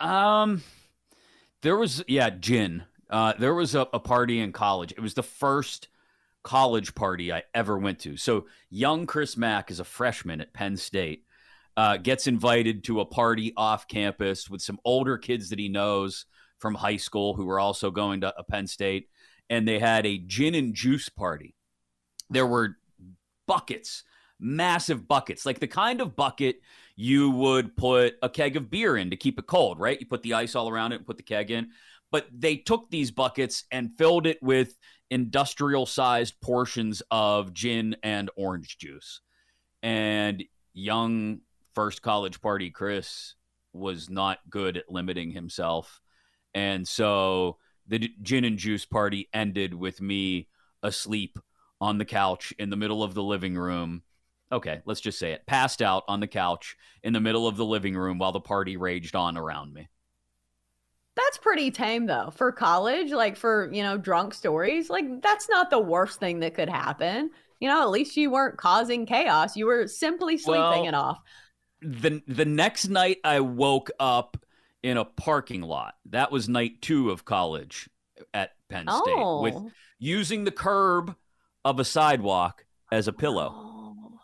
Um, 0.00 0.62
there 1.62 1.76
was 1.76 2.02
yeah, 2.08 2.30
gin. 2.30 2.84
Uh, 3.08 3.34
there 3.38 3.54
was 3.54 3.74
a, 3.74 3.86
a 3.92 4.00
party 4.00 4.40
in 4.40 4.52
college. 4.52 4.92
It 4.92 5.00
was 5.00 5.14
the 5.14 5.22
first 5.22 5.88
college 6.42 6.94
party 6.94 7.32
I 7.32 7.42
ever 7.54 7.78
went 7.78 8.00
to. 8.00 8.16
So 8.16 8.46
young 8.70 9.06
Chris 9.06 9.36
Mack 9.36 9.70
is 9.70 9.80
a 9.80 9.84
freshman 9.84 10.40
at 10.40 10.52
Penn 10.52 10.76
State. 10.76 11.24
Uh, 11.76 11.96
gets 11.96 12.28
invited 12.28 12.84
to 12.84 13.00
a 13.00 13.04
party 13.04 13.52
off 13.56 13.88
campus 13.88 14.48
with 14.48 14.62
some 14.62 14.78
older 14.84 15.18
kids 15.18 15.50
that 15.50 15.58
he 15.58 15.68
knows 15.68 16.26
from 16.58 16.74
high 16.74 16.96
school 16.96 17.34
who 17.34 17.46
were 17.46 17.58
also 17.58 17.90
going 17.90 18.20
to 18.20 18.32
a 18.38 18.44
Penn 18.44 18.66
State, 18.68 19.08
and 19.50 19.66
they 19.66 19.78
had 19.78 20.06
a 20.06 20.18
gin 20.18 20.54
and 20.54 20.74
juice 20.74 21.08
party. 21.08 21.54
there 22.30 22.46
were 22.46 22.76
buckets, 23.46 24.02
massive 24.40 25.06
buckets, 25.06 25.44
like 25.46 25.60
the 25.60 25.66
kind 25.66 26.00
of 26.00 26.16
bucket 26.16 26.60
you 26.96 27.30
would 27.30 27.76
put 27.76 28.14
a 28.22 28.28
keg 28.28 28.56
of 28.56 28.70
beer 28.70 28.96
in 28.96 29.10
to 29.10 29.16
keep 29.16 29.38
it 29.38 29.46
cold, 29.46 29.78
right? 29.78 30.00
You 30.00 30.06
put 30.06 30.22
the 30.22 30.34
ice 30.34 30.54
all 30.54 30.68
around 30.68 30.92
it 30.92 30.96
and 30.96 31.06
put 31.06 31.16
the 31.16 31.22
keg 31.22 31.50
in. 31.50 31.70
But 32.10 32.26
they 32.32 32.56
took 32.56 32.90
these 32.90 33.10
buckets 33.10 33.64
and 33.72 33.96
filled 33.98 34.26
it 34.26 34.40
with 34.42 34.76
industrial 35.10 35.86
sized 35.86 36.40
portions 36.40 37.02
of 37.10 37.52
gin 37.52 37.96
and 38.02 38.30
orange 38.36 38.78
juice. 38.78 39.20
And 39.82 40.44
young 40.72 41.40
first 41.74 42.02
college 42.02 42.40
party 42.40 42.70
Chris 42.70 43.34
was 43.72 44.08
not 44.08 44.38
good 44.48 44.76
at 44.76 44.90
limiting 44.90 45.32
himself. 45.32 46.00
And 46.54 46.86
so 46.86 47.58
the 47.86 48.10
gin 48.22 48.44
and 48.44 48.58
juice 48.58 48.84
party 48.84 49.28
ended 49.32 49.74
with 49.74 50.00
me 50.00 50.48
asleep 50.82 51.38
on 51.80 51.98
the 51.98 52.04
couch 52.04 52.52
in 52.58 52.70
the 52.70 52.76
middle 52.76 53.02
of 53.02 53.14
the 53.14 53.22
living 53.22 53.56
room. 53.56 54.02
Okay, 54.52 54.80
let's 54.84 55.00
just 55.00 55.18
say 55.18 55.32
it. 55.32 55.46
Passed 55.46 55.82
out 55.82 56.04
on 56.08 56.20
the 56.20 56.26
couch 56.26 56.76
in 57.02 57.12
the 57.12 57.20
middle 57.20 57.46
of 57.46 57.56
the 57.56 57.64
living 57.64 57.96
room 57.96 58.18
while 58.18 58.32
the 58.32 58.40
party 58.40 58.76
raged 58.76 59.16
on 59.16 59.36
around 59.36 59.72
me. 59.74 59.88
That's 61.16 61.38
pretty 61.38 61.70
tame 61.70 62.06
though 62.06 62.32
for 62.34 62.50
college, 62.52 63.12
like 63.12 63.36
for, 63.36 63.70
you 63.72 63.82
know, 63.82 63.96
drunk 63.96 64.34
stories. 64.34 64.90
Like 64.90 65.22
that's 65.22 65.48
not 65.48 65.70
the 65.70 65.78
worst 65.78 66.18
thing 66.18 66.40
that 66.40 66.54
could 66.54 66.68
happen. 66.68 67.30
You 67.60 67.68
know, 67.68 67.82
at 67.82 67.90
least 67.90 68.16
you 68.16 68.30
weren't 68.30 68.58
causing 68.58 69.06
chaos. 69.06 69.56
You 69.56 69.66
were 69.66 69.86
simply 69.86 70.36
sleeping 70.36 70.62
well, 70.62 70.86
it 70.86 70.94
off. 70.94 71.18
The 71.82 72.22
the 72.26 72.44
next 72.44 72.88
night 72.88 73.18
I 73.24 73.40
woke 73.40 73.90
up 74.00 74.36
in 74.84 74.98
a 74.98 75.04
parking 75.04 75.62
lot. 75.62 75.94
That 76.10 76.30
was 76.30 76.46
night 76.46 76.82
2 76.82 77.10
of 77.10 77.24
college 77.24 77.88
at 78.34 78.50
Penn 78.68 78.86
State 78.86 79.14
oh. 79.16 79.40
with 79.40 79.56
using 79.98 80.44
the 80.44 80.50
curb 80.50 81.16
of 81.64 81.80
a 81.80 81.84
sidewalk 81.84 82.66
as 82.92 83.08
a 83.08 83.12
pillow. 83.12 83.50
Oh. 83.54 84.20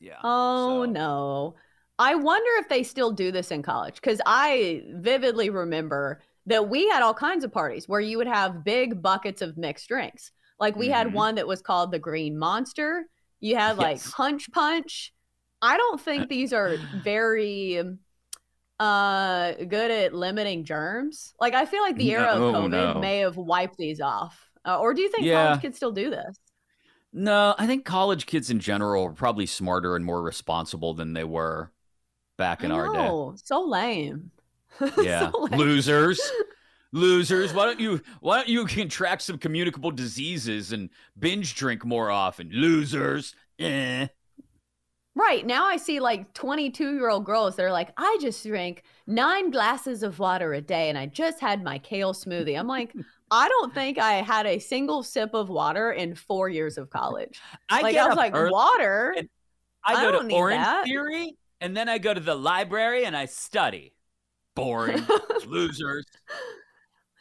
Yeah. 0.00 0.16
Oh 0.24 0.84
so. 0.84 0.90
no. 0.90 1.54
I 1.98 2.14
wonder 2.14 2.50
if 2.58 2.70
they 2.70 2.84
still 2.84 3.12
do 3.12 3.30
this 3.30 3.50
in 3.50 3.62
college 3.62 3.96
because 3.96 4.20
I 4.24 4.82
vividly 4.92 5.50
remember 5.50 6.22
that 6.46 6.70
we 6.70 6.88
had 6.88 7.02
all 7.02 7.12
kinds 7.12 7.44
of 7.44 7.52
parties 7.52 7.86
where 7.86 8.00
you 8.00 8.16
would 8.16 8.28
have 8.28 8.64
big 8.64 9.02
buckets 9.02 9.42
of 9.42 9.58
mixed 9.58 9.88
drinks. 9.88 10.32
Like 10.58 10.74
we 10.74 10.86
mm-hmm. 10.86 10.94
had 10.94 11.12
one 11.12 11.34
that 11.34 11.46
was 11.46 11.60
called 11.60 11.92
the 11.92 11.98
Green 11.98 12.38
Monster. 12.38 13.04
You 13.40 13.56
had 13.56 13.76
like 13.76 13.96
yes. 13.96 14.10
Hunch 14.12 14.50
Punch. 14.52 15.12
I 15.60 15.76
don't 15.76 16.00
think 16.00 16.28
these 16.28 16.54
are 16.54 16.76
very 17.02 17.82
uh 18.80 19.52
good 19.54 19.90
at 19.90 20.14
limiting 20.14 20.64
germs. 20.64 21.34
Like 21.40 21.54
I 21.54 21.64
feel 21.64 21.82
like 21.82 21.96
the 21.96 22.10
era 22.12 22.38
no, 22.38 22.48
of 22.48 22.54
COVID 22.54 22.94
no. 22.94 23.00
may 23.00 23.18
have 23.18 23.36
wiped 23.36 23.76
these 23.76 24.00
off. 24.00 24.38
Uh, 24.64 24.78
or 24.78 24.94
do 24.94 25.00
you 25.02 25.10
think 25.10 25.24
yeah. 25.24 25.46
college 25.46 25.62
kids 25.62 25.76
still 25.76 25.92
do 25.92 26.10
this? 26.10 26.38
No, 27.12 27.54
I 27.58 27.66
think 27.66 27.84
college 27.84 28.26
kids 28.26 28.50
in 28.50 28.60
general 28.60 29.04
are 29.04 29.12
probably 29.12 29.46
smarter 29.46 29.96
and 29.96 30.04
more 30.04 30.22
responsible 30.22 30.94
than 30.94 31.14
they 31.14 31.24
were 31.24 31.72
back 32.36 32.62
in 32.64 32.70
our 32.70 32.92
day. 32.92 33.08
Oh, 33.08 33.34
so 33.42 33.62
lame. 33.62 34.30
Yeah, 35.02 35.30
so 35.30 35.40
lame. 35.40 35.58
losers. 35.58 36.20
Losers, 36.92 37.52
why 37.52 37.66
don't 37.66 37.80
you 37.80 38.00
why 38.20 38.36
don't 38.36 38.48
you 38.48 38.64
contract 38.64 39.20
some 39.20 39.36
communicable 39.36 39.90
diseases 39.90 40.72
and 40.72 40.88
binge 41.18 41.54
drink 41.54 41.84
more 41.84 42.10
often? 42.10 42.48
Losers. 42.50 43.34
Eh. 43.58 44.06
Right. 45.18 45.44
Now 45.44 45.66
I 45.66 45.78
see 45.78 45.98
like 45.98 46.32
22 46.34 46.94
year 46.94 47.10
old 47.10 47.24
girls 47.24 47.56
that 47.56 47.64
are 47.64 47.72
like, 47.72 47.90
I 47.96 48.18
just 48.20 48.46
drank 48.46 48.84
nine 49.08 49.50
glasses 49.50 50.04
of 50.04 50.20
water 50.20 50.52
a 50.52 50.60
day 50.60 50.88
and 50.88 50.96
I 50.96 51.06
just 51.06 51.40
had 51.40 51.64
my 51.64 51.78
kale 51.80 52.14
smoothie. 52.14 52.56
I'm 52.56 52.68
like, 52.68 52.94
I 53.28 53.48
don't 53.48 53.74
think 53.74 53.98
I 53.98 54.22
had 54.22 54.46
a 54.46 54.60
single 54.60 55.02
sip 55.02 55.34
of 55.34 55.48
water 55.48 55.90
in 55.90 56.14
four 56.14 56.48
years 56.48 56.78
of 56.78 56.88
college. 56.90 57.40
I, 57.68 57.80
like, 57.80 57.96
I 57.96 58.06
was 58.06 58.16
like, 58.16 58.32
water? 58.32 59.16
I 59.84 59.94
go 59.94 60.20
I 60.20 60.22
to 60.22 60.34
Orange 60.34 60.62
that. 60.62 60.84
Theory 60.84 61.36
and 61.60 61.76
then 61.76 61.88
I 61.88 61.98
go 61.98 62.14
to 62.14 62.20
the 62.20 62.36
library 62.36 63.04
and 63.04 63.16
I 63.16 63.24
study. 63.24 63.94
Boring. 64.54 65.04
Losers. 65.48 66.06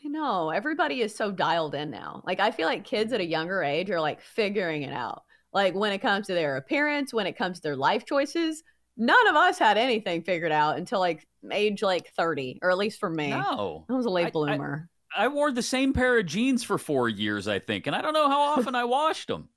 I 0.05 0.07
know. 0.07 0.51
Everybody 0.51 1.01
is 1.01 1.15
so 1.15 1.31
dialed 1.31 1.73
in 1.73 1.89
now. 1.89 2.21
Like, 2.25 2.39
I 2.39 2.51
feel 2.51 2.67
like 2.67 2.83
kids 2.83 3.11
at 3.11 3.21
a 3.21 3.25
younger 3.25 3.63
age 3.63 3.89
are 3.89 3.99
like 3.99 4.21
figuring 4.21 4.83
it 4.83 4.93
out. 4.93 5.23
Like, 5.57 5.73
when 5.73 5.91
it 5.91 5.99
comes 5.99 6.27
to 6.27 6.33
their 6.33 6.57
appearance, 6.57 7.13
when 7.13 7.25
it 7.25 7.35
comes 7.35 7.57
to 7.57 7.63
their 7.63 7.75
life 7.75 8.05
choices, 8.05 8.61
none 8.95 9.27
of 9.27 9.35
us 9.35 9.57
had 9.57 9.77
anything 9.77 10.21
figured 10.21 10.51
out 10.51 10.77
until 10.77 10.99
like 10.99 11.27
age 11.51 11.81
like 11.81 12.13
30, 12.15 12.59
or 12.61 12.69
at 12.69 12.77
least 12.77 12.99
for 12.99 13.09
me. 13.09 13.31
No. 13.31 13.85
I 13.89 13.93
was 13.93 14.05
a 14.05 14.09
late 14.09 14.31
bloomer. 14.33 14.87
I, 15.15 15.25
I 15.25 15.27
wore 15.29 15.51
the 15.51 15.63
same 15.63 15.93
pair 15.93 16.19
of 16.19 16.27
jeans 16.27 16.63
for 16.63 16.77
four 16.77 17.09
years, 17.09 17.47
I 17.47 17.57
think, 17.57 17.87
and 17.87 17.95
I 17.95 18.03
don't 18.03 18.13
know 18.13 18.29
how 18.29 18.39
often 18.57 18.75
I 18.75 18.83
washed 18.83 19.29
them 19.29 19.49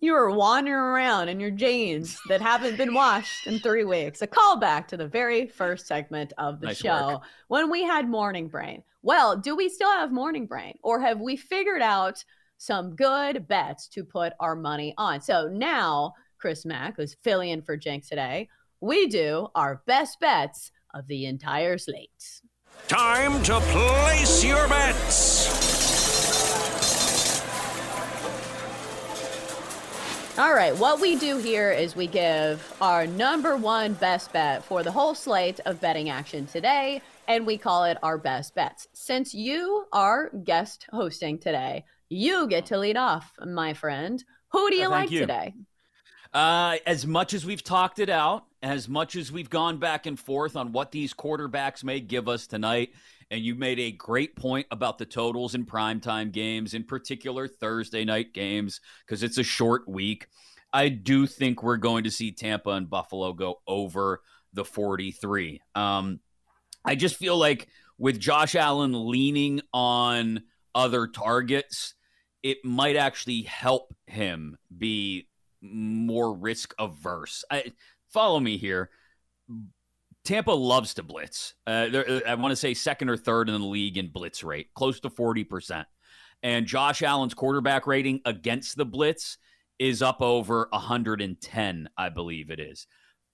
you 0.00 0.12
were 0.12 0.30
wandering 0.30 0.74
around 0.74 1.28
in 1.28 1.40
your 1.40 1.50
jeans 1.50 2.18
that 2.28 2.40
haven't 2.40 2.76
been 2.76 2.94
washed 2.94 3.46
in 3.46 3.58
three 3.58 3.84
weeks. 3.84 4.22
A 4.22 4.26
callback 4.26 4.86
to 4.88 4.96
the 4.96 5.06
very 5.06 5.46
first 5.46 5.86
segment 5.86 6.32
of 6.38 6.60
the 6.60 6.68
nice 6.68 6.78
show 6.78 7.08
work. 7.14 7.22
when 7.48 7.70
we 7.70 7.82
had 7.82 8.08
morning 8.08 8.48
brain. 8.48 8.82
Well, 9.02 9.36
do 9.36 9.56
we 9.56 9.68
still 9.68 9.90
have 9.90 10.12
morning 10.12 10.46
brain 10.46 10.78
or 10.82 11.00
have 11.00 11.20
we 11.20 11.36
figured 11.36 11.82
out 11.82 12.22
some 12.64 12.96
good 12.96 13.46
bets 13.46 13.88
to 13.88 14.04
put 14.04 14.32
our 14.40 14.56
money 14.56 14.94
on? 14.96 15.20
So 15.20 15.48
now, 15.48 16.14
Chris 16.38 16.64
Mack, 16.64 16.96
who's 16.96 17.16
filling 17.22 17.50
in 17.50 17.62
for 17.62 17.76
Jenks 17.76 18.08
today, 18.08 18.48
we 18.80 19.06
do 19.06 19.48
our 19.54 19.82
best 19.86 20.18
bets 20.20 20.72
of 20.94 21.06
the 21.06 21.26
entire 21.26 21.78
slate. 21.78 22.40
Time 22.88 23.42
to 23.44 23.60
place 23.60 24.44
your 24.44 24.66
bets. 24.68 25.74
All 30.36 30.52
right, 30.52 30.76
what 30.76 31.00
we 31.00 31.14
do 31.14 31.38
here 31.38 31.70
is 31.70 31.94
we 31.94 32.08
give 32.08 32.74
our 32.80 33.06
number 33.06 33.56
one 33.56 33.92
best 33.94 34.32
bet 34.32 34.64
for 34.64 34.82
the 34.82 34.90
whole 34.90 35.14
slate 35.14 35.60
of 35.64 35.80
betting 35.80 36.10
action 36.10 36.46
today, 36.46 37.02
and 37.28 37.46
we 37.46 37.56
call 37.56 37.84
it 37.84 37.98
our 38.02 38.18
best 38.18 38.52
bets. 38.54 38.88
Since 38.92 39.32
you 39.32 39.86
are 39.92 40.30
guest 40.42 40.86
hosting 40.90 41.38
today, 41.38 41.84
you 42.14 42.46
get 42.46 42.66
to 42.66 42.78
lead 42.78 42.96
off, 42.96 43.32
my 43.44 43.74
friend. 43.74 44.22
Who 44.52 44.70
do 44.70 44.76
you 44.76 44.86
uh, 44.86 44.90
like 44.90 45.10
you. 45.10 45.20
today? 45.20 45.54
Uh, 46.32 46.76
as 46.86 47.06
much 47.06 47.34
as 47.34 47.44
we've 47.44 47.62
talked 47.62 47.98
it 47.98 48.10
out, 48.10 48.44
as 48.62 48.88
much 48.88 49.14
as 49.14 49.30
we've 49.30 49.50
gone 49.50 49.78
back 49.78 50.06
and 50.06 50.18
forth 50.18 50.56
on 50.56 50.72
what 50.72 50.90
these 50.90 51.14
quarterbacks 51.14 51.84
may 51.84 52.00
give 52.00 52.28
us 52.28 52.46
tonight, 52.46 52.90
and 53.30 53.42
you 53.42 53.54
made 53.54 53.78
a 53.78 53.92
great 53.92 54.36
point 54.36 54.66
about 54.70 54.98
the 54.98 55.06
totals 55.06 55.54
in 55.54 55.64
primetime 55.64 56.32
games, 56.32 56.74
in 56.74 56.84
particular 56.84 57.46
Thursday 57.46 58.04
night 58.04 58.32
games, 58.32 58.80
because 59.06 59.22
it's 59.22 59.38
a 59.38 59.44
short 59.44 59.88
week. 59.88 60.26
I 60.72 60.88
do 60.88 61.26
think 61.26 61.62
we're 61.62 61.76
going 61.76 62.04
to 62.04 62.10
see 62.10 62.32
Tampa 62.32 62.70
and 62.70 62.90
Buffalo 62.90 63.32
go 63.32 63.60
over 63.66 64.20
the 64.52 64.64
43. 64.64 65.60
Um, 65.74 66.20
I 66.84 66.96
just 66.96 67.16
feel 67.16 67.36
like 67.36 67.68
with 67.98 68.18
Josh 68.18 68.54
Allen 68.56 69.08
leaning 69.08 69.60
on 69.72 70.42
other 70.74 71.06
targets, 71.06 71.94
it 72.44 72.62
might 72.62 72.94
actually 72.94 73.40
help 73.42 73.94
him 74.06 74.56
be 74.76 75.26
more 75.62 76.32
risk 76.34 76.74
averse. 76.78 77.42
I, 77.50 77.72
follow 78.12 78.38
me 78.38 78.58
here. 78.58 78.90
Tampa 80.24 80.52
loves 80.52 80.94
to 80.94 81.02
blitz. 81.02 81.54
Uh, 81.66 81.88
uh 81.92 82.20
I 82.26 82.34
want 82.34 82.52
to 82.52 82.56
say 82.56 82.74
second 82.74 83.08
or 83.08 83.16
third 83.16 83.48
in 83.48 83.60
the 83.60 83.66
league 83.66 83.96
in 83.96 84.08
blitz 84.08 84.44
rate, 84.44 84.68
close 84.74 85.00
to 85.00 85.10
40%. 85.10 85.86
And 86.42 86.66
Josh 86.66 87.02
Allen's 87.02 87.32
quarterback 87.32 87.86
rating 87.86 88.20
against 88.26 88.76
the 88.76 88.84
blitz 88.84 89.38
is 89.78 90.02
up 90.02 90.20
over 90.20 90.68
110, 90.70 91.88
I 91.96 92.08
believe 92.10 92.50
it 92.50 92.60
is. 92.60 92.86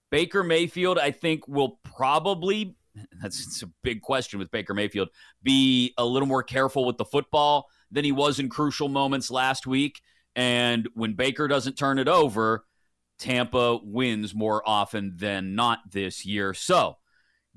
Baker 0.09 0.41
Mayfield, 0.41 0.97
I 0.97 1.11
think, 1.11 1.47
will 1.49 1.79
probably, 1.83 2.77
that's 3.21 3.61
a 3.61 3.69
big 3.83 4.01
question 4.01 4.39
with 4.39 4.51
Baker 4.51 4.73
Mayfield, 4.73 5.09
be 5.43 5.93
a 5.97 6.05
little 6.05 6.27
more 6.27 6.43
careful 6.43 6.85
with 6.85 6.95
the 6.95 7.05
football 7.05 7.67
than 7.91 8.05
he 8.05 8.11
was 8.11 8.39
in 8.39 8.49
crucial 8.49 8.87
moments 8.87 9.29
last 9.29 9.67
week. 9.67 10.01
And 10.35 10.87
when 10.93 11.13
Baker 11.13 11.47
doesn't 11.47 11.77
turn 11.77 11.99
it 11.99 12.07
over, 12.07 12.65
Tampa 13.19 13.77
wins 13.83 14.33
more 14.33 14.67
often 14.67 15.13
than 15.17 15.55
not 15.55 15.79
this 15.91 16.25
year. 16.25 16.53
So 16.53 16.97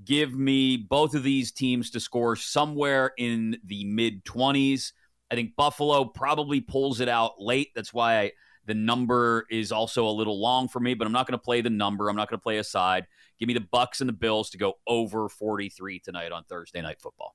give 0.04 0.34
me 0.34 0.76
both 0.76 1.14
of 1.14 1.22
these 1.22 1.52
teams 1.52 1.90
to 1.90 2.00
score 2.00 2.36
somewhere 2.36 3.12
in 3.16 3.58
the 3.64 3.84
mid 3.84 4.24
20s. 4.24 4.92
I 5.30 5.34
think 5.34 5.56
Buffalo 5.56 6.04
probably 6.04 6.60
pulls 6.60 7.00
it 7.00 7.08
out 7.08 7.40
late. 7.40 7.70
That's 7.74 7.94
why 7.94 8.20
I, 8.20 8.32
the 8.66 8.74
number 8.74 9.46
is 9.50 9.72
also 9.72 10.06
a 10.06 10.10
little 10.10 10.40
long 10.40 10.68
for 10.68 10.80
me, 10.80 10.94
but 10.94 11.06
I'm 11.06 11.12
not 11.12 11.26
going 11.26 11.38
to 11.38 11.42
play 11.42 11.60
the 11.60 11.70
number. 11.70 12.08
I'm 12.08 12.16
not 12.16 12.28
going 12.28 12.38
to 12.38 12.42
play 12.42 12.58
a 12.58 12.64
side. 12.64 13.06
Give 13.38 13.46
me 13.46 13.54
the 13.54 13.60
Bucks 13.60 14.00
and 14.00 14.08
the 14.08 14.14
Bills 14.14 14.50
to 14.50 14.58
go 14.58 14.74
over 14.86 15.28
43 15.28 15.98
tonight 16.00 16.32
on 16.32 16.44
Thursday 16.44 16.82
night 16.82 17.00
football. 17.00 17.34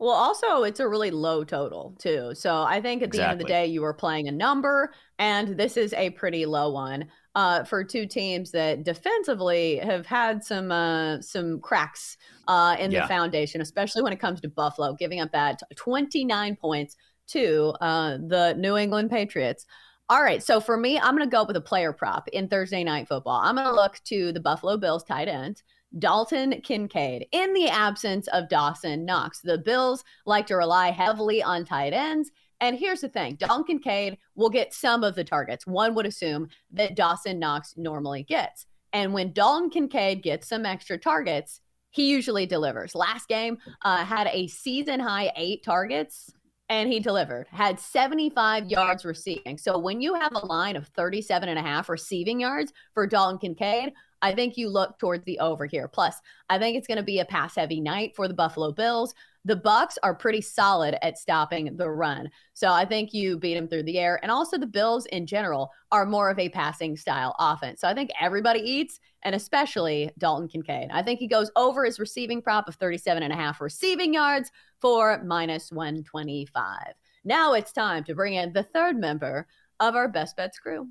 Well, 0.00 0.10
also, 0.10 0.64
it's 0.64 0.80
a 0.80 0.88
really 0.88 1.12
low 1.12 1.44
total, 1.44 1.94
too. 1.98 2.32
So 2.34 2.62
I 2.62 2.80
think 2.80 3.02
at 3.02 3.12
the 3.12 3.18
exactly. 3.18 3.32
end 3.32 3.40
of 3.40 3.46
the 3.46 3.52
day, 3.52 3.66
you 3.66 3.80
were 3.80 3.94
playing 3.94 4.26
a 4.26 4.32
number, 4.32 4.92
and 5.18 5.56
this 5.56 5.76
is 5.76 5.92
a 5.92 6.10
pretty 6.10 6.46
low 6.46 6.70
one 6.70 7.06
uh, 7.36 7.62
for 7.64 7.84
two 7.84 8.06
teams 8.06 8.50
that 8.50 8.82
defensively 8.82 9.76
have 9.76 10.04
had 10.04 10.42
some 10.42 10.72
uh, 10.72 11.20
some 11.20 11.60
cracks 11.60 12.16
uh, 12.48 12.76
in 12.78 12.90
yeah. 12.90 13.02
the 13.02 13.08
foundation, 13.08 13.60
especially 13.60 14.02
when 14.02 14.12
it 14.12 14.20
comes 14.20 14.40
to 14.40 14.48
Buffalo, 14.48 14.94
giving 14.94 15.20
up 15.20 15.30
that 15.30 15.60
29 15.76 16.56
points 16.56 16.96
to 17.28 17.72
uh, 17.80 18.18
the 18.18 18.54
New 18.58 18.76
England 18.76 19.10
Patriots. 19.10 19.64
All 20.10 20.22
right. 20.22 20.42
So 20.42 20.60
for 20.60 20.76
me, 20.76 20.98
I'm 20.98 21.16
going 21.16 21.28
to 21.28 21.34
go 21.34 21.44
with 21.44 21.56
a 21.56 21.62
player 21.62 21.92
prop 21.92 22.28
in 22.28 22.48
Thursday 22.48 22.84
night 22.84 23.08
football. 23.08 23.40
I'm 23.42 23.54
going 23.54 23.66
to 23.66 23.72
look 23.72 23.98
to 24.04 24.32
the 24.32 24.40
Buffalo 24.40 24.76
Bills 24.76 25.02
tight 25.02 25.28
end. 25.28 25.62
Dalton 25.98 26.60
Kincaid. 26.62 27.26
In 27.32 27.52
the 27.54 27.68
absence 27.68 28.28
of 28.28 28.48
Dawson 28.48 29.04
Knox, 29.04 29.40
the 29.40 29.58
Bills 29.58 30.04
like 30.26 30.46
to 30.48 30.56
rely 30.56 30.90
heavily 30.90 31.42
on 31.42 31.64
tight 31.64 31.92
ends. 31.92 32.30
And 32.60 32.76
here's 32.76 33.00
the 33.00 33.08
thing 33.08 33.36
Dalton 33.36 33.64
Kincaid 33.64 34.18
will 34.34 34.50
get 34.50 34.72
some 34.72 35.04
of 35.04 35.14
the 35.14 35.24
targets. 35.24 35.66
One 35.66 35.94
would 35.94 36.06
assume 36.06 36.48
that 36.72 36.96
Dawson 36.96 37.38
Knox 37.38 37.74
normally 37.76 38.22
gets. 38.22 38.66
And 38.92 39.12
when 39.12 39.32
Dalton 39.32 39.70
Kincaid 39.70 40.22
gets 40.22 40.48
some 40.48 40.64
extra 40.64 40.98
targets, 40.98 41.60
he 41.90 42.10
usually 42.10 42.46
delivers. 42.46 42.94
Last 42.94 43.28
game 43.28 43.58
uh, 43.82 44.04
had 44.04 44.28
a 44.32 44.46
season 44.48 45.00
high 45.00 45.32
eight 45.36 45.64
targets 45.64 46.32
and 46.68 46.90
he 46.90 46.98
delivered 46.98 47.46
had 47.50 47.78
75 47.78 48.70
yards 48.70 49.04
receiving 49.04 49.58
so 49.58 49.78
when 49.78 50.00
you 50.00 50.14
have 50.14 50.32
a 50.32 50.46
line 50.46 50.76
of 50.76 50.88
37 50.88 51.48
and 51.48 51.58
a 51.58 51.62
half 51.62 51.88
receiving 51.88 52.40
yards 52.40 52.72
for 52.94 53.06
dalton 53.06 53.38
kincaid 53.38 53.92
i 54.24 54.34
think 54.34 54.56
you 54.56 54.68
look 54.68 54.98
towards 54.98 55.24
the 55.24 55.38
over 55.38 55.66
here. 55.66 55.86
Plus 55.86 56.16
i 56.48 56.58
think 56.58 56.76
it's 56.76 56.86
going 56.86 56.98
to 56.98 57.04
be 57.04 57.20
a 57.20 57.24
pass 57.24 57.54
heavy 57.54 57.80
night 57.80 58.16
for 58.16 58.26
the 58.26 58.34
buffalo 58.34 58.72
bills. 58.72 59.14
The 59.46 59.56
bucks 59.56 59.98
are 60.02 60.14
pretty 60.14 60.40
solid 60.40 60.96
at 61.02 61.18
stopping 61.18 61.76
the 61.76 61.90
run. 61.90 62.30
So 62.54 62.72
i 62.72 62.84
think 62.84 63.14
you 63.14 63.38
beat 63.38 63.54
them 63.54 63.68
through 63.68 63.84
the 63.84 63.98
air. 63.98 64.18
And 64.22 64.32
also 64.32 64.58
the 64.58 64.66
bills 64.66 65.06
in 65.06 65.26
general 65.26 65.70
are 65.92 66.06
more 66.06 66.30
of 66.30 66.38
a 66.38 66.48
passing 66.48 66.96
style 66.96 67.36
offense. 67.38 67.80
So 67.80 67.88
i 67.88 67.94
think 67.94 68.10
everybody 68.20 68.60
eats 68.60 68.98
and 69.22 69.34
especially 69.34 70.10
dalton 70.18 70.48
kincaid. 70.48 70.88
I 70.90 71.02
think 71.02 71.20
he 71.20 71.28
goes 71.28 71.50
over 71.56 71.84
his 71.84 72.00
receiving 72.00 72.42
prop 72.42 72.68
of 72.68 72.74
37 72.76 73.22
and 73.22 73.32
a 73.32 73.36
half 73.36 73.60
receiving 73.60 74.14
yards 74.14 74.50
for 74.80 75.22
minus 75.24 75.70
125 75.70 76.94
now 77.24 77.54
it's 77.54 77.72
time 77.72 78.04
to 78.04 78.14
bring 78.14 78.34
in 78.34 78.52
the 78.52 78.62
third 78.62 78.96
member 78.96 79.46
of 79.80 79.96
our 79.96 80.08
best 80.08 80.36
bets 80.36 80.58
crew 80.58 80.88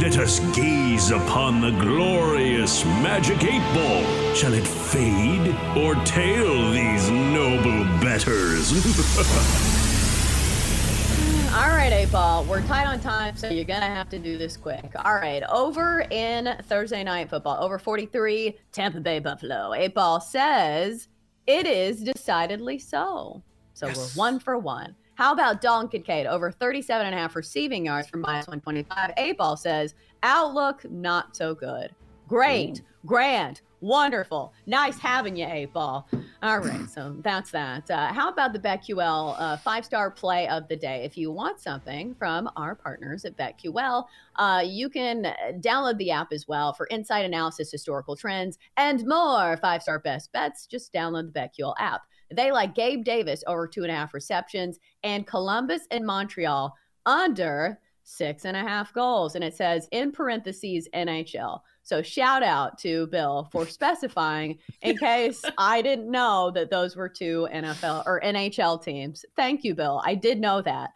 Let 0.00 0.18
us 0.18 0.40
gaze 0.56 1.10
upon 1.10 1.60
the 1.60 1.70
glorious 1.70 2.84
magic 2.84 3.44
eight 3.44 3.62
ball. 3.74 4.34
Shall 4.34 4.54
it 4.54 4.66
fade 4.66 5.54
or 5.76 5.94
tail 6.04 6.70
these 6.72 7.10
noble 7.10 7.84
betters? 8.00 8.72
All 11.54 11.68
right, 11.68 11.92
eight 11.92 12.10
ball. 12.10 12.44
We're 12.44 12.62
tight 12.62 12.86
on 12.86 12.98
time, 13.00 13.36
so 13.36 13.50
you're 13.50 13.64
gonna 13.64 13.86
have 13.86 14.08
to 14.08 14.18
do 14.18 14.38
this 14.38 14.56
quick. 14.56 14.90
All 15.04 15.14
right, 15.14 15.42
over 15.44 16.00
in 16.10 16.56
Thursday 16.62 17.04
night 17.04 17.28
football, 17.28 17.62
over 17.62 17.78
43, 17.78 18.56
Tampa 18.72 19.00
Bay 19.00 19.18
Buffalo. 19.18 19.74
Eight 19.74 19.94
ball 19.94 20.20
says 20.20 21.08
it 21.46 21.66
is 21.66 22.00
decidedly 22.00 22.78
so. 22.78 23.42
So 23.74 23.88
we're 23.88 24.08
one 24.14 24.40
for 24.40 24.58
one. 24.58 24.96
How 25.22 25.32
about 25.32 25.60
Dalton 25.60 25.88
Kincaid 25.88 26.26
over 26.26 26.50
37 26.50 27.06
and 27.06 27.14
a 27.14 27.18
half 27.18 27.36
receiving 27.36 27.86
yards 27.86 28.08
for 28.08 28.16
minus 28.16 28.48
125? 28.48 29.12
Eight 29.16 29.38
ball 29.38 29.56
says 29.56 29.94
outlook 30.24 30.84
not 30.90 31.36
so 31.36 31.54
good. 31.54 31.94
Great, 32.26 32.82
grand, 33.06 33.60
wonderful, 33.80 34.52
nice 34.66 34.98
having 34.98 35.36
you, 35.36 35.46
eight 35.48 35.72
ball. 35.72 36.08
All 36.42 36.58
right, 36.58 36.90
so 36.90 37.14
that's 37.20 37.52
that. 37.52 37.88
Uh, 37.88 38.12
how 38.12 38.30
about 38.30 38.52
the 38.52 38.58
BetQL 38.58 39.36
uh, 39.38 39.56
five 39.58 39.84
star 39.84 40.10
play 40.10 40.48
of 40.48 40.66
the 40.66 40.74
day? 40.74 41.04
If 41.04 41.16
you 41.16 41.30
want 41.30 41.60
something 41.60 42.16
from 42.16 42.50
our 42.56 42.74
partners 42.74 43.24
at 43.24 43.36
BetQL, 43.36 44.04
uh, 44.34 44.64
you 44.66 44.88
can 44.88 45.32
download 45.60 45.98
the 45.98 46.10
app 46.10 46.32
as 46.32 46.48
well 46.48 46.72
for 46.72 46.88
insight 46.90 47.24
analysis, 47.24 47.70
historical 47.70 48.16
trends, 48.16 48.58
and 48.76 49.06
more 49.06 49.56
five 49.58 49.82
star 49.82 50.00
best 50.00 50.32
bets. 50.32 50.66
Just 50.66 50.92
download 50.92 51.32
the 51.32 51.40
BetQL 51.40 51.74
app. 51.78 52.02
They 52.36 52.52
like 52.52 52.74
Gabe 52.74 53.04
Davis 53.04 53.44
over 53.46 53.66
two 53.66 53.82
and 53.82 53.90
a 53.90 53.94
half 53.94 54.14
receptions 54.14 54.78
and 55.02 55.26
Columbus 55.26 55.82
and 55.90 56.06
Montreal 56.06 56.74
under 57.06 57.78
six 58.04 58.44
and 58.44 58.56
a 58.56 58.60
half 58.60 58.92
goals. 58.92 59.34
And 59.34 59.44
it 59.44 59.54
says 59.54 59.88
in 59.92 60.12
parentheses 60.12 60.88
NHL. 60.94 61.60
So 61.82 62.02
shout 62.02 62.42
out 62.42 62.78
to 62.78 63.06
Bill 63.08 63.48
for 63.52 63.66
specifying 63.68 64.58
in 64.82 64.96
case 64.96 65.42
I 65.58 65.82
didn't 65.82 66.10
know 66.10 66.50
that 66.54 66.70
those 66.70 66.96
were 66.96 67.08
two 67.08 67.48
NFL 67.52 68.04
or 68.06 68.20
NHL 68.20 68.82
teams. 68.82 69.24
Thank 69.36 69.64
you, 69.64 69.74
Bill. 69.74 70.02
I 70.04 70.14
did 70.14 70.40
know 70.40 70.62
that. 70.62 70.90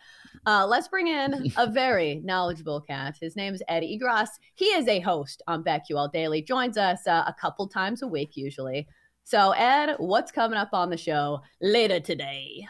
Uh, 0.46 0.64
let's 0.64 0.86
bring 0.86 1.08
in 1.08 1.52
a 1.56 1.66
very 1.70 2.20
knowledgeable 2.24 2.80
cat. 2.80 3.16
His 3.20 3.34
name 3.34 3.54
is 3.54 3.62
Eddie 3.68 3.98
Egros. 3.98 4.28
He 4.54 4.66
is 4.66 4.86
a 4.86 5.00
host 5.00 5.42
on 5.48 5.64
BetQL 5.64 6.12
Daily, 6.12 6.40
joins 6.40 6.76
us 6.76 7.06
uh, 7.06 7.24
a 7.26 7.34
couple 7.38 7.66
times 7.66 8.02
a 8.02 8.06
week 8.06 8.36
usually. 8.36 8.86
So, 9.26 9.50
Ed, 9.50 9.96
what's 9.98 10.30
coming 10.30 10.56
up 10.56 10.68
on 10.72 10.88
the 10.88 10.96
show 10.96 11.40
later 11.60 11.98
today? 11.98 12.64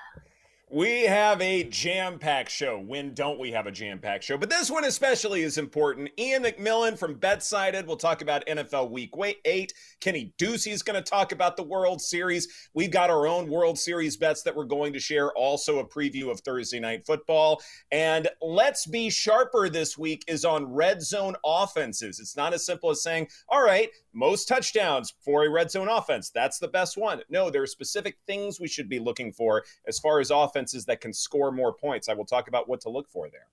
We 0.68 1.02
have 1.02 1.40
a 1.40 1.62
jam 1.62 2.18
packed 2.18 2.50
show. 2.50 2.76
When 2.76 3.14
don't 3.14 3.38
we 3.38 3.52
have 3.52 3.68
a 3.68 3.70
jam 3.70 4.00
packed 4.00 4.24
show? 4.24 4.36
But 4.36 4.50
this 4.50 4.68
one 4.68 4.84
especially 4.84 5.42
is 5.42 5.58
important. 5.58 6.10
Ian 6.18 6.42
McMillan 6.42 6.98
from 6.98 7.14
Betsided 7.14 7.86
will 7.86 7.96
talk 7.96 8.20
about 8.20 8.44
NFL 8.46 8.90
Week 8.90 9.12
8. 9.44 9.72
Kenny 10.00 10.34
Ducey 10.38 10.72
is 10.72 10.82
going 10.82 11.00
to 11.00 11.08
talk 11.08 11.30
about 11.30 11.56
the 11.56 11.62
World 11.62 12.02
Series. 12.02 12.68
We've 12.74 12.90
got 12.90 13.10
our 13.10 13.28
own 13.28 13.48
World 13.48 13.78
Series 13.78 14.16
bets 14.16 14.42
that 14.42 14.56
we're 14.56 14.64
going 14.64 14.92
to 14.94 14.98
share. 14.98 15.30
Also, 15.34 15.78
a 15.78 15.86
preview 15.86 16.32
of 16.32 16.40
Thursday 16.40 16.80
Night 16.80 17.06
Football. 17.06 17.62
And 17.92 18.26
let's 18.42 18.86
be 18.86 19.08
sharper 19.08 19.68
this 19.68 19.96
week 19.96 20.24
is 20.26 20.44
on 20.44 20.66
red 20.66 21.00
zone 21.00 21.36
offenses. 21.44 22.18
It's 22.18 22.36
not 22.36 22.52
as 22.52 22.66
simple 22.66 22.90
as 22.90 23.04
saying, 23.04 23.28
all 23.48 23.62
right, 23.62 23.90
most 24.12 24.48
touchdowns 24.48 25.14
for 25.20 25.44
a 25.44 25.48
red 25.48 25.70
zone 25.70 25.88
offense. 25.88 26.30
That's 26.30 26.58
the 26.58 26.66
best 26.66 26.96
one. 26.96 27.20
No, 27.28 27.50
there 27.50 27.62
are 27.62 27.68
specific 27.68 28.16
things 28.26 28.58
we 28.58 28.66
should 28.66 28.88
be 28.88 28.98
looking 28.98 29.30
for 29.30 29.62
as 29.86 30.00
far 30.00 30.18
as 30.18 30.32
offenses 30.56 30.84
that 30.86 31.00
can 31.00 31.12
score 31.12 31.52
more 31.52 31.72
points. 31.72 32.08
I 32.08 32.14
will 32.14 32.24
talk 32.24 32.48
about 32.48 32.68
what 32.68 32.80
to 32.82 32.90
look 32.90 33.08
for 33.08 33.28
there. 33.28 33.46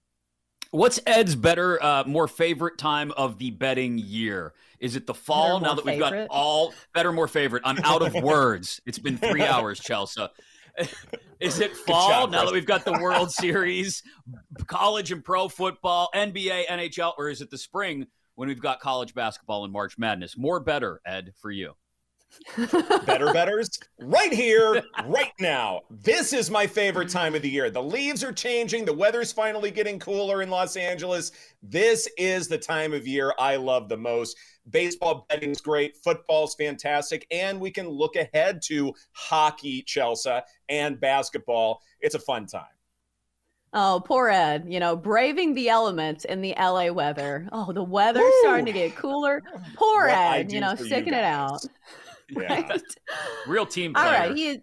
What's 0.72 1.00
Ed's 1.06 1.36
better, 1.36 1.82
uh, 1.84 2.04
more 2.08 2.28
favorite 2.28 2.80
time 2.80 3.12
of 3.12 3.38
the 3.38 3.52
betting 3.52 4.00
year? 4.00 4.54
Is 4.80 4.96
it 4.96 5.06
the 5.06 5.14
fall 5.14 5.60
Better, 5.60 5.62
now 5.62 5.68
more 5.68 5.76
that 5.76 5.86
we've 5.86 6.02
favorite? 6.02 6.28
got 6.30 6.36
all 6.36 6.74
better, 6.96 7.12
more 7.12 7.28
favorite? 7.28 7.62
I'm 7.64 7.78
out 7.84 8.02
of 8.02 8.14
words. 8.24 8.82
It's 8.86 8.98
been 8.98 9.18
three 9.18 9.44
hours, 9.44 9.80
Chelsea. 9.80 10.26
Is 11.40 11.60
it 11.60 11.76
fall 11.78 12.10
job, 12.10 12.32
now 12.32 12.46
that 12.46 12.54
we've 12.54 12.66
got 12.66 12.86
the 12.86 12.94
World 12.94 13.32
Series, 13.40 14.02
college 14.66 15.12
and 15.12 15.24
pro 15.24 15.48
football, 15.48 16.10
NBA, 16.16 16.66
NHL, 16.66 17.14
or 17.20 17.30
is 17.30 17.42
it 17.42 17.52
the 17.52 17.58
spring 17.60 18.08
when 18.34 18.48
we've 18.48 18.62
got 18.62 18.80
college 18.80 19.14
basketball 19.14 19.64
and 19.66 19.72
March 19.72 20.00
Madness? 20.00 20.36
More 20.36 20.60
better, 20.60 21.02
Ed, 21.06 21.34
for 21.40 21.52
you. 21.52 21.76
Better 23.06 23.32
betters 23.34 23.80
right 24.00 24.32
here, 24.32 24.84
right 25.06 25.32
now. 25.40 25.82
This 25.90 26.34
is 26.34 26.50
my 26.50 26.68
favorite 26.68 27.08
mm-hmm. 27.08 27.18
time 27.18 27.36
of 27.36 27.42
the 27.42 27.50
year. 27.50 27.70
The 27.70 27.82
leaves 27.82 28.24
are 28.24 28.32
changing. 28.32 28.86
The 28.86 28.94
weather's 28.94 29.32
finally 29.32 29.72
getting 29.72 30.00
cooler 30.00 30.42
in 30.42 30.50
Los 30.50 30.76
Angeles. 30.76 31.32
This 31.62 32.08
is 32.18 32.48
the 32.48 32.58
time 32.58 32.94
of 32.94 33.08
year 33.08 33.34
I 33.40 33.56
love 33.56 33.90
the 33.90 33.98
most. 33.98 34.38
Baseball 34.70 35.26
betting's 35.30 35.62
great, 35.62 35.98
football's 35.98 36.56
fantastic, 36.56 37.28
and 37.32 37.60
we 37.60 37.70
can 37.72 37.90
look 37.90 38.16
ahead 38.16 38.62
to 38.64 38.94
hockey, 39.12 39.82
Chelsea, 39.82 40.40
and 40.70 41.00
basketball. 41.00 41.82
It's 42.00 42.16
a 42.16 42.20
fun 42.20 42.46
time. 42.46 42.66
Oh, 43.74 44.04
poor 44.06 44.30
Ed. 44.30 44.66
You 44.68 44.80
know, 44.80 44.96
braving 44.96 45.56
the 45.56 45.70
elements 45.70 46.26
in 46.26 46.42
the 46.42 46.54
LA 46.60 46.92
weather. 46.92 47.50
Oh, 47.52 47.74
the 47.74 47.84
weather's 47.84 48.22
Woo! 48.22 48.40
starting 48.42 48.68
to 48.68 48.72
get 48.72 48.96
cooler. 48.96 49.42
Poor 49.76 50.08
What 50.08 50.16
Ed, 50.16 50.52
you 50.52 50.60
know, 50.60 50.76
for 50.76 50.84
you 50.84 50.90
sticking 50.90 51.14
it 51.14 51.24
out. 51.24 51.66
Guys. 52.34 52.42
Yeah, 52.42 52.66
Right? 52.70 52.82
Real 53.48 53.66
team 53.66 53.94
All 53.96 54.04
player. 54.04 54.20
right. 54.30 54.36
He 54.36 54.48
is, 54.50 54.60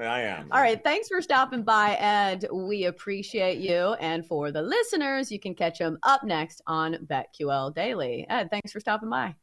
I 0.00 0.20
am. 0.22 0.48
all 0.50 0.60
right. 0.60 0.82
Thanks 0.82 1.08
for 1.08 1.20
stopping 1.20 1.62
by, 1.62 1.94
Ed. 1.96 2.46
We 2.52 2.84
appreciate 2.86 3.58
you. 3.58 3.94
And 4.00 4.26
for 4.26 4.50
the 4.50 4.62
listeners, 4.62 5.30
you 5.30 5.38
can 5.38 5.54
catch 5.54 5.78
him 5.78 5.98
up 6.02 6.24
next 6.24 6.62
on 6.66 6.94
BetQL 7.06 7.74
Daily. 7.74 8.26
Ed, 8.28 8.48
thanks 8.50 8.72
for 8.72 8.80
stopping 8.80 9.10
by. 9.10 9.34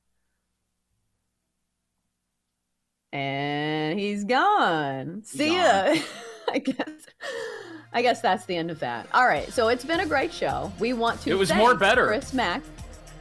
And 3.12 4.00
he's 4.00 4.24
gone. 4.24 5.24
See 5.24 5.56
ya. 5.58 5.96
I 6.52 6.60
guess. 6.60 6.90
I 7.92 8.02
guess 8.04 8.22
that's 8.22 8.46
the 8.46 8.56
end 8.56 8.70
of 8.70 8.80
that. 8.80 9.08
All 9.14 9.26
right. 9.26 9.52
So 9.52 9.68
it's 9.70 9.84
been 9.86 10.00
a 10.00 10.06
great 10.06 10.32
show. 10.32 10.72
We 10.80 10.94
want 10.94 11.22
to. 11.22 11.32
It 11.32 11.36
was 11.36 11.50
thank 11.50 11.60
more 11.60 11.74
better. 11.76 12.06
Chris 12.08 12.34
Mack. 12.34 12.62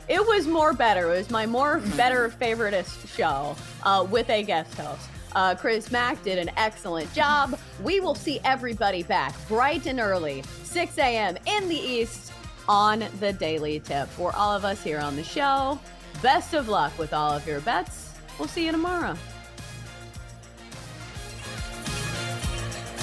It 0.09 0.27
was 0.27 0.47
more 0.47 0.73
better. 0.73 1.13
It 1.13 1.19
was 1.19 1.31
my 1.31 1.45
more 1.45 1.81
better 1.97 2.31
favoriteest 2.31 3.15
show 3.15 3.57
uh, 3.83 4.07
with 4.09 4.31
a 4.31 4.43
guest 4.43 4.75
host. 4.75 5.09
Uh, 5.35 5.55
Chris 5.55 5.91
Mack 5.93 6.23
did 6.23 6.39
an 6.39 6.51
excellent 6.57 7.13
job. 7.13 7.59
We 7.83 8.01
will 8.01 8.15
see 8.15 8.41
everybody 8.45 9.03
back 9.03 9.35
bright 9.49 9.87
and 9.87 10.01
early, 10.01 10.43
6 10.63 10.99
a.m. 10.99 11.37
in 11.47 11.69
the 11.69 11.77
East 11.77 12.33
on 12.69 13.05
the 13.21 13.35
Daily 13.35 13.81
Tip. 13.81 14.09
For 14.09 14.35
all 14.35 14.57
of 14.57 14.65
us 14.65 14.83
here 14.83 14.99
on 14.99 15.15
the 15.15 15.23
show, 15.23 15.79
best 16.23 16.55
of 16.55 16.69
luck 16.69 16.99
with 16.99 17.13
all 17.13 17.33
of 17.33 17.47
your 17.47 17.61
bets. 17.61 18.15
We'll 18.39 18.49
see 18.49 18.65
you 18.65 18.73
tomorrow. 18.73 19.15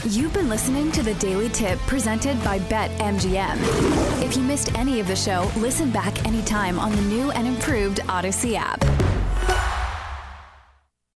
You've 0.09 0.33
been 0.35 0.49
listening 0.49 0.91
to 0.91 1.01
the 1.01 1.15
Daily 1.15 1.49
Tip 1.49 1.79
presented 1.79 2.41
by 2.43 2.59
BetMGM. 2.59 4.21
If 4.21 4.37
you 4.37 4.43
missed 4.43 4.71
any 4.75 4.99
of 4.99 5.07
the 5.07 5.15
show, 5.15 5.51
listen 5.57 5.89
back 5.89 6.27
anytime 6.27 6.77
on 6.77 6.91
the 6.91 7.01
new 7.01 7.31
and 7.31 7.47
improved 7.47 8.01
Audacy 8.01 8.53
app. 8.55 8.79